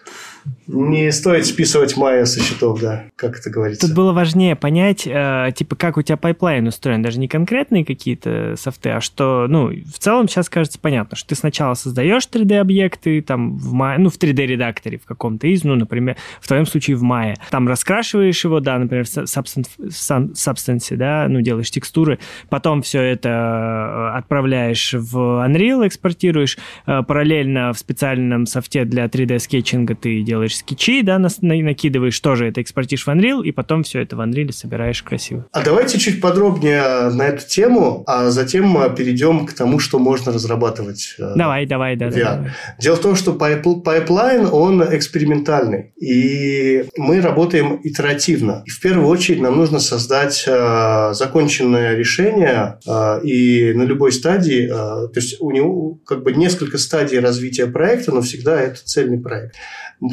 Не 0.67 1.11
стоит 1.13 1.47
списывать 1.47 1.97
Maya 1.97 2.27
со 2.27 2.41
счетов, 2.41 2.81
да, 2.81 3.07
как 3.17 3.39
это 3.39 3.49
говорится. 3.49 3.87
Тут 3.87 3.97
было 3.97 4.13
важнее 4.13 4.55
понять, 4.55 5.07
э, 5.07 5.51
типа, 5.55 5.77
как 5.77 5.97
у 5.97 6.03
тебя 6.03 6.17
pipeline 6.17 6.67
устроен, 6.67 7.03
даже 7.03 7.19
не 7.19 7.29
конкретные 7.29 7.85
какие-то 7.85 8.55
софты, 8.57 8.91
а 8.91 9.01
что, 9.01 9.47
ну, 9.49 9.69
в 9.69 9.99
целом 9.99 10.29
сейчас 10.29 10.49
кажется 10.51 10.79
понятно, 10.79 11.17
что 11.17 11.31
ты 11.31 11.35
сначала 11.35 11.75
создаешь 11.75 12.29
3D-объекты, 12.31 13.23
там, 13.23 13.57
в 13.57 13.75
Maya, 13.75 13.97
ну, 13.99 14.11
в 14.11 14.19
3D-редакторе 14.19 14.99
в 14.99 15.07
каком-то 15.07 15.47
из, 15.47 15.65
ну, 15.65 15.75
например, 15.75 16.17
в 16.41 16.47
твоем 16.49 16.67
случае 16.67 16.97
в 16.97 17.05
Maya. 17.05 17.37
Там 17.51 17.67
раскрашиваешь 17.67 18.45
его, 18.45 18.61
да, 18.61 18.79
например, 18.79 19.07
в 19.07 19.09
Substance, 19.09 19.69
Substance 19.79 20.97
да, 20.97 21.27
ну, 21.29 21.41
делаешь 21.41 21.71
текстуры, 21.71 22.19
потом 22.51 22.83
все 22.83 23.01
это 23.01 23.29
э, 23.29 24.19
отправляешь 24.19 24.93
в 24.93 25.17
Unreal, 25.47 25.87
экспортируешь, 25.87 26.59
э, 26.87 27.03
параллельно 27.03 27.73
в 27.73 27.79
специальном 27.79 28.45
софте 28.47 28.85
для 28.85 29.07
3D-скетчинга 29.07 29.95
ты 29.95 30.23
делаешь 30.23 30.38
скетчи, 30.47 31.03
да, 31.03 31.19
накидываешь, 31.19 32.19
тоже 32.21 32.49
это 32.49 32.61
экспортишь 32.61 33.05
в 33.05 33.09
Unreal, 33.09 33.45
и 33.45 33.53
потом 33.53 33.83
все 33.83 34.01
это 34.01 34.17
в 34.17 34.21
Unreal 34.21 34.53
собираешь 34.53 35.03
красиво. 35.03 35.47
А 35.53 35.63
давайте 35.63 35.99
чуть 35.99 36.21
подробнее 36.21 37.11
на 37.11 37.23
эту 37.23 37.47
тему, 37.47 38.05
а 38.07 38.31
затем 38.31 38.67
мы 38.67 38.89
перейдем 38.95 39.47
к 39.47 39.53
тому, 39.53 39.79
что 39.79 39.99
можно 39.99 40.33
разрабатывать. 40.33 41.17
Э, 41.19 41.33
давай, 41.37 41.67
давай, 41.67 41.97
да. 41.97 42.11
Давай. 42.11 42.51
Дело 42.79 42.97
в 42.97 43.01
том, 43.01 43.17
что 43.17 43.33
пайплайн, 43.33 44.49
он 44.51 44.83
экспериментальный, 44.83 45.93
и 45.97 46.85
мы 46.97 47.21
работаем 47.21 47.81
итеративно. 47.83 48.63
И 48.67 48.71
в 48.71 48.81
первую 48.81 49.09
очередь 49.09 49.41
нам 49.41 49.57
нужно 49.57 49.79
создать 49.81 50.45
э, 50.47 51.13
законченное 51.15 51.95
решение, 51.95 52.79
э, 52.87 53.21
и 53.23 53.73
на 53.75 53.83
любой 53.83 54.13
стадии, 54.13 54.65
э, 54.65 55.09
то 55.09 55.13
есть 55.17 55.41
у 55.41 55.51
него 55.51 55.99
как 56.07 56.23
бы 56.23 56.33
несколько 56.33 56.79
стадий 56.79 57.19
развития 57.19 57.67
проекта, 57.67 58.13
но 58.13 58.21
всегда 58.21 58.61
это 58.61 58.85
цельный 58.85 59.19
проект. 59.19 59.55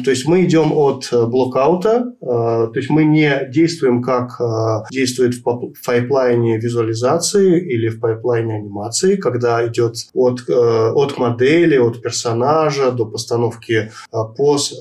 То 0.04 0.10
есть 0.10 0.26
мы 0.26 0.44
идем 0.44 0.72
от 0.72 1.08
э, 1.12 1.26
блокаута, 1.26 2.12
э, 2.20 2.24
то 2.26 2.72
есть 2.74 2.90
мы 2.90 3.04
не 3.04 3.48
действуем 3.48 4.02
как 4.02 4.40
э, 4.40 4.82
действует 4.90 5.34
в 5.34 5.72
пайплайне 5.84 6.58
визуализации 6.58 7.60
или 7.60 7.88
в 7.88 8.00
пайплайне 8.00 8.56
анимации, 8.56 9.14
когда 9.14 9.64
идет 9.66 9.94
от, 10.12 10.48
от 10.48 11.18
модели, 11.18 11.76
от 11.76 12.02
персонажа 12.02 12.90
до 12.90 13.06
постановки 13.06 13.92
поз, 14.36 14.74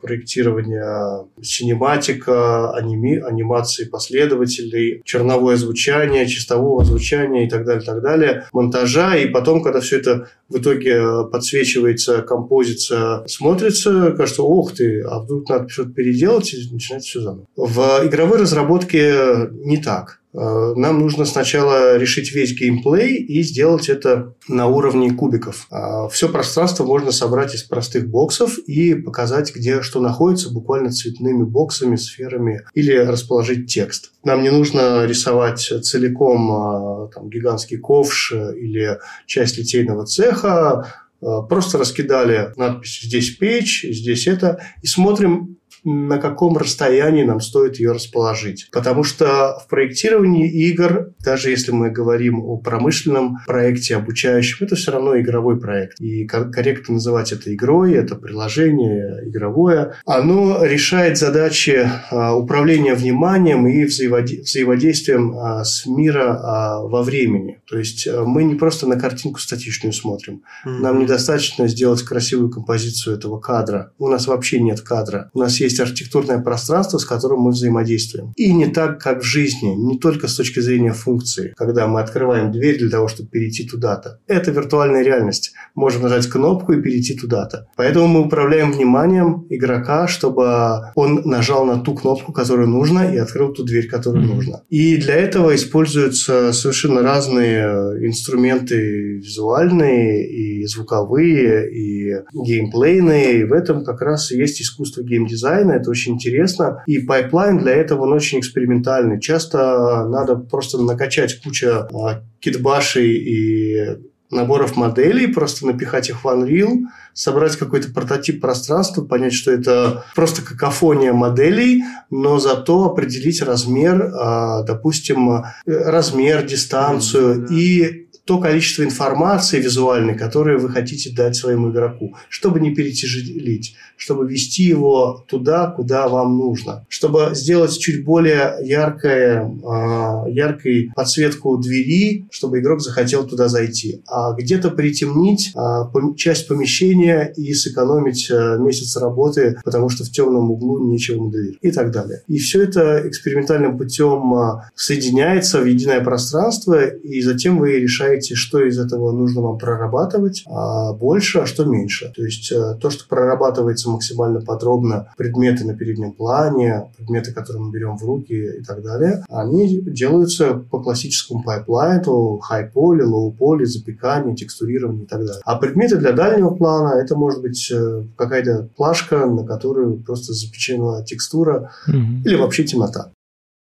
проектирования 0.00 1.26
синематика, 1.42 2.72
аними, 2.72 3.18
анимации 3.18 3.84
последователей, 3.84 5.02
черновое 5.04 5.56
звучание, 5.56 6.26
чистового 6.26 6.84
звучания 6.84 7.46
и 7.46 7.50
так 7.50 7.64
далее, 7.64 7.84
так 7.84 8.00
далее, 8.00 8.46
монтажа, 8.52 9.16
и 9.16 9.26
потом, 9.26 9.62
когда 9.62 9.80
все 9.80 9.98
это 9.98 10.28
в 10.52 10.58
итоге 10.58 11.24
подсвечивается, 11.30 12.22
композиция 12.22 13.26
смотрится, 13.26 14.12
кажется, 14.12 14.42
ух 14.42 14.74
ты, 14.74 15.00
а 15.02 15.20
вдруг 15.20 15.48
надо 15.48 15.68
что-то 15.68 15.90
переделать 15.90 16.52
и 16.54 16.72
начинать 16.72 17.04
все 17.04 17.20
заново. 17.20 17.46
В 17.56 18.06
игровой 18.06 18.38
разработке 18.38 19.48
не 19.52 19.78
так. 19.78 20.21
Э, 20.34 20.72
нам 20.76 20.98
нужно 20.98 21.24
сначала 21.24 21.96
решить 21.96 22.32
весь 22.32 22.58
геймплей 22.58 23.16
и 23.16 23.42
сделать 23.42 23.88
это 23.88 24.34
на 24.48 24.66
уровне 24.66 25.10
кубиков. 25.10 25.66
А 25.70 26.08
Все 26.08 26.28
пространство 26.28 26.84
можно 26.84 27.12
собрать 27.12 27.54
из 27.54 27.62
простых 27.62 28.08
боксов 28.08 28.58
и 28.58 28.94
показать, 28.94 29.54
где 29.54 29.82
что 29.82 30.00
находится, 30.00 30.52
буквально 30.52 30.90
цветными 30.90 31.44
боксами, 31.44 31.96
сферами, 31.96 32.62
или 32.74 32.92
расположить 32.92 33.66
текст. 33.66 34.12
Нам 34.24 34.42
не 34.42 34.50
нужно 34.50 35.04
рисовать 35.06 35.60
целиком 35.60 36.52
а, 36.52 37.08
там, 37.08 37.28
гигантский 37.28 37.78
ковш 37.78 38.32
или 38.32 38.98
часть 39.26 39.58
литейного 39.58 40.06
цеха, 40.06 40.86
Э, 41.22 41.40
просто 41.48 41.78
раскидали 41.78 42.52
надпись 42.56 43.00
«Здесь 43.02 43.30
печь», 43.30 43.86
«Здесь 43.88 44.26
это», 44.26 44.60
и 44.82 44.86
смотрим, 44.86 45.56
на 45.84 46.18
каком 46.18 46.56
расстоянии 46.56 47.24
нам 47.24 47.40
стоит 47.40 47.78
ее 47.78 47.92
расположить. 47.92 48.68
Потому 48.72 49.04
что 49.04 49.58
в 49.64 49.68
проектировании 49.68 50.48
игр, 50.48 51.12
даже 51.24 51.50
если 51.50 51.72
мы 51.72 51.90
говорим 51.90 52.42
о 52.44 52.56
промышленном 52.56 53.38
проекте, 53.46 53.96
обучающем, 53.96 54.64
это 54.64 54.76
все 54.76 54.92
равно 54.92 55.18
игровой 55.18 55.58
проект. 55.58 56.00
И 56.00 56.26
корректно 56.26 56.94
называть 56.94 57.32
это 57.32 57.52
игрой, 57.54 57.94
это 57.94 58.14
приложение 58.14 59.28
игровое. 59.28 59.94
Оно 60.06 60.64
решает 60.64 61.18
задачи 61.18 61.88
а, 62.10 62.36
управления 62.36 62.94
вниманием 62.94 63.66
и 63.66 63.84
взаимодействием 63.84 65.36
а, 65.36 65.64
с 65.64 65.86
мира 65.86 66.40
а, 66.42 66.82
во 66.82 67.02
времени. 67.02 67.60
То 67.68 67.78
есть 67.78 68.08
мы 68.26 68.44
не 68.44 68.54
просто 68.54 68.86
на 68.86 68.98
картинку 68.98 69.40
статичную 69.40 69.92
смотрим. 69.92 70.42
Нам 70.64 71.00
недостаточно 71.00 71.66
сделать 71.68 72.02
красивую 72.02 72.50
композицию 72.50 73.16
этого 73.16 73.38
кадра. 73.38 73.92
У 73.98 74.08
нас 74.08 74.26
вообще 74.26 74.60
нет 74.60 74.80
кадра. 74.80 75.30
У 75.32 75.38
нас 75.38 75.58
есть 75.60 75.71
есть 75.72 75.80
архитектурное 75.80 76.38
пространство, 76.38 76.98
с 76.98 77.04
которым 77.04 77.40
мы 77.40 77.50
взаимодействуем. 77.50 78.32
И 78.36 78.52
не 78.52 78.66
так, 78.66 79.00
как 79.00 79.22
в 79.22 79.26
жизни, 79.26 79.74
не 79.74 79.98
только 79.98 80.28
с 80.28 80.36
точки 80.36 80.60
зрения 80.60 80.92
функции, 80.92 81.54
когда 81.56 81.86
мы 81.86 82.00
открываем 82.00 82.52
дверь 82.52 82.78
для 82.78 82.90
того, 82.90 83.08
чтобы 83.08 83.30
перейти 83.30 83.66
туда-то. 83.66 84.20
Это 84.26 84.50
виртуальная 84.50 85.02
реальность. 85.02 85.52
Можем 85.74 86.02
нажать 86.02 86.26
кнопку 86.28 86.72
и 86.72 86.82
перейти 86.82 87.14
туда-то. 87.14 87.66
Поэтому 87.76 88.06
мы 88.06 88.20
управляем 88.26 88.72
вниманием 88.72 89.46
игрока, 89.50 90.06
чтобы 90.06 90.90
он 90.94 91.22
нажал 91.24 91.64
на 91.64 91.80
ту 91.80 91.94
кнопку, 91.94 92.32
которую 92.32 92.68
нужно, 92.68 93.12
и 93.12 93.16
открыл 93.16 93.52
ту 93.52 93.64
дверь, 93.64 93.88
которую 93.88 94.24
mm-hmm. 94.24 94.34
нужно. 94.34 94.62
И 94.68 94.96
для 94.96 95.14
этого 95.14 95.54
используются 95.54 96.52
совершенно 96.52 97.02
разные 97.02 97.62
инструменты 98.06 99.16
визуальные 99.16 100.28
и 100.28 100.66
звуковые, 100.66 101.70
и 101.72 102.14
геймплейные. 102.32 103.40
И 103.40 103.44
в 103.44 103.52
этом 103.52 103.84
как 103.84 104.02
раз 104.02 104.30
и 104.32 104.36
есть 104.36 104.60
искусство 104.60 105.02
геймдизайна, 105.02 105.61
дизайна, 105.62 105.72
это 105.72 105.90
очень 105.90 106.14
интересно. 106.14 106.82
И 106.86 106.98
пайплайн 106.98 107.58
для 107.58 107.72
этого 107.72 108.02
он 108.02 108.12
очень 108.12 108.40
экспериментальный. 108.40 109.20
Часто 109.20 110.06
надо 110.08 110.36
просто 110.36 110.80
накачать 110.80 111.40
кучу 111.42 111.68
а, 111.68 112.22
китбашей 112.40 113.12
и 113.12 113.98
наборов 114.30 114.76
моделей, 114.76 115.26
просто 115.26 115.66
напихать 115.66 116.08
их 116.08 116.24
в 116.24 116.26
Unreal, 116.26 116.84
собрать 117.12 117.56
какой-то 117.56 117.92
прототип 117.92 118.40
пространства, 118.40 119.04
понять, 119.04 119.34
что 119.34 119.52
это 119.52 120.04
просто 120.14 120.40
какофония 120.40 121.12
моделей, 121.12 121.82
но 122.08 122.38
зато 122.38 122.84
определить 122.84 123.42
размер, 123.42 124.10
а, 124.14 124.62
допустим, 124.62 125.44
размер, 125.66 126.46
дистанцию 126.46 127.42
mm-hmm. 127.42 127.54
и 127.54 128.08
то 128.24 128.38
количество 128.38 128.84
информации 128.84 129.60
визуальной, 129.60 130.16
которое 130.16 130.58
вы 130.58 130.68
хотите 130.68 131.10
дать 131.10 131.36
своему 131.36 131.70
игроку, 131.70 132.14
чтобы 132.28 132.60
не 132.60 132.74
перетяжелить, 132.74 133.74
чтобы 133.96 134.28
вести 134.28 134.62
его 134.62 135.24
туда, 135.28 135.68
куда 135.68 136.08
вам 136.08 136.38
нужно, 136.38 136.86
чтобы 136.88 137.30
сделать 137.34 137.76
чуть 137.78 138.04
более 138.04 138.56
яркое, 138.62 139.42
э, 139.42 140.30
яркой 140.30 140.92
подсветку 140.94 141.56
двери, 141.58 142.26
чтобы 142.30 142.60
игрок 142.60 142.80
захотел 142.80 143.26
туда 143.26 143.48
зайти, 143.48 144.02
а 144.06 144.32
где-то 144.32 144.70
притемнить 144.70 145.52
э, 145.54 146.14
часть 146.16 146.46
помещения 146.46 147.32
и 147.36 147.52
сэкономить 147.54 148.30
э, 148.30 148.56
месяц 148.58 148.96
работы, 148.96 149.60
потому 149.64 149.88
что 149.88 150.04
в 150.04 150.10
темном 150.10 150.50
углу 150.50 150.90
нечего 150.90 151.22
моделировать 151.22 151.58
и 151.60 151.70
так 151.70 151.90
далее. 151.90 152.22
И 152.28 152.38
все 152.38 152.62
это 152.62 153.06
экспериментальным 153.08 153.76
путем 153.76 154.34
э, 154.34 154.62
соединяется 154.74 155.60
в 155.60 155.66
единое 155.66 156.02
пространство, 156.02 156.86
и 156.86 157.20
затем 157.20 157.58
вы 157.58 157.80
решаете 157.80 158.11
решаете, 158.12 158.34
что 158.34 158.64
из 158.64 158.78
этого 158.78 159.12
нужно 159.12 159.42
вам 159.42 159.58
прорабатывать, 159.58 160.44
а 160.46 160.92
больше, 160.92 161.40
а 161.40 161.46
что 161.46 161.64
меньше. 161.64 162.12
То 162.14 162.22
есть 162.22 162.52
э, 162.52 162.76
то, 162.80 162.90
что 162.90 163.06
прорабатывается 163.08 163.90
максимально 163.90 164.40
подробно, 164.40 165.12
предметы 165.16 165.64
на 165.64 165.74
переднем 165.74 166.12
плане, 166.12 166.90
предметы, 166.96 167.32
которые 167.32 167.62
мы 167.62 167.72
берем 167.72 167.96
в 167.96 168.04
руки 168.04 168.32
и 168.32 168.62
так 168.64 168.82
далее, 168.82 169.24
они 169.28 169.80
делаются 169.80 170.54
по 170.54 170.80
классическому 170.82 171.42
пайплайну, 171.42 172.38
high-poly, 172.38 173.04
low-poly, 173.04 173.66
запекание, 173.66 174.34
текстурирование 174.34 175.04
и 175.04 175.06
так 175.06 175.20
далее. 175.20 175.42
А 175.44 175.56
предметы 175.56 175.96
для 175.96 176.12
дальнего 176.12 176.50
плана, 176.50 177.00
это 177.00 177.16
может 177.16 177.40
быть 177.42 177.70
э, 177.70 178.04
какая-то 178.16 178.68
плашка, 178.76 179.26
на 179.26 179.44
которую 179.44 180.02
просто 180.02 180.32
запечена 180.32 181.04
текстура 181.04 181.70
mm-hmm. 181.88 182.22
или 182.24 182.36
вообще 182.36 182.64
темнота. 182.64 183.12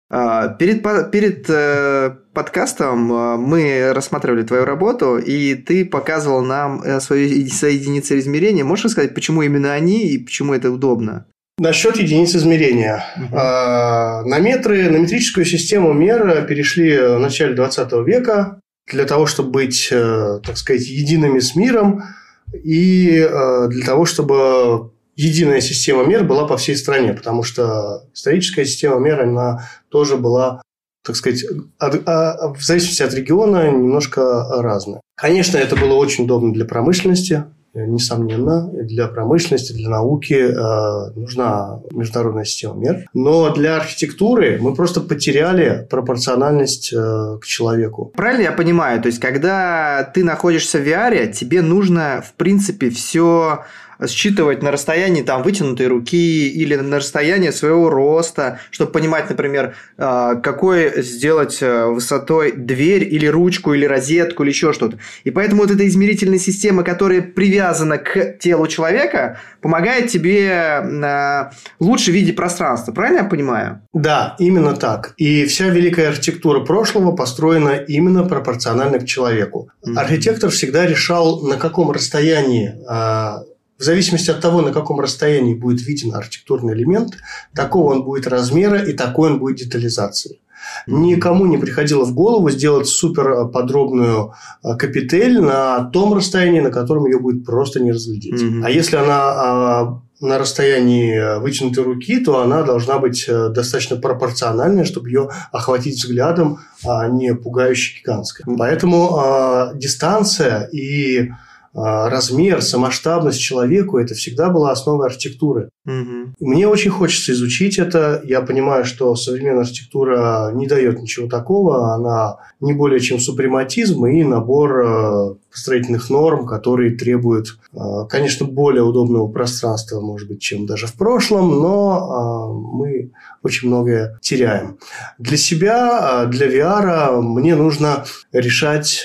А, 0.09 0.49
перед, 0.49 0.84
перед 1.11 1.49
э, 1.49 2.17
подкастом 2.34 3.11
э, 3.11 3.38
мы 3.38 3.93
рассматривали 3.93 4.43
твою 4.43 4.65
работу, 4.65 5.17
и 5.17 5.55
ты 5.55 5.86
показывал 5.86 6.43
нам 6.43 6.81
э, 6.81 6.99
свои, 6.99 7.47
свои 7.47 7.75
единицы 7.75 8.19
измерения. 8.19 8.63
Можешь 8.63 8.86
рассказать, 8.86 9.13
почему 9.13 9.41
именно 9.41 9.73
они 9.73 10.07
и 10.07 10.17
почему 10.17 10.53
это 10.53 10.71
удобно? 10.71 11.25
Насчет 11.59 11.97
единиц 11.97 12.36
измерения. 12.36 13.03
Угу. 13.15 13.36
На 13.36 14.39
метры, 14.39 14.89
на 14.89 14.97
метрическую 14.97 15.45
систему 15.45 15.93
мер 15.93 16.47
перешли 16.47 16.97
в 16.97 17.19
начале 17.19 17.53
20 17.53 17.91
века 18.07 18.59
для 18.91 19.05
того, 19.05 19.27
чтобы 19.27 19.51
быть, 19.51 19.89
так 19.89 20.57
сказать, 20.57 20.88
едиными 20.88 21.38
с 21.38 21.55
миром 21.55 22.03
и 22.51 23.29
для 23.69 23.86
того, 23.86 24.05
чтобы 24.05 24.93
единая 25.15 25.61
система 25.61 26.03
мер 26.05 26.23
была 26.23 26.47
по 26.47 26.57
всей 26.57 26.75
стране, 26.75 27.13
потому 27.13 27.43
что 27.43 28.07
историческая 28.13 28.65
система 28.65 28.99
мер, 28.99 29.21
она 29.21 29.69
тоже 29.89 30.17
была, 30.17 30.61
так 31.04 31.16
сказать, 31.16 31.43
от, 31.78 32.01
а, 32.06 32.54
в 32.54 32.62
зависимости 32.62 33.04
от 33.04 33.14
региона 33.14 33.70
немножко 33.70 34.45
разная. 34.62 35.01
Конечно, 35.16 35.58
это 35.58 35.76
было 35.76 35.93
очень 35.93 36.24
удобно 36.24 36.54
для 36.54 36.66
промышленности, 36.66 37.43
несомненно, 37.74 38.70
для 38.72 39.08
промышленности, 39.08 39.74
для 39.74 39.89
науки 39.89 40.34
э, 40.34 41.12
нужна 41.16 41.80
международная 41.91 42.45
система 42.45 42.76
мер. 42.76 43.06
Но 43.14 43.51
для 43.54 43.78
архитектуры 43.78 44.60
мы 44.62 44.76
просто 44.76 45.01
потеряли 45.01 45.88
пропорциональность 45.89 46.93
э, 46.93 47.38
к 47.41 47.45
человеку. 47.45 48.12
Правильно 48.16 48.43
я 48.43 48.51
понимаю? 48.51 49.01
То 49.01 49.08
есть, 49.08 49.20
когда 49.20 50.04
ты 50.14 50.24
находишься 50.24 50.78
в 50.78 50.88
VR, 50.88 51.32
тебе 51.32 51.62
нужно, 51.62 52.24
в 52.26 52.34
принципе, 52.34 52.89
все 52.91 53.64
считывать 54.08 54.62
на 54.62 54.72
расстоянии 54.72 55.22
там 55.22 55.43
вытянутой 55.43 55.88
руки 55.88 56.47
или 56.47 56.76
на 56.76 56.97
расстоянии 56.97 57.49
своего 57.51 57.89
роста, 57.89 58.60
чтобы 58.72 58.91
понимать, 58.91 59.30
например, 59.30 59.76
а, 59.97 60.36
какой 60.36 61.01
сделать 61.01 61.60
э, 61.62 61.86
высотой 61.86 62.51
дверь 62.51 63.04
или 63.04 63.28
ручку 63.28 63.74
или 63.74 63.86
розетку 63.86 64.43
или 64.43 64.49
еще 64.49 64.74
что-то. 64.74 64.97
И 65.24 65.32
поэтому 65.32 65.62
вот 65.62 65.72
эта 65.72 65.88
измерительная 65.88 66.39
система, 66.39 66.84
которая 66.84 67.22
привязана 67.22 67.97
к 67.97 68.38
телу 68.39 68.68
человека, 68.68 69.39
помогает 69.62 70.10
тебе 70.10 70.51
а, 70.51 71.51
лучше 71.80 72.12
видеть 72.12 72.36
пространство. 72.36 72.91
Правильно 72.91 73.20
я 73.20 73.26
понимаю? 73.26 73.82
Да, 73.93 74.36
именно 74.39 74.76
так. 74.76 75.14
И 75.18 75.45
вся 75.45 75.70
великая 75.70 76.10
архитектура 76.10 76.62
прошлого 76.62 77.16
построена 77.16 77.72
именно 77.88 78.24
пропорционально 78.24 78.99
к 78.99 79.06
человеку. 79.06 79.70
Архитектор 79.95 80.49
всегда 80.49 80.86
решал, 80.86 81.41
на 81.41 81.58
каком 81.58 81.91
расстоянии 81.91 82.74
а, 82.88 83.43
в 83.84 83.86
зависимости 83.86 84.31
от 84.31 84.39
того, 84.39 84.61
на 84.61 84.71
каком 84.71 84.99
расстоянии 85.01 85.53
будет 85.53 85.86
виден 85.86 86.15
архитектурный 86.15 86.73
элемент, 86.73 87.17
такого 87.53 87.91
он 87.93 88.03
будет 88.03 88.27
размера 88.27 88.77
и 88.81 88.93
такой 88.93 89.31
он 89.31 89.39
будет 89.39 89.57
детализации. 89.57 90.39
Никому 90.88 91.45
не 91.45 91.57
приходило 91.57 92.05
в 92.05 92.13
голову 92.13 92.49
сделать 92.49 92.88
супер 92.88 93.49
подробную 93.49 94.34
э, 94.63 94.75
капитель 94.77 95.41
на 95.41 95.84
том 95.91 96.13
расстоянии, 96.13 96.61
на 96.61 96.71
котором 96.71 97.05
ее 97.05 97.19
будет 97.19 97.45
просто 97.45 97.81
не 97.81 97.91
разглядеть. 97.91 98.41
Mm-hmm. 98.41 98.61
А 98.63 98.69
если 98.69 98.95
она 98.95 99.19
а, 99.19 100.01
на 100.21 100.38
расстоянии 100.38 101.39
вытянутой 101.41 101.84
руки, 101.84 102.17
то 102.19 102.41
она 102.41 102.63
должна 102.63 102.97
быть 102.99 103.25
э, 103.27 103.49
достаточно 103.49 103.97
пропорциональной, 103.97 104.86
чтобы 104.86 105.09
ее 105.09 105.29
охватить 105.51 105.97
взглядом, 105.97 106.59
а 106.86 107.09
не 107.09 107.36
пугающе 107.36 107.99
гигантской. 107.99 108.45
Поэтому 108.57 109.19
э, 109.21 109.77
дистанция 109.77 110.69
и 110.71 111.31
размер, 111.74 112.61
самоштабность 112.61 113.39
человеку– 113.39 113.97
это 113.99 114.13
всегда 114.13 114.49
была 114.49 114.71
основой 114.71 115.07
архитектуры. 115.07 115.69
Угу. 115.86 116.36
Мне 116.39 116.67
очень 116.67 116.91
хочется 116.91 117.32
изучить 117.32 117.80
это. 117.80 118.21
Я 118.24 118.41
понимаю, 118.41 118.86
что 118.86 119.15
современная 119.15 119.61
архитектура 119.61 120.51
не 120.53 120.67
дает 120.67 121.01
ничего 121.01 121.28
такого. 121.28 121.93
Она 121.93 122.38
не 122.59 122.74
более 122.74 122.99
чем 122.99 123.19
супрематизм 123.19 124.05
и 124.05 124.24
набор 124.24 124.80
э, 124.86 125.36
строительных 125.54 126.10
норм, 126.10 126.45
которые 126.45 126.95
требуют, 126.95 127.58
э, 127.74 127.78
конечно, 128.10 128.45
более 128.45 128.84
удобного 128.84 129.28
пространства, 129.28 130.01
может 130.01 130.28
быть, 130.28 130.41
чем 130.41 130.66
даже 130.66 130.88
в 130.88 130.93
прошлом, 130.93 131.49
но 131.62 132.51
э, 132.51 132.78
мы 132.78 133.12
очень 133.43 133.68
многое 133.68 134.18
теряем. 134.22 134.78
Для 135.18 135.38
себя, 135.38 136.26
для 136.26 136.47
VR 136.47 137.22
мне 137.22 137.56
нужно 137.56 138.06
решать 138.32 139.04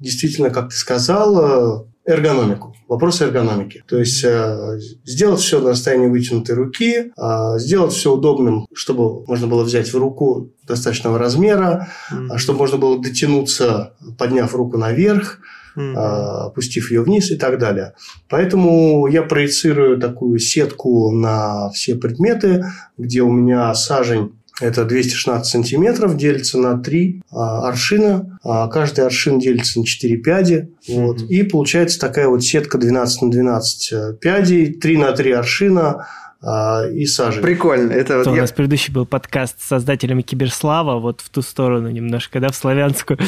действительно, 0.00 0.50
как 0.50 0.70
ты 0.70 0.76
сказал, 0.76 1.86
эргономику. 2.04 2.74
Вопрос 2.88 3.20
эргономики. 3.22 3.84
То 3.86 3.98
есть 3.98 4.24
э, 4.24 4.78
сделать 5.04 5.40
все 5.40 5.60
на 5.60 5.70
расстоянии 5.70 6.08
вытянутой 6.08 6.56
руки, 6.56 7.12
э, 7.16 7.58
сделать 7.58 7.92
все 7.92 8.12
удобным, 8.12 8.66
чтобы 8.74 9.24
можно 9.26 9.46
было 9.46 9.62
взять 9.62 9.92
в 9.92 9.96
руку 9.96 10.50
достаточного 10.66 11.18
размера, 11.18 11.88
mm-hmm. 12.12 12.38
чтобы 12.38 12.58
можно 12.60 12.78
было 12.78 13.00
дотянуться, 13.00 13.94
подняв 14.18 14.54
руку 14.54 14.78
наверх, 14.78 15.38
mm-hmm. 15.76 15.94
э, 15.94 16.46
опустив 16.46 16.90
ее 16.90 17.02
вниз 17.02 17.30
и 17.30 17.36
так 17.36 17.58
далее. 17.58 17.94
Поэтому 18.28 19.06
я 19.06 19.22
проецирую 19.22 19.98
такую 19.98 20.38
сетку 20.40 21.12
на 21.12 21.70
все 21.70 21.94
предметы, 21.94 22.64
где 22.98 23.22
у 23.22 23.30
меня 23.30 23.72
сажень 23.74 24.32
это 24.62 24.84
216 24.84 25.50
сантиметров, 25.50 26.16
делится 26.16 26.58
на 26.58 26.78
3 26.78 27.22
а, 27.30 27.68
аршина. 27.68 28.38
А, 28.44 28.68
каждый 28.68 29.04
аршин 29.04 29.38
делится 29.38 29.80
на 29.80 29.86
4 29.86 30.16
пяди. 30.18 30.68
Вот. 30.88 31.22
И 31.22 31.42
получается 31.42 31.98
такая 31.98 32.28
вот 32.28 32.42
сетка 32.44 32.78
12 32.78 33.22
на 33.22 33.30
12 33.30 33.92
э, 33.92 34.14
пядей, 34.20 34.72
3 34.72 34.96
на 34.96 35.12
3 35.12 35.32
аршина 35.32 36.06
и 36.42 37.06
сажи. 37.06 37.40
Прикольно. 37.40 37.92
Это 37.92 38.18
вот 38.18 38.26
я... 38.26 38.32
У 38.32 38.36
нас 38.36 38.50
предыдущий 38.52 38.92
был 38.92 39.06
подкаст 39.06 39.62
с 39.62 39.68
создателями 39.68 40.22
Киберслава, 40.22 40.98
вот 40.98 41.20
в 41.20 41.28
ту 41.30 41.40
сторону 41.42 41.88
немножко, 41.88 42.40
да, 42.40 42.48
в 42.48 42.56
славянскую. 42.56 43.18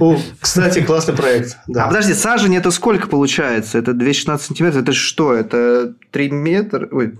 О, 0.00 0.16
кстати, 0.40 0.80
классный 0.80 1.14
проект. 1.14 1.56
Да. 1.66 1.84
А 1.84 1.88
подожди, 1.88 2.14
сажень 2.14 2.56
это 2.56 2.70
сколько 2.70 3.08
получается? 3.08 3.78
Это 3.78 3.92
216 3.92 4.46
сантиметров? 4.46 4.82
Это 4.82 4.92
что? 4.94 5.34
Это 5.34 5.92
3 6.12 6.30
метра? 6.30 6.88
Ой, 6.90 7.12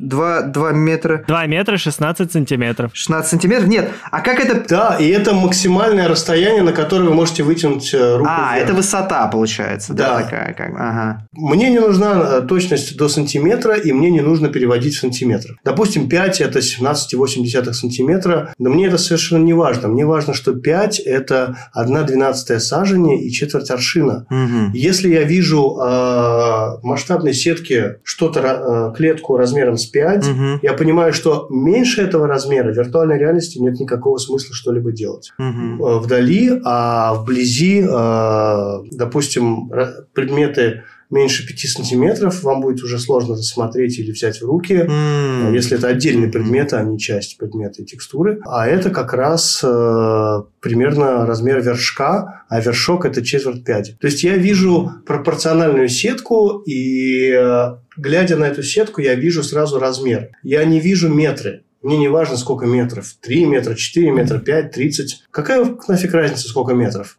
2, 0.00 0.42
2 0.42 0.72
метра? 0.72 1.24
2 1.28 1.46
метра 1.46 1.76
16 1.76 2.32
сантиметров. 2.32 2.90
16 2.94 3.30
сантиметров? 3.30 3.68
Нет. 3.68 3.90
А 4.10 4.20
как 4.20 4.40
это... 4.40 4.62
Да, 4.68 4.96
и 4.98 5.08
это 5.08 5.32
максимальное 5.32 6.08
расстояние, 6.08 6.62
на 6.62 6.72
которое 6.72 7.04
вы 7.04 7.14
можете 7.14 7.44
вытянуть 7.44 7.94
э, 7.94 8.16
руку 8.16 8.28
А, 8.28 8.54
вверх. 8.54 8.64
это 8.64 8.74
высота 8.74 9.26
получается, 9.28 9.94
да, 9.94 10.16
да 10.18 10.22
такая? 10.24 10.54
Как... 10.54 10.70
Ага. 10.70 11.28
Мне 11.32 11.70
не 11.70 11.78
нужна 11.78 12.38
э, 12.38 12.40
точность 12.42 12.96
до 12.96 13.08
сантиметра, 13.08 13.74
и 13.74 13.92
мне 13.92 14.10
не 14.10 14.20
нужно 14.20 14.48
переводить 14.48 14.71
переводить 14.72 14.94
в 14.94 15.00
сантиметры. 15.00 15.56
Допустим, 15.64 16.08
5– 16.08 16.40
это 16.40 16.60
17,8 16.60 17.72
сантиметра, 17.72 18.54
но 18.58 18.70
мне 18.70 18.86
это 18.86 18.98
совершенно 18.98 19.44
не 19.44 19.52
важно. 19.52 19.88
Мне 19.88 20.06
важно, 20.06 20.34
что 20.34 20.54
5– 20.54 21.00
это 21.04 21.56
1 21.74 22.06
двенадцатая 22.06 22.58
сажения 22.58 23.20
и 23.20 23.30
четверть 23.30 23.70
аршина. 23.70 24.26
Угу. 24.30 24.74
Если 24.74 25.08
я 25.10 25.24
вижу 25.24 25.76
э, 25.78 25.84
в 25.84 26.80
масштабной 26.82 27.34
сетке 27.34 27.98
что-то, 28.02 28.40
э, 28.40 28.96
клетку 28.96 29.36
размером 29.36 29.76
с 29.76 29.86
5, 29.86 30.26
угу. 30.26 30.42
я 30.62 30.72
понимаю, 30.72 31.12
что 31.12 31.46
меньше 31.50 32.02
этого 32.02 32.26
размера 32.26 32.72
в 32.72 32.76
виртуальной 32.76 33.18
реальности 33.18 33.58
нет 33.58 33.78
никакого 33.78 34.16
смысла 34.18 34.54
что-либо 34.54 34.92
делать. 34.92 35.32
Угу. 35.38 35.98
Вдали, 36.00 36.60
а 36.64 37.14
вблизи, 37.14 37.84
э, 37.86 38.78
допустим, 38.90 39.70
предметы 40.14 40.82
меньше 41.12 41.46
5 41.46 41.58
сантиметров, 41.58 42.42
вам 42.42 42.62
будет 42.62 42.82
уже 42.82 42.98
сложно 42.98 43.34
рассмотреть 43.34 43.98
или 43.98 44.10
взять 44.10 44.40
в 44.40 44.44
руки, 44.44 44.74
mm. 44.74 45.54
если 45.54 45.78
это 45.78 45.88
отдельные 45.88 46.30
предметы, 46.30 46.76
а 46.76 46.82
не 46.82 46.98
часть 46.98 47.36
предмета 47.36 47.82
и 47.82 47.84
текстуры. 47.84 48.40
А 48.46 48.66
это 48.66 48.90
как 48.90 49.12
раз 49.12 49.60
э, 49.62 50.42
примерно 50.60 51.26
размер 51.26 51.60
вершка, 51.60 52.44
а 52.48 52.60
вершок– 52.60 53.04
это 53.06 53.22
четверть 53.22 53.64
пяди. 53.64 53.96
То 54.00 54.06
есть 54.06 54.24
я 54.24 54.36
вижу 54.36 54.90
пропорциональную 55.06 55.88
сетку, 55.88 56.62
и 56.66 57.30
э, 57.30 57.76
глядя 57.96 58.36
на 58.36 58.44
эту 58.44 58.62
сетку, 58.62 59.02
я 59.02 59.14
вижу 59.14 59.42
сразу 59.42 59.78
размер. 59.78 60.30
Я 60.42 60.64
не 60.64 60.80
вижу 60.80 61.08
метры. 61.08 61.62
Мне 61.82 61.98
не 61.98 62.08
важно, 62.08 62.36
сколько 62.36 62.64
метров. 62.64 63.12
3 63.20 63.44
метра, 63.46 63.74
4 63.74 64.12
метра, 64.12 64.38
5, 64.38 64.70
30. 64.70 65.24
Какая 65.30 65.76
нафиг 65.88 66.14
разница, 66.14 66.48
сколько 66.48 66.74
метров? 66.74 67.18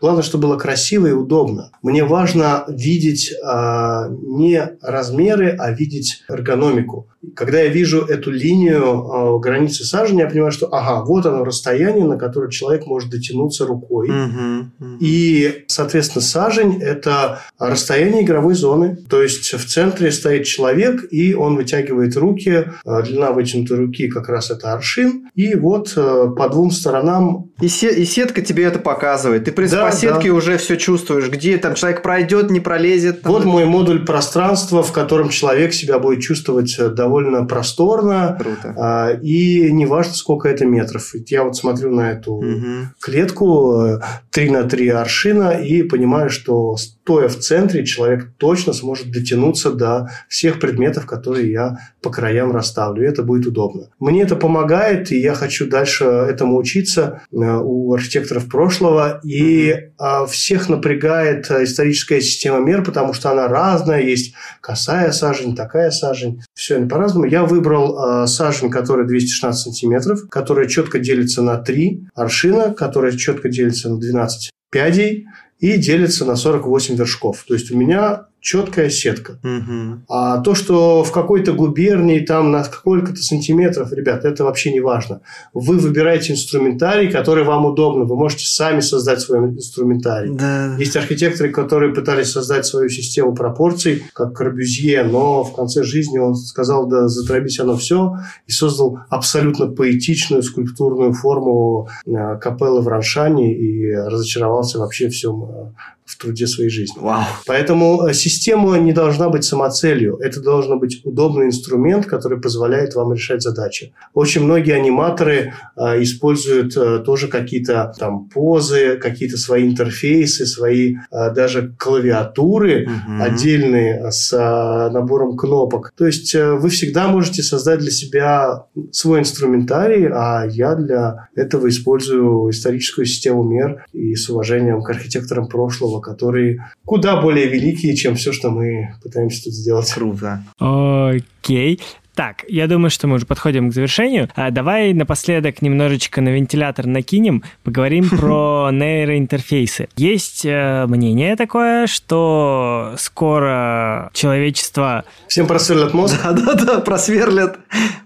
Главное, 0.00 0.22
чтобы 0.22 0.48
было 0.48 0.56
красиво 0.56 1.06
и 1.06 1.12
удобно. 1.12 1.70
Мне 1.82 2.04
важно 2.04 2.64
видеть 2.68 3.32
а, 3.44 4.08
не 4.08 4.76
размеры, 4.80 5.54
а 5.58 5.70
видеть 5.72 6.24
эргономику. 6.28 7.08
Когда 7.36 7.60
я 7.60 7.68
вижу 7.68 8.00
эту 8.00 8.30
линию 8.30 8.82
а, 8.82 9.38
границы 9.38 9.84
сажения, 9.84 10.24
я 10.24 10.30
понимаю, 10.30 10.52
что 10.52 10.68
ага, 10.72 11.04
вот 11.04 11.26
оно 11.26 11.44
расстояние, 11.44 12.06
на 12.06 12.16
которое 12.16 12.50
человек 12.50 12.86
может 12.86 13.10
дотянуться 13.10 13.66
рукой. 13.66 14.08
Угу, 14.08 14.58
угу. 14.78 14.96
И, 15.00 15.64
соответственно, 15.66 16.22
сажень– 16.22 16.80
это 16.82 17.40
расстояние 17.58 18.22
игровой 18.22 18.54
зоны. 18.54 18.96
То 19.08 19.22
есть 19.22 19.52
в 19.52 19.68
центре 19.68 20.10
стоит 20.12 20.46
человек, 20.46 21.04
и 21.10 21.34
он 21.34 21.56
вытягивает 21.56 22.16
руки. 22.16 22.64
А, 22.86 23.02
длина 23.02 23.32
вытянутой 23.32 23.76
руки 23.76 24.08
как 24.08 24.30
раз 24.30 24.50
это 24.50 24.72
аршин. 24.72 25.28
И 25.34 25.54
вот 25.54 25.92
а, 25.96 26.28
по 26.28 26.48
двум 26.48 26.70
сторонам... 26.70 27.49
И, 27.60 27.68
се- 27.68 27.94
и 27.94 28.04
сетка 28.04 28.42
тебе 28.42 28.64
это 28.64 28.78
показывает. 28.78 29.44
Ты, 29.44 29.52
в 29.52 29.54
принципе, 29.54 29.82
да, 29.82 29.90
по 29.90 29.96
сетке 29.96 30.28
да. 30.28 30.34
уже 30.34 30.56
все 30.56 30.76
чувствуешь, 30.76 31.28
где 31.28 31.58
там 31.58 31.74
человек 31.74 32.02
пройдет, 32.02 32.50
не 32.50 32.60
пролезет. 32.60 33.22
Там... 33.22 33.32
Вот 33.32 33.44
мой 33.44 33.64
модуль 33.64 34.04
пространства, 34.04 34.82
в 34.82 34.92
котором 34.92 35.28
человек 35.28 35.72
себя 35.72 35.98
будет 35.98 36.20
чувствовать 36.20 36.76
э, 36.78 36.88
довольно 36.88 37.44
просторно. 37.44 38.36
Круто. 38.40 38.74
А, 38.78 39.10
и 39.10 39.70
неважно, 39.72 40.14
сколько 40.14 40.48
это 40.48 40.64
метров. 40.64 41.12
Я 41.26 41.44
вот 41.44 41.56
смотрю 41.56 41.94
на 41.94 42.12
эту 42.12 42.34
угу. 42.34 42.88
клетку 43.00 44.00
3 44.30 44.48
э, 44.48 44.50
на 44.50 44.64
3 44.64 44.88
аршина 44.88 45.50
и 45.50 45.82
понимаю, 45.82 46.30
что 46.30 46.76
стоя 47.02 47.28
в 47.28 47.38
центре, 47.38 47.84
человек 47.84 48.28
точно 48.36 48.72
сможет 48.72 49.10
дотянуться 49.10 49.72
до 49.72 50.10
всех 50.28 50.60
предметов, 50.60 51.06
которые 51.06 51.50
я 51.50 51.78
по 52.02 52.10
краям 52.10 52.52
расставлю. 52.52 53.04
И 53.04 53.08
это 53.08 53.22
будет 53.22 53.46
удобно. 53.46 53.88
Мне 53.98 54.22
это 54.22 54.36
помогает, 54.36 55.10
и 55.10 55.18
я 55.18 55.34
хочу 55.34 55.68
дальше 55.68 56.04
этому 56.04 56.56
учиться 56.56 57.22
э, 57.32 57.36
у 57.36 57.92
архитекторов 57.92 58.48
прошлого. 58.48 59.20
И 59.24 59.70
mm 59.70 59.90
всех 60.28 60.68
напрягает 60.68 61.50
э, 61.50 61.64
историческая 61.64 62.20
система 62.20 62.58
мер, 62.58 62.82
потому 62.82 63.12
что 63.12 63.30
она 63.30 63.48
разная. 63.48 64.02
Есть 64.02 64.34
косая 64.60 65.12
сажень, 65.12 65.54
такая 65.54 65.90
сажень. 65.90 66.40
Все 66.54 66.80
по-разному. 66.86 67.26
Я 67.26 67.44
выбрал 67.44 68.22
э, 68.22 68.26
сажень, 68.26 68.70
которая 68.70 69.06
216 69.06 69.62
сантиметров, 69.62 70.20
которая 70.30 70.66
четко 70.66 70.98
делится 70.98 71.42
на 71.42 71.58
3 71.58 72.08
аршина, 72.14 72.72
которая 72.72 73.12
четко 73.12 73.48
делится 73.48 73.90
на 73.90 73.98
12 73.98 74.50
пядей 74.70 75.26
и 75.60 75.76
делится 75.76 76.24
на 76.24 76.36
48 76.36 76.96
вершков. 76.96 77.44
То 77.46 77.54
есть 77.54 77.70
у 77.70 77.76
меня 77.76 78.26
четкая 78.40 78.90
сетка. 78.90 79.38
Мгм. 79.42 80.04
А 80.08 80.38
то, 80.40 80.54
что 80.54 81.04
в 81.04 81.12
какой-то 81.12 81.52
губернии 81.52 82.20
там 82.20 82.50
на 82.50 82.64
сколько-то 82.64 83.20
сантиметров, 83.22 83.92
ребят, 83.92 84.24
это 84.24 84.44
вообще 84.44 84.72
не 84.72 84.80
важно. 84.80 85.20
Вы 85.52 85.78
выбираете 85.78 86.32
инструментарий, 86.32 87.10
который 87.10 87.44
вам 87.44 87.66
удобно. 87.66 88.04
Вы 88.04 88.16
можете 88.16 88.46
сами 88.46 88.80
создать 88.80 89.20
свой 89.20 89.40
инструментарий. 89.40 90.34
Да. 90.34 90.74
Есть 90.78 90.96
архитекторы, 90.96 91.50
которые 91.50 91.94
пытались 91.94 92.32
создать 92.32 92.66
свою 92.66 92.88
систему 92.88 93.34
пропорций, 93.34 94.04
как 94.14 94.34
Корбюзье, 94.34 95.02
но 95.04 95.44
в 95.44 95.54
конце 95.54 95.82
жизни 95.82 96.18
он 96.18 96.34
сказал, 96.34 96.86
да 96.86 97.08
затробить 97.08 97.60
оно 97.60 97.76
все, 97.76 98.16
и 98.46 98.52
создал 98.52 99.00
абсолютно 99.10 99.66
поэтичную 99.66 100.42
скульптурную 100.42 101.12
форму 101.12 101.88
э, 102.06 102.38
капеллы 102.38 102.80
в 102.80 102.88
Раншане 102.88 103.54
и 103.54 103.92
разочаровался 103.94 104.78
вообще 104.78 105.08
всем 105.08 105.44
э, 105.44 105.72
в 106.10 106.16
труде 106.16 106.46
своей 106.46 106.70
жизни. 106.70 106.98
Вау. 107.00 107.24
Поэтому 107.46 108.06
э, 108.06 108.14
система 108.14 108.78
не 108.78 108.92
должна 108.92 109.28
быть 109.28 109.44
самоцелью. 109.44 110.16
Это 110.16 110.40
должен 110.40 110.78
быть 110.78 111.00
удобный 111.04 111.46
инструмент, 111.46 112.06
который 112.06 112.40
позволяет 112.40 112.94
вам 112.94 113.12
решать 113.12 113.42
задачи. 113.42 113.92
Очень 114.14 114.44
многие 114.44 114.74
аниматоры 114.74 115.52
э, 115.76 116.02
используют 116.02 116.76
э, 116.76 116.98
тоже 116.98 117.28
какие-то 117.28 117.92
там 117.98 118.28
позы, 118.28 118.96
какие-то 118.96 119.36
свои 119.36 119.68
интерфейсы, 119.68 120.46
свои 120.46 120.96
э, 121.12 121.30
даже 121.34 121.74
клавиатуры 121.78 122.88
Мгм. 122.90 123.22
отдельные 123.22 124.10
с 124.10 124.32
э, 124.32 124.92
набором 124.92 125.36
кнопок. 125.36 125.92
То 125.96 126.06
есть 126.06 126.34
э, 126.34 126.52
вы 126.54 126.68
всегда 126.70 127.08
можете 127.08 127.42
создать 127.42 127.78
для 127.80 127.90
себя 127.90 128.64
свой 128.90 129.20
инструментарий, 129.20 130.08
а 130.08 130.44
я 130.46 130.74
для 130.74 131.28
этого 131.34 131.68
использую 131.68 132.50
историческую 132.50 133.06
систему 133.06 133.42
мер 133.44 133.84
и 133.92 134.14
с 134.14 134.28
уважением 134.28 134.82
к 134.82 134.90
архитекторам 134.90 135.48
прошлого, 135.48 135.99
которые 136.00 136.70
куда 136.84 137.20
более 137.20 137.46
великие, 137.46 137.94
чем 137.94 138.14
все, 138.14 138.32
что 138.32 138.50
мы 138.50 138.94
пытаемся 139.02 139.44
тут 139.44 139.54
сделать. 139.54 139.92
Круто. 139.92 140.42
Окей. 140.58 141.80
Так, 142.14 142.44
я 142.48 142.66
думаю, 142.66 142.90
что 142.90 143.06
мы 143.06 143.16
уже 143.16 143.26
подходим 143.26 143.70
к 143.70 143.74
завершению. 143.74 144.28
А 144.34 144.50
давай 144.50 144.92
напоследок 144.92 145.62
немножечко 145.62 146.20
на 146.20 146.30
вентилятор 146.30 146.86
накинем, 146.86 147.42
поговорим 147.64 148.08
про 148.10 148.70
нейроинтерфейсы. 148.72 149.88
Есть 149.96 150.44
э, 150.44 150.86
мнение 150.86 151.36
такое, 151.36 151.86
что 151.86 152.94
скоро 152.98 154.10
человечество 154.12 155.04
Всем 155.28 155.46
просверлят 155.46 155.94
мозг. 155.94 156.20
Да-да-да, 156.24 156.80
просверлят. 156.80 157.58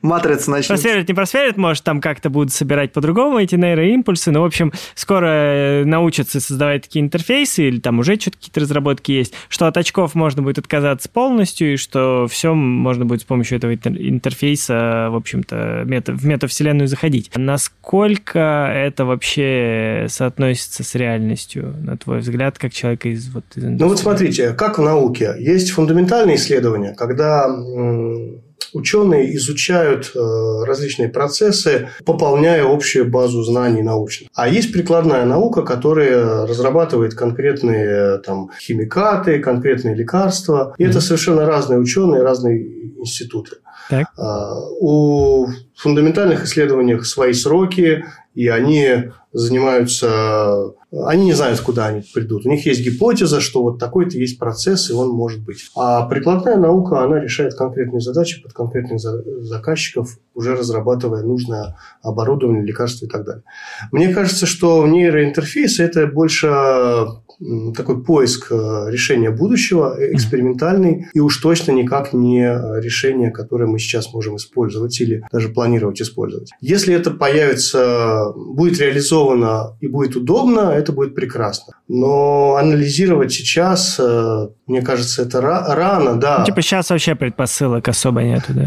Матрица 0.03 0.51
начнется. 0.51 0.75
просверлит, 0.75 1.09
не 1.09 1.15
просверлит, 1.15 1.57
может, 1.57 1.83
там 1.83 2.01
как-то 2.01 2.29
будут 2.29 2.53
собирать 2.53 2.93
по-другому 2.93 3.39
эти 3.39 3.55
нейроимпульсы, 3.55 4.31
но, 4.31 4.43
в 4.43 4.45
общем, 4.45 4.73
скоро 4.95 5.27
э, 5.27 5.85
научатся 5.85 6.41
создавать 6.41 6.83
такие 6.83 7.03
интерфейсы, 7.03 7.69
или 7.69 7.81
там 7.81 7.99
уже 7.99 8.17
что-то 8.17 8.37
какие-то 8.37 8.61
разработки 8.61 9.13
есть, 9.13 9.33
что 9.49 9.67
от 9.67 9.77
очков 9.79 10.15
можно 10.15 10.43
будет 10.43 10.59
отказаться 10.59 11.09
полностью, 11.09 11.73
и 11.73 11.77
что 11.77 12.27
все 12.29 12.55
можно 12.55 13.07
будет 13.07 13.23
с 13.23 13.25
помощью 13.25 13.57
этого 13.57 13.75
интер- 13.75 13.94
интерфейса, 13.97 15.09
в 15.11 15.17
общем-то, 15.17 15.83
мета, 15.85 16.13
в 16.13 16.25
метавселенную 16.25 16.89
заходить. 16.89 17.31
Насколько 17.35 18.73
это 18.75 19.05
вообще 19.05 20.07
соотносится 20.09 20.85
с 20.85 20.95
реальностью, 20.95 21.75
на 21.81 21.97
твой 21.97 22.19
взгляд, 22.19 22.59
как 22.59 22.73
человека 22.73 23.09
из 23.09 23.29
вот 23.29 23.45
из 23.55 23.65
Ну 23.65 23.89
вот 23.89 23.99
смотрите, 23.99 24.53
как 24.53 24.79
в 24.79 24.83
науке. 24.83 25.35
Есть 25.39 25.71
фундаментальные 25.71 26.37
исследования, 26.37 26.95
когда 26.97 27.49
ученые 28.75 29.35
изучают 29.37 30.13
э, 30.15 30.65
различные 30.67 31.09
процессы, 31.09 31.89
пополняя 32.05 32.65
общую 32.65 33.09
базу 33.11 33.43
знаний 33.43 33.83
научных. 33.83 34.29
А 34.35 34.49
есть 34.49 34.73
прикладная 34.73 35.25
наука, 35.25 35.63
которая 35.63 36.47
разрабатывает 36.47 37.15
конкретные 37.15 38.19
там, 38.19 38.51
химикаты, 38.61 39.39
конкретные 39.39 39.95
лекарства. 39.95 40.75
И 40.79 40.85
это 40.85 41.01
совершенно 41.01 41.47
разные 41.47 41.79
ученые, 41.79 42.23
разные 42.23 42.99
институты. 42.99 43.57
Так. 43.91 44.07
А, 44.17 44.55
У 44.81 45.47
фундаментальных 45.77 46.45
исследований 46.45 46.99
свои 47.03 47.33
сроки, 47.33 48.05
и 48.35 48.49
они 48.49 49.11
занимаются... 49.33 50.73
Они 51.07 51.25
не 51.27 51.33
знают, 51.33 51.59
куда 51.61 51.87
они 51.87 52.03
придут. 52.15 52.47
У 52.47 52.49
них 52.51 52.65
есть 52.67 52.85
гипотеза, 52.85 53.41
что 53.41 53.63
вот 53.63 53.81
такой-то 53.81 54.17
есть 54.17 54.39
процесс, 54.39 54.91
и 54.91 54.93
он 54.93 55.09
может 55.09 55.43
быть. 55.43 55.71
А 55.77 56.07
прикладная 56.07 56.57
наука, 56.57 57.03
она 57.03 57.19
решает 57.19 57.55
конкретные 57.55 58.01
задачи 58.01 58.41
под 58.41 58.53
конкретных 58.53 59.01
за- 59.01 59.43
заказчиков, 59.43 60.19
уже 60.35 60.55
разрабатывая 60.55 61.25
нужное 61.25 61.77
оборудование, 62.01 62.65
лекарства 62.65 63.07
и 63.07 63.09
так 63.09 63.25
далее. 63.25 63.43
Мне 63.91 64.15
кажется, 64.15 64.47
что 64.47 64.87
нейроинтерфейс– 64.87 65.79
это 65.81 66.07
больше 66.07 66.47
такой 67.77 68.03
поиск 68.03 68.49
э, 68.51 68.87
решения 68.91 69.31
будущего, 69.31 69.97
э, 69.99 70.15
экспериментальный, 70.15 71.07
и 71.15 71.21
уж 71.21 71.37
точно 71.39 71.73
никак 71.73 72.13
не 72.13 72.41
э, 72.45 72.81
решение, 72.81 73.31
которое 73.31 73.67
мы 73.67 73.79
сейчас 73.79 74.13
можем 74.15 74.37
использовать 74.37 75.01
или 75.01 75.23
даже 75.33 75.49
планировать 75.49 76.01
использовать. 76.01 76.51
Если 76.61 76.95
это 76.95 77.11
появится, 77.11 78.33
будет 78.35 78.79
реализовано 78.81 79.77
и 79.81 79.89
будет 79.89 80.17
удобно, 80.17 80.71
это 80.73 80.93
будет 80.93 81.15
прекрасно. 81.15 81.75
Но 81.89 82.57
анализировать 82.57 83.33
сейчас, 83.33 84.01
мне 84.67 84.83
кажется, 84.83 85.23
это 85.23 85.39
ра- 85.39 85.75
рано, 85.75 86.17
да. 86.17 86.39
Ну, 86.41 86.45
типа 86.47 86.63
сейчас 86.63 86.91
вообще 86.91 87.15
предпосылок 87.15 87.89
особо 87.89 88.23
нету, 88.23 88.53
да? 88.55 88.65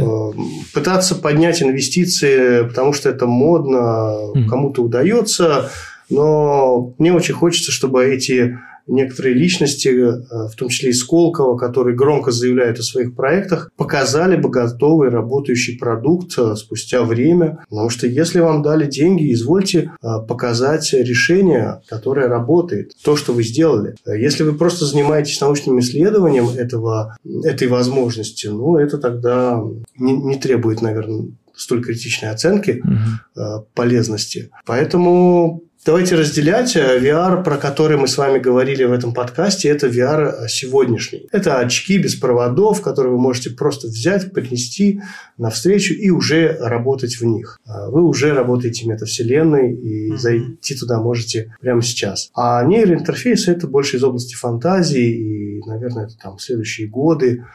Пытаться 0.73 1.15
поднять 1.15 1.61
инвестиции, 1.61 2.63
потому 2.67 2.93
что 2.93 3.09
это 3.09 3.25
модно, 3.25 4.13
Мгм. 4.35 4.47
кому-то 4.49 4.83
удается, 4.83 5.69
но 6.09 6.93
мне 6.97 7.13
очень 7.13 7.33
хочется, 7.33 7.71
чтобы 7.71 8.05
эти 8.05 8.57
некоторые 8.87 9.35
личности, 9.35 9.89
э, 9.89 10.47
в 10.47 10.55
том 10.55 10.69
числе 10.69 10.89
и 10.89 10.93
Сколково, 10.93 11.57
которые 11.57 11.95
громко 11.95 12.31
заявляют 12.31 12.79
о 12.79 12.83
своих 12.83 13.15
проектах, 13.15 13.69
показали 13.75 14.37
бы 14.37 14.49
готовый 14.49 15.09
работающий 15.09 15.77
продукт 15.77 16.37
э, 16.37 16.55
спустя 16.55 17.03
время. 17.03 17.59
Потому 17.69 17.89
что 17.89 18.07
если 18.07 18.39
вам 18.39 18.61
дали 18.61 18.89
деньги, 18.89 19.31
извольте 19.33 19.91
э, 20.01 20.07
показать 20.27 20.93
решение, 20.93 21.81
которое 21.87 22.27
работает, 22.27 22.93
то, 23.03 23.15
что 23.15 23.33
вы 23.33 23.43
сделали. 23.43 23.95
Если 24.05 24.43
вы 24.43 24.53
просто 24.53 24.85
занимаетесь 24.85 25.41
научным 25.41 25.79
исследованием 25.79 26.47
этого, 26.49 27.17
этой 27.43 27.67
возможности, 27.67 28.47
ну, 28.47 28.77
это 28.77 28.97
тогда 28.97 29.61
не, 29.97 30.13
не 30.13 30.35
требует, 30.35 30.81
наверное, 30.81 31.27
столь 31.55 31.83
критичной 31.83 32.29
оценки 32.29 32.81
э, 33.35 33.41
полезности. 33.73 34.49
Поэтому 34.65 35.63
давайте 35.87 36.15
разделять 36.15 36.75
э, 36.75 36.99
VR, 36.99 37.41
про 37.43 37.55
который 37.55 37.95
мы 37.95 38.09
с 38.09 38.17
вами 38.17 38.39
говорили 38.39 38.83
в 38.83 38.91
этом 38.91 39.13
подкасте, 39.13 39.69
это 39.69 39.87
VR 39.87 40.47
сегодняшний. 40.49 41.29
Это 41.31 41.59
очки 41.59 41.97
без 41.97 42.15
проводов, 42.15 42.81
которые 42.81 43.13
вы 43.13 43.19
можете 43.21 43.51
просто 43.51 43.87
взять, 43.87 44.33
принести 44.33 45.01
навстречу 45.37 45.93
и 45.93 46.09
уже 46.09 46.57
работать 46.59 47.15
в 47.15 47.25
них. 47.25 47.57
А 47.65 47.89
Вы 47.89 48.03
уже 48.03 48.33
работаете 48.33 48.83
в 48.83 48.87
метавселенной 48.89 49.73
и 49.73 50.07
Мгм. 50.09 50.17
зайти 50.17 50.75
туда 50.75 51.01
можете 51.01 51.55
прямо 51.61 51.81
сейчас. 51.81 52.29
А 52.35 52.63
нейроинтерфейс 52.65 53.47
это 53.47 53.65
больше 53.67 53.95
из 53.95 54.03
области 54.03 54.35
фантазии 54.35 55.59
и, 55.59 55.61
наверное, 55.65 56.05
это 56.07 56.17
там 56.21 56.37
следующие 56.37 56.89
годы. 56.89 57.45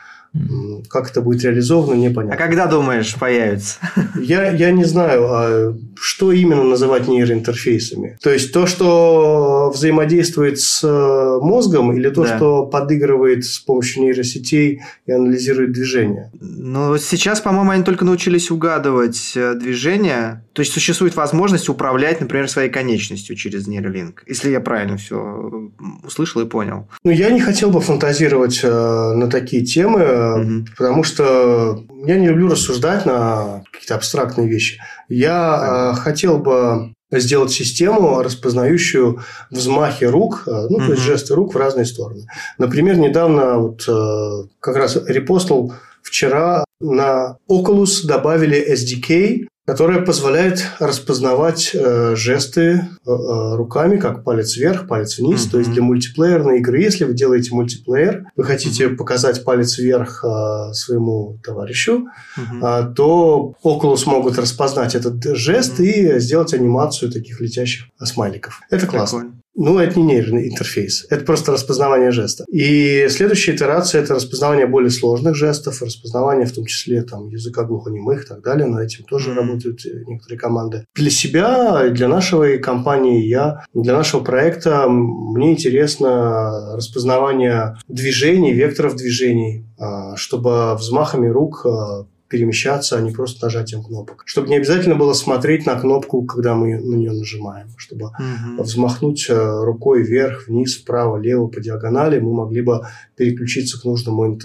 Как 0.89 1.11
это 1.11 1.20
будет 1.20 1.43
реализовано, 1.45 1.93
А 1.93 1.97
непонятно. 1.97 2.37
когда, 2.39 2.66
думаешь, 2.66 3.14
появится? 3.16 3.76
Я, 4.20 4.51
я 4.51 4.70
не 4.70 4.85
знаю, 4.85 5.26
а 5.30 5.76
что 6.01 6.33
именно 6.33 6.62
называть 6.64 7.07
нейроинтерфейсами. 7.07 8.16
То 8.22 8.30
есть 8.30 8.53
то, 8.53 8.66
что 8.66 9.70
взаимодействует 9.74 10.59
с 10.59 10.83
э, 10.83 11.39
мозгом, 11.45 11.93
или 11.93 12.09
то, 12.09 12.24
Да. 12.24 12.37
что 12.37 12.66
подыгрывает 12.66 13.45
с 13.45 13.59
помощью 13.59 14.05
нейросетей 14.05 14.80
и 15.07 15.12
анализирует 15.12 15.72
движение. 15.72 16.30
Ну, 16.41 16.97
сейчас, 16.99 17.41
по-моему, 17.41 17.70
они 17.70 17.85
только 17.85 18.05
научились 18.05 18.51
угадывать 18.51 19.33
э, 19.37 19.55
движения. 19.55 20.45
То 20.53 20.61
есть 20.61 20.72
существует 20.72 21.16
возможность 21.16 21.68
управлять, 21.68 22.20
например, 22.20 22.48
своей 22.48 22.68
конечностью 22.70 23.36
через 23.36 23.66
нейролинк. 23.66 24.22
Если 24.26 24.50
я 24.50 24.61
правильно 24.61 24.96
все 24.96 25.70
услышал 26.05 26.42
и 26.42 26.46
понял. 26.46 26.88
Ну, 27.05 27.11
я 27.11 27.30
не 27.30 27.40
хотел 27.40 27.70
бы 27.70 27.80
фантазировать 27.80 28.61
э, 28.62 28.68
на 29.14 29.28
такие 29.30 29.64
темы, 29.64 30.03
Мгм. 30.36 30.66
потому 30.76 31.05
что 31.05 31.82
я 32.07 32.18
не 32.18 32.28
люблю 32.28 32.48
рассуждать 32.48 33.07
на 33.07 33.62
какие-то 33.72 33.94
абстрактные 33.94 34.48
вещи. 34.48 34.80
Я 35.09 35.92
э, 35.96 36.00
хотел 36.00 36.38
бы 36.38 36.92
сделать 37.11 37.50
систему, 37.50 38.22
распознающую 38.22 39.20
взмахи 39.50 40.05
рук, 40.05 40.44
э, 40.46 40.50
ну, 40.70 40.78
то 40.78 40.92
есть 40.92 41.03
жесты 41.03 41.34
рук 41.34 41.55
в 41.55 41.59
разные 41.59 41.84
стороны. 41.86 42.26
Например, 42.59 42.96
недавно 42.96 43.59
вот 43.59 43.84
э, 43.88 44.48
как 44.61 44.76
раз 44.76 44.96
репостнул 45.07 45.72
вчера 46.03 46.64
на 46.80 47.36
Oculus 47.48 48.05
добавили 48.07 48.72
SDK, 48.74 49.46
которая 49.65 50.01
позволяет 50.03 50.65
распознавать 50.81 51.71
э, 51.73 52.15
жесты 52.17 52.63
э, 52.63 52.81
э, 53.07 53.55
руками, 53.57 53.97
как 53.97 54.25
палец 54.25 54.57
вверх, 54.57 54.89
палец 54.89 55.19
вниз. 55.19 55.43
Мгм. 55.43 55.51
То 55.51 55.59
есть 55.59 55.71
для 55.71 55.83
мультиплеерной 55.83 56.59
игры, 56.59 56.81
если 56.81 57.05
вы 57.05 57.15
делаете 57.15 57.55
мультиплеер, 57.55 58.25
вы 58.37 58.45
хотите 58.45 58.89
показать 58.89 59.45
палец 59.45 59.79
вверх 59.79 60.25
э, 60.25 60.73
своему 60.73 61.39
товарищу, 61.45 62.07
Мгм. 62.37 62.65
а, 62.65 62.83
то 62.93 63.55
Oculus 63.65 64.03
могут 64.07 64.37
распознать 64.39 64.95
этот 64.97 65.23
жест 65.37 65.79
Мгм. 65.79 65.85
и 65.85 66.19
сделать 66.19 66.53
анимацию 66.55 67.13
таких 67.13 67.41
летящих 67.41 67.85
смайликов. 68.03 68.61
Это 68.71 68.87
классно. 68.87 69.21
Прикольно. 69.21 69.43
Ну, 69.55 69.78
это 69.78 69.98
не 69.98 70.07
нейронный 70.07 70.48
интерфейс, 70.48 71.07
это 71.11 71.24
просто 71.24 71.53
распознавание 71.53 72.11
жеста. 72.11 72.44
И 72.50 73.07
следующая 73.11 73.55
итерация– 73.55 74.03
это 74.03 74.14
распознавание 74.14 74.66
более 74.66 74.90
сложных 74.90 75.34
жестов, 75.34 75.82
распознавание 75.82 76.46
в 76.46 76.53
том 76.53 76.64
числе 76.64 77.03
там, 77.03 77.28
языка 77.28 77.64
глухонемых 77.64 78.24
и 78.24 78.26
так 78.26 78.42
далее. 78.42 78.66
Над 78.66 78.84
этим 78.84 79.05
тоже 79.05 79.30
mm-hmm. 79.30 79.34
работают 79.34 79.84
э, 79.84 80.05
некоторые 80.07 80.38
команды. 80.38 80.86
Для 80.94 81.11
себя, 81.11 81.88
для 81.90 82.09
нашей 82.09 82.59
компании, 82.59 83.26
я, 83.26 83.64
для 83.74 83.92
нашего 83.92 84.22
проекта 84.24 84.86
мне 84.88 85.53
интересно 85.53 86.76
распознавание 86.76 87.76
движений, 87.88 88.55
векторов 88.55 88.96
движений, 88.96 89.66
а, 89.78 90.16
чтобы 90.16 90.74
взмахами 90.76 91.28
рук 91.28 91.66
а, 91.66 92.07
перемещаться, 92.33 92.97
а 92.97 93.01
не 93.01 93.11
просто 93.11 93.45
нажатием 93.47 93.85
кнопок. 93.85 94.22
Чтобы 94.24 94.49
не 94.49 94.57
обязательно 94.57 94.95
было 94.95 95.12
смотреть 95.12 95.66
на 95.66 95.78
кнопку, 95.78 96.24
когда 96.24 96.55
мы 96.55 96.78
на 96.78 96.97
нее 96.97 97.12
нажимаем. 97.12 97.68
Чтобы 97.76 98.07
угу. 98.07 98.62
взмахнуть 98.62 99.26
э, 99.28 99.64
рукой 99.64 100.03
вверх, 100.03 100.49
вниз, 100.49 100.78
вправо, 100.78 101.18
лево 101.18 101.47
по 101.49 101.61
диагонали, 101.61 102.20
мы 102.20 102.33
могли 102.33 102.62
бы 102.62 102.87
переключиться 103.23 103.81
к 103.81 103.85
нужному 103.85 104.35
э, 104.35 104.39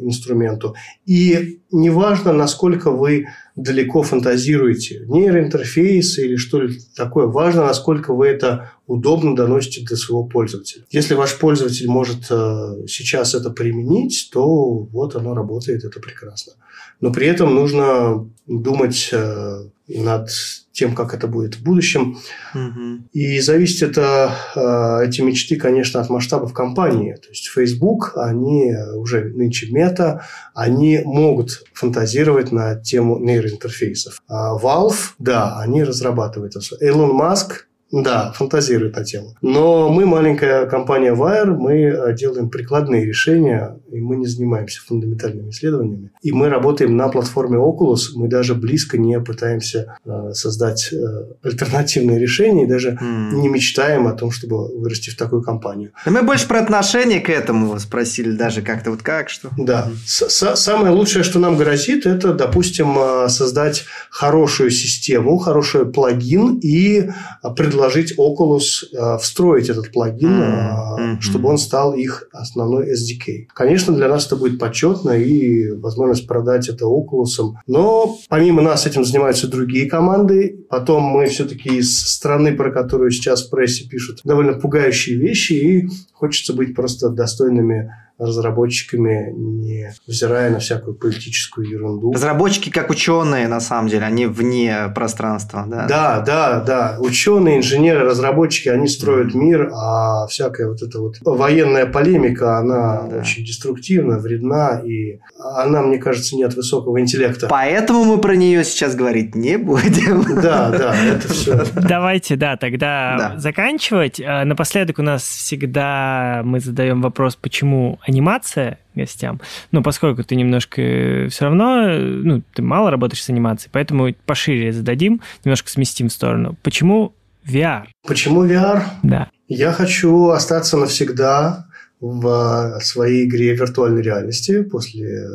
инструменту. 0.00 0.74
И 1.06 1.60
неважно, 1.72 2.32
насколько 2.32 2.90
вы 2.90 3.26
далеко 3.56 4.02
фантазируете, 4.02 5.04
нейроинтерфейс 5.08 6.18
или 6.18 6.36
что-либо 6.36 6.74
такое, 6.96 7.26
важно, 7.26 7.62
насколько 7.62 8.14
вы 8.14 8.28
это 8.28 8.72
удобно 8.86 9.34
доносите 9.34 9.84
до 9.84 9.96
своего 9.96 10.24
пользователя. 10.24 10.84
Если 10.90 11.14
ваш 11.14 11.38
пользователь 11.38 11.88
может 11.88 12.26
э, 12.30 12.86
сейчас 12.86 13.34
это 13.34 13.50
применить, 13.50 14.30
то 14.32 14.78
вот 14.78 15.16
оно 15.16 15.34
работает, 15.34 15.84
это 15.84 16.00
прекрасно 16.00 16.52
но 17.00 17.12
при 17.12 17.26
этом 17.26 17.54
нужно 17.54 18.28
думать 18.50 19.10
э, 19.12 19.62
над 19.86 20.28
тем, 20.72 20.94
как 20.94 21.14
это 21.14 21.28
будет 21.28 21.54
в 21.56 21.62
будущем. 21.62 22.18
Угу. 22.54 23.08
И 23.12 23.40
зависит 23.40 23.90
это, 23.90 24.34
э, 24.54 25.06
эти 25.06 25.20
мечты, 25.20 25.56
конечно, 25.56 26.00
от 26.00 26.10
масштабов 26.10 26.52
компании. 26.52 27.14
То 27.14 27.28
есть 27.28 27.48
Facebook, 27.48 28.12
они 28.16 28.74
уже 28.96 29.24
нынче 29.24 29.70
мета, 29.70 30.26
они 30.54 31.00
могут 31.04 31.64
фантазировать 31.74 32.50
на 32.50 32.76
тему 32.76 33.18
нейроинтерфейсов. 33.18 34.20
А 34.28 34.56
Valve, 34.58 35.12
да, 35.18 35.58
они 35.60 35.84
разрабатывают 35.84 36.56
это. 36.56 36.84
Илон 36.84 37.10
Маск 37.10 37.66
да, 37.92 38.32
фантазирует 38.32 38.96
на 38.96 39.04
тему. 39.04 39.34
Но 39.42 39.88
мы, 39.88 40.06
маленькая 40.06 40.66
компания 40.66 41.12
Wire, 41.12 41.56
мы 41.56 41.74
э, 41.74 42.14
делаем 42.14 42.48
прикладные 42.48 43.04
решения, 43.04 43.76
и 43.90 44.00
мы 44.00 44.16
не 44.16 44.26
занимаемся 44.26 44.80
фундаментальными 44.86 45.50
исследованиями. 45.50 46.10
И 46.22 46.32
мы 46.32 46.48
работаем 46.48 46.96
на 46.96 47.08
платформе 47.08 47.58
Oculus, 47.58 48.12
мы 48.14 48.28
даже 48.28 48.54
близко 48.54 48.96
не 48.96 49.18
пытаемся 49.20 49.96
э, 50.04 50.32
создать 50.34 50.92
э, 50.92 50.96
альтернативные 51.42 52.18
решения, 52.20 52.64
и 52.64 52.68
даже 52.68 52.90
mm. 53.00 53.32
не 53.32 53.48
мечтаем 53.48 54.06
о 54.06 54.12
том, 54.12 54.30
чтобы 54.30 54.78
вырасти 54.78 55.10
в 55.10 55.16
такую 55.16 55.42
компанию. 55.42 55.90
мы 56.06 56.22
больше 56.22 56.46
про 56.46 56.60
отношение 56.60 57.20
к 57.20 57.28
этому 57.28 57.78
спросили, 57.80 58.30
даже 58.30 58.62
как-то 58.62 58.90
вот 58.90 59.02
как, 59.02 59.28
что. 59.28 59.50
Да. 59.56 59.88
Mm. 60.06 60.56
Самое 60.56 60.94
лучшее, 60.94 61.24
что 61.24 61.40
нам 61.40 61.56
грозит, 61.56 62.06
это, 62.06 62.34
допустим, 62.34 62.96
э, 62.96 63.28
создать 63.28 63.84
хорошую 64.10 64.70
систему, 64.70 65.38
хороший 65.38 65.86
плагин 65.86 66.60
и 66.62 67.10
предложить 67.56 67.79
предложить 67.80 68.18
Oculus 68.18 68.84
э, 68.92 69.18
встроить 69.18 69.70
этот 69.70 69.90
плагин, 69.90 70.42
mm-hmm. 70.42 71.20
чтобы 71.20 71.48
он 71.48 71.56
стал 71.56 71.94
их 71.94 72.28
основной 72.30 72.92
SDK. 72.92 73.46
Конечно, 73.54 73.94
для 73.94 74.08
нас 74.08 74.26
это 74.26 74.36
будет 74.36 74.58
почетно 74.58 75.12
и 75.12 75.70
возможность 75.72 76.26
продать 76.26 76.68
это 76.68 76.84
Oculus. 76.84 77.54
Но 77.66 78.16
помимо 78.28 78.60
нас 78.60 78.86
этим 78.86 79.04
занимаются 79.04 79.48
другие 79.48 79.88
команды. 79.88 80.66
Потом 80.68 81.04
мы 81.04 81.26
все-таки 81.26 81.78
из 81.78 81.98
страны, 81.98 82.54
про 82.54 82.70
которую 82.70 83.10
сейчас 83.10 83.46
в 83.46 83.50
прессе 83.50 83.88
пишут 83.88 84.20
довольно 84.24 84.52
пугающие 84.52 85.16
вещи, 85.16 85.52
и 85.52 85.88
хочется 86.12 86.52
быть 86.52 86.74
просто 86.74 87.08
достойными 87.08 87.90
разработчиками, 88.20 89.32
не 89.34 89.92
взирая 90.06 90.50
на 90.50 90.58
всякую 90.58 90.94
политическую 90.94 91.68
ерунду. 91.68 92.12
Разработчики 92.12 92.70
как 92.70 92.90
ученые, 92.90 93.48
на 93.48 93.60
самом 93.60 93.88
деле, 93.88 94.04
они 94.04 94.26
вне 94.26 94.92
пространства, 94.94 95.64
да? 95.66 95.86
Да, 95.86 96.20
да, 96.20 96.60
да. 96.60 96.96
Ученые, 97.00 97.58
инженеры, 97.58 98.04
разработчики, 98.04 98.68
они 98.68 98.88
строят 98.88 99.34
мир, 99.34 99.70
а 99.74 100.26
всякая 100.26 100.68
вот 100.68 100.82
эта 100.82 101.00
вот 101.00 101.16
военная 101.22 101.86
полемика, 101.86 102.58
она 102.58 103.02
да. 103.02 103.16
очень 103.18 103.44
деструктивна, 103.44 104.18
вредна, 104.18 104.80
и 104.84 105.18
она, 105.38 105.82
мне 105.82 105.98
кажется, 105.98 106.36
не 106.36 106.44
от 106.44 106.54
высокого 106.54 107.00
интеллекта. 107.00 107.46
Поэтому 107.48 108.04
мы 108.04 108.18
про 108.18 108.36
нее 108.36 108.64
сейчас 108.64 108.94
говорить 108.94 109.34
не 109.34 109.56
будем. 109.56 110.20
Да, 110.40 110.70
да, 110.70 110.94
это 110.96 111.28
все. 111.28 111.64
Давайте, 111.74 112.36
да, 112.36 112.56
тогда 112.56 113.16
да. 113.18 113.38
заканчивать. 113.38 114.20
А, 114.20 114.44
напоследок 114.44 114.98
у 114.98 115.02
нас 115.02 115.22
всегда 115.22 116.40
мы 116.44 116.60
задаем 116.60 117.02
вопрос, 117.02 117.36
почему 117.36 117.98
анимация 118.10 118.78
гостям. 118.94 119.40
Но 119.72 119.82
поскольку 119.82 120.22
ты 120.24 120.36
немножко 120.36 120.82
э, 120.82 121.28
все 121.28 121.46
равно, 121.46 121.88
ну, 121.98 122.42
ты 122.54 122.62
мало 122.62 122.90
работаешь 122.90 123.24
с 123.24 123.30
анимацией, 123.30 123.70
поэтому 123.72 124.12
пошире 124.26 124.72
зададим, 124.72 125.20
немножко 125.44 125.70
сместим 125.70 126.08
в 126.08 126.12
сторону. 126.12 126.56
Почему 126.62 127.14
VR? 127.46 127.84
Почему 128.06 128.44
VR? 128.44 128.82
Да. 129.02 129.30
Я 129.48 129.72
хочу 129.72 130.28
остаться 130.28 130.76
навсегда 130.76 131.66
в 132.00 132.80
своей 132.82 133.26
игре 133.26 133.54
виртуальной 133.54 134.02
реальности 134.02 134.62
после 134.62 135.28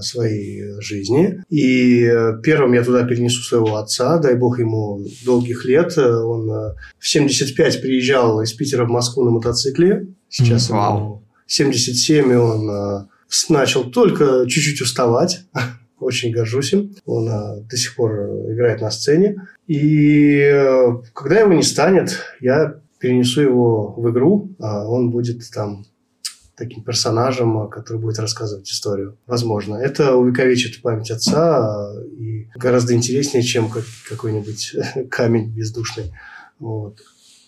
своей 0.00 0.80
жизни. 0.80 1.42
И 1.48 2.06
первым 2.42 2.74
я 2.74 2.84
туда 2.84 3.04
перенесу 3.04 3.42
своего 3.42 3.76
отца, 3.76 4.18
дай 4.18 4.34
бог 4.34 4.58
ему 4.58 5.00
долгих 5.24 5.64
лет. 5.64 5.96
Он 5.96 6.50
э, 6.50 6.74
в 6.98 7.08
75 7.08 7.80
приезжал 7.80 8.42
из 8.42 8.52
Питера 8.52 8.84
в 8.84 8.90
Москву 8.90 9.24
на 9.24 9.30
мотоцикле. 9.30 10.08
Сейчас 10.28 10.70
mm, 10.70 10.74
ему 10.74 11.21
77, 11.46 12.30
и 12.30 12.34
он 12.34 12.70
э, 12.70 13.06
начал 13.48 13.90
только 13.90 14.46
чуть-чуть 14.48 14.80
уставать. 14.80 15.46
Очень 15.98 16.32
горжусь 16.32 16.72
им. 16.72 16.94
Он 17.04 17.28
э, 17.28 17.60
до 17.62 17.76
сих 17.76 17.94
пор 17.96 18.12
играет 18.50 18.80
на 18.80 18.90
сцене. 18.90 19.46
И 19.66 20.38
э, 20.38 20.88
когда 21.12 21.40
его 21.40 21.52
не 21.52 21.62
станет, 21.62 22.18
я 22.40 22.80
перенесу 22.98 23.40
его 23.40 23.94
в 23.96 24.10
игру, 24.10 24.50
а 24.60 24.86
он 24.86 25.10
будет 25.10 25.42
там 25.52 25.84
таким 26.56 26.84
персонажем, 26.84 27.68
который 27.68 28.00
будет 28.00 28.18
рассказывать 28.18 28.70
историю. 28.70 29.18
Возможно. 29.26 29.76
Это 29.76 30.14
увековечит 30.14 30.82
память 30.82 31.10
отца 31.10 31.92
и 32.18 32.46
гораздо 32.54 32.94
интереснее, 32.94 33.42
чем 33.42 33.70
какой-нибудь 34.08 34.76
камень 35.10 35.50
бездушный. 35.50 36.12
Вот. 36.58 37.00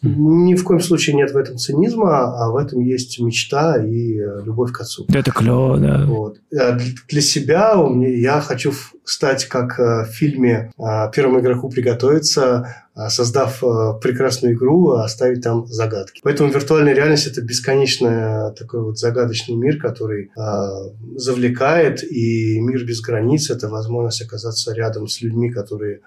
Ни 0.04 0.54
в 0.54 0.64
коем 0.64 0.80
случае 0.80 1.16
нет 1.16 1.32
в 1.32 1.36
этом 1.36 1.56
цинизма, 1.56 2.44
а 2.44 2.50
в 2.50 2.56
этом 2.56 2.80
есть 2.80 3.18
мечта 3.20 3.82
и 3.82 4.18
э, 4.18 4.42
любовь 4.44 4.70
к 4.72 4.80
отцу. 4.80 5.06
Это 5.08 5.30
клево, 5.30 5.78
да. 5.78 6.04
Вот. 6.06 6.38
А 6.54 6.78
для 7.08 7.20
себя 7.20 7.78
у 7.78 7.94
меня, 7.94 8.08
я 8.08 8.40
хочу 8.40 8.72
стать, 9.04 9.46
как 9.46 9.80
э, 9.80 10.04
в 10.04 10.08
фильме 10.08 10.70
«Первому 11.12 11.40
игроку 11.40 11.70
приготовиться», 11.70 12.68
создав 13.08 13.58
прекрасную 14.00 14.54
игру, 14.54 14.92
оставить 14.92 15.42
там 15.42 15.66
загадки. 15.66 16.20
Поэтому 16.22 16.52
виртуальная 16.52 16.94
реальность– 16.94 17.26
это 17.28 17.42
бесконечный 17.42 18.54
такой 18.54 18.82
вот 18.82 18.98
загадочный 19.00 19.56
мир, 19.56 19.80
который 19.80 20.30
завлекает, 21.16 22.04
и 22.04 22.60
мир 22.60 22.84
без 22.84 23.00
границ– 23.00 23.50
это 23.50 23.68
возможность 23.68 24.22
оказаться 24.22 24.72
рядом 24.72 25.08
с 25.08 25.22
людьми, 25.22 25.50
которые 25.50 26.02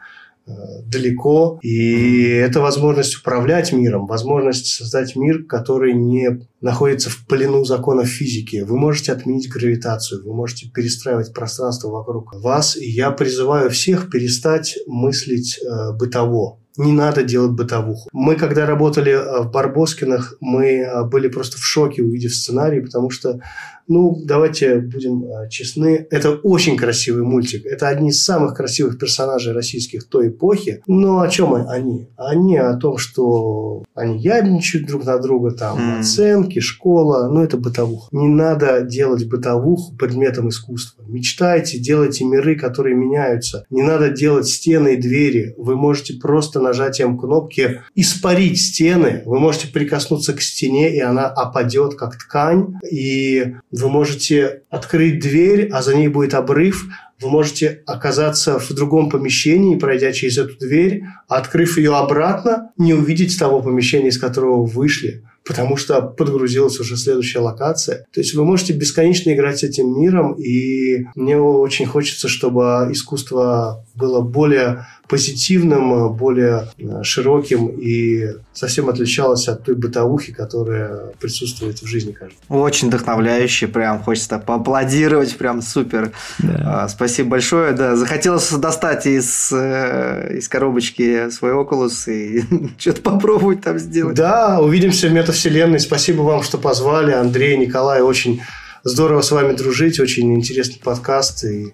далеко. 0.85 1.59
И 1.61 2.23
это 2.23 2.61
возможность 2.61 3.17
управлять 3.17 3.73
миром, 3.73 4.07
возможность 4.07 4.67
создать 4.67 5.15
мир, 5.15 5.43
который 5.43 5.93
не 5.93 6.47
находится 6.61 7.09
в 7.09 7.25
плену 7.27 7.65
законов 7.65 8.07
физики. 8.07 8.63
Вы 8.67 8.77
можете 8.77 9.11
отменить 9.11 9.49
гравитацию, 9.49 10.23
вы 10.25 10.33
можете 10.33 10.69
перестраивать 10.69 11.33
пространство 11.33 11.89
вокруг 11.89 12.33
вас. 12.41 12.77
И 12.77 12.89
я 12.89 13.11
призываю 13.11 13.69
всех 13.69 14.09
перестать 14.09 14.77
мыслить 14.87 15.59
э, 15.59 15.93
бытово 15.93 16.59
не 16.77 16.93
надо 16.93 17.23
делать 17.23 17.51
бытовуху. 17.51 18.09
Мы, 18.13 18.35
когда 18.35 18.65
работали 18.65 19.11
э, 19.11 19.41
в 19.41 19.51
Барбоскинах, 19.51 20.37
мы 20.39 20.81
э, 20.81 21.03
были 21.05 21.27
просто 21.27 21.57
в 21.57 21.65
шоке, 21.65 22.03
увидев 22.03 22.33
сценарий, 22.33 22.81
потому 22.81 23.09
что, 23.09 23.39
ну, 23.87 24.21
давайте 24.23 24.79
будем 24.79 25.23
э, 25.23 25.49
честны, 25.49 26.07
это 26.09 26.31
очень 26.31 26.77
красивый 26.77 27.23
мультик. 27.23 27.65
Это 27.65 27.87
одни 27.87 28.09
из 28.09 28.23
самых 28.23 28.55
красивых 28.55 28.97
персонажей 28.97 29.53
российских 29.53 30.07
той 30.07 30.29
эпохи. 30.29 30.81
Но 30.87 31.21
о 31.21 31.29
чем 31.29 31.53
они? 31.53 32.07
Они 32.17 32.57
о 32.57 32.75
том, 32.75 32.97
что 32.97 33.83
они 33.95 34.19
ябничают 34.19 34.87
друг 34.87 35.05
на 35.05 35.17
друга, 35.17 35.51
там, 35.51 35.77
mm. 35.77 35.99
оценки, 35.99 36.59
школа, 36.59 37.29
ну, 37.31 37.41
это 37.41 37.57
бытовуха. 37.57 38.09
Не 38.11 38.27
надо 38.27 38.81
делать 38.81 39.27
бытовуху 39.27 39.95
предметом 39.95 40.49
искусства. 40.49 41.03
Мечтайте, 41.07 41.79
делайте 41.79 42.25
миры, 42.25 42.55
которые 42.55 42.95
меняются. 42.95 43.65
Не 43.69 43.83
надо 43.83 44.09
делать 44.09 44.47
стены 44.47 44.95
и 44.95 45.01
двери. 45.01 45.55
Вы 45.57 45.75
можете 45.75 46.15
просто 46.15 46.59
нажатием 46.59 47.17
кнопки 47.17 47.81
испарить 47.95 48.59
стены. 48.59 49.23
Вы 49.25 49.39
можете 49.39 49.67
прикоснуться 49.67 50.33
к 50.33 50.41
стене, 50.41 50.95
и 50.95 50.99
она 50.99 51.27
опадет 51.27 51.95
как 51.95 52.17
ткань. 52.17 52.75
И 52.89 53.55
вы 53.77 53.89
можете 53.89 54.63
открыть 54.69 55.19
дверь, 55.19 55.69
а 55.71 55.81
за 55.81 55.95
ней 55.95 56.07
будет 56.07 56.33
обрыв, 56.33 56.87
вы 57.19 57.29
можете 57.29 57.81
оказаться 57.85 58.59
в 58.59 58.71
другом 58.73 59.09
помещении, 59.09 59.77
пройдя 59.77 60.11
через 60.11 60.37
эту 60.37 60.57
дверь, 60.57 61.03
открыв 61.27 61.77
ее 61.77 61.95
обратно, 61.95 62.71
не 62.77 62.93
увидеть 62.93 63.37
того 63.39 63.61
помещения, 63.61 64.09
из 64.09 64.19
которого 64.19 64.65
вы 64.65 64.67
вышли 64.67 65.23
потому 65.47 65.77
что 65.77 66.01
подгрузилась 66.01 66.79
уже 66.79 66.97
следующая 66.97 67.39
локация. 67.39 68.05
То 68.11 68.19
есть 68.19 68.33
вы 68.33 68.43
можете 68.43 68.73
бесконечно 68.73 69.33
играть 69.33 69.59
с 69.59 69.63
этим 69.63 69.97
миром, 69.97 70.33
и 70.33 71.05
мне 71.15 71.39
очень 71.39 71.85
хочется, 71.85 72.27
чтобы 72.27 72.89
искусство 72.91 73.85
было 73.95 74.21
более 74.21 74.85
позитивным, 75.07 76.13
более 76.13 76.67
э, 76.77 77.03
широким 77.03 77.67
и 77.67 78.35
совсем 78.53 78.89
отличалось 78.89 79.47
от 79.47 79.63
той 79.63 79.75
бытовухи, 79.75 80.33
которая 80.33 81.13
присутствует 81.19 81.81
в 81.81 81.85
жизни 81.85 82.11
каждого. 82.11 82.39
Очень 82.49 82.89
вдохновляюще, 82.89 83.67
прям 83.67 84.01
хочется 84.03 84.37
поаплодировать, 84.39 85.37
прям 85.37 85.61
супер. 85.61 86.11
Да. 86.39 86.83
А, 86.83 86.89
спасибо 86.89 87.29
большое. 87.29 87.73
Да, 87.73 87.95
захотелось 87.95 88.51
достать 88.51 89.05
из, 89.05 89.51
э, 89.53 90.37
из 90.37 90.49
коробочки 90.49 91.29
свой 91.29 91.51
Oculus 91.51 92.11
и 92.11 92.43
что-то 92.77 93.01
попробовать 93.01 93.61
там 93.61 93.79
сделать. 93.79 94.15
Да, 94.15 94.59
увидимся 94.59 95.07
в 95.07 95.13
метавселенной. 95.13 95.79
Спасибо 95.79 96.21
вам, 96.21 96.43
что 96.43 96.57
позвали. 96.57 97.13
Андрей, 97.13 97.57
Николай, 97.57 98.01
очень 98.01 98.41
здорово 98.83 99.21
с 99.21 99.31
вами 99.31 99.53
дружить, 99.53 99.99
очень 99.99 100.35
интересный 100.35 100.79
подкаст 100.83 101.45
и 101.45 101.73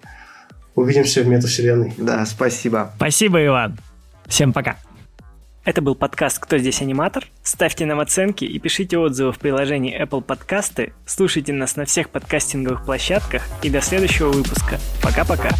Увидимся 0.74 1.22
в 1.22 1.28
метавселенной. 1.28 1.94
Да, 1.96 2.24
спасибо. 2.26 2.92
Спасибо, 2.96 3.44
Иван. 3.44 3.78
Всем 4.26 4.52
пока. 4.52 4.76
Это 5.64 5.80
был 5.80 5.94
подкаст 5.94 6.38
«Кто 6.40 6.58
здесь 6.58 6.82
аниматор?». 6.82 7.26
Ставьте 7.42 7.86
нам 7.86 7.98
оценки 8.00 8.44
и 8.44 8.58
пишите 8.58 8.98
отзывы 8.98 9.32
в 9.32 9.38
приложении 9.38 9.98
Apple 9.98 10.20
Подкасты. 10.20 10.92
Слушайте 11.06 11.54
нас 11.54 11.76
на 11.76 11.86
всех 11.86 12.10
подкастинговых 12.10 12.84
площадках 12.84 13.42
и 13.62 13.70
до 13.70 13.80
следующего 13.80 14.30
выпуска. 14.30 14.78
Пока-пока. 15.02 15.50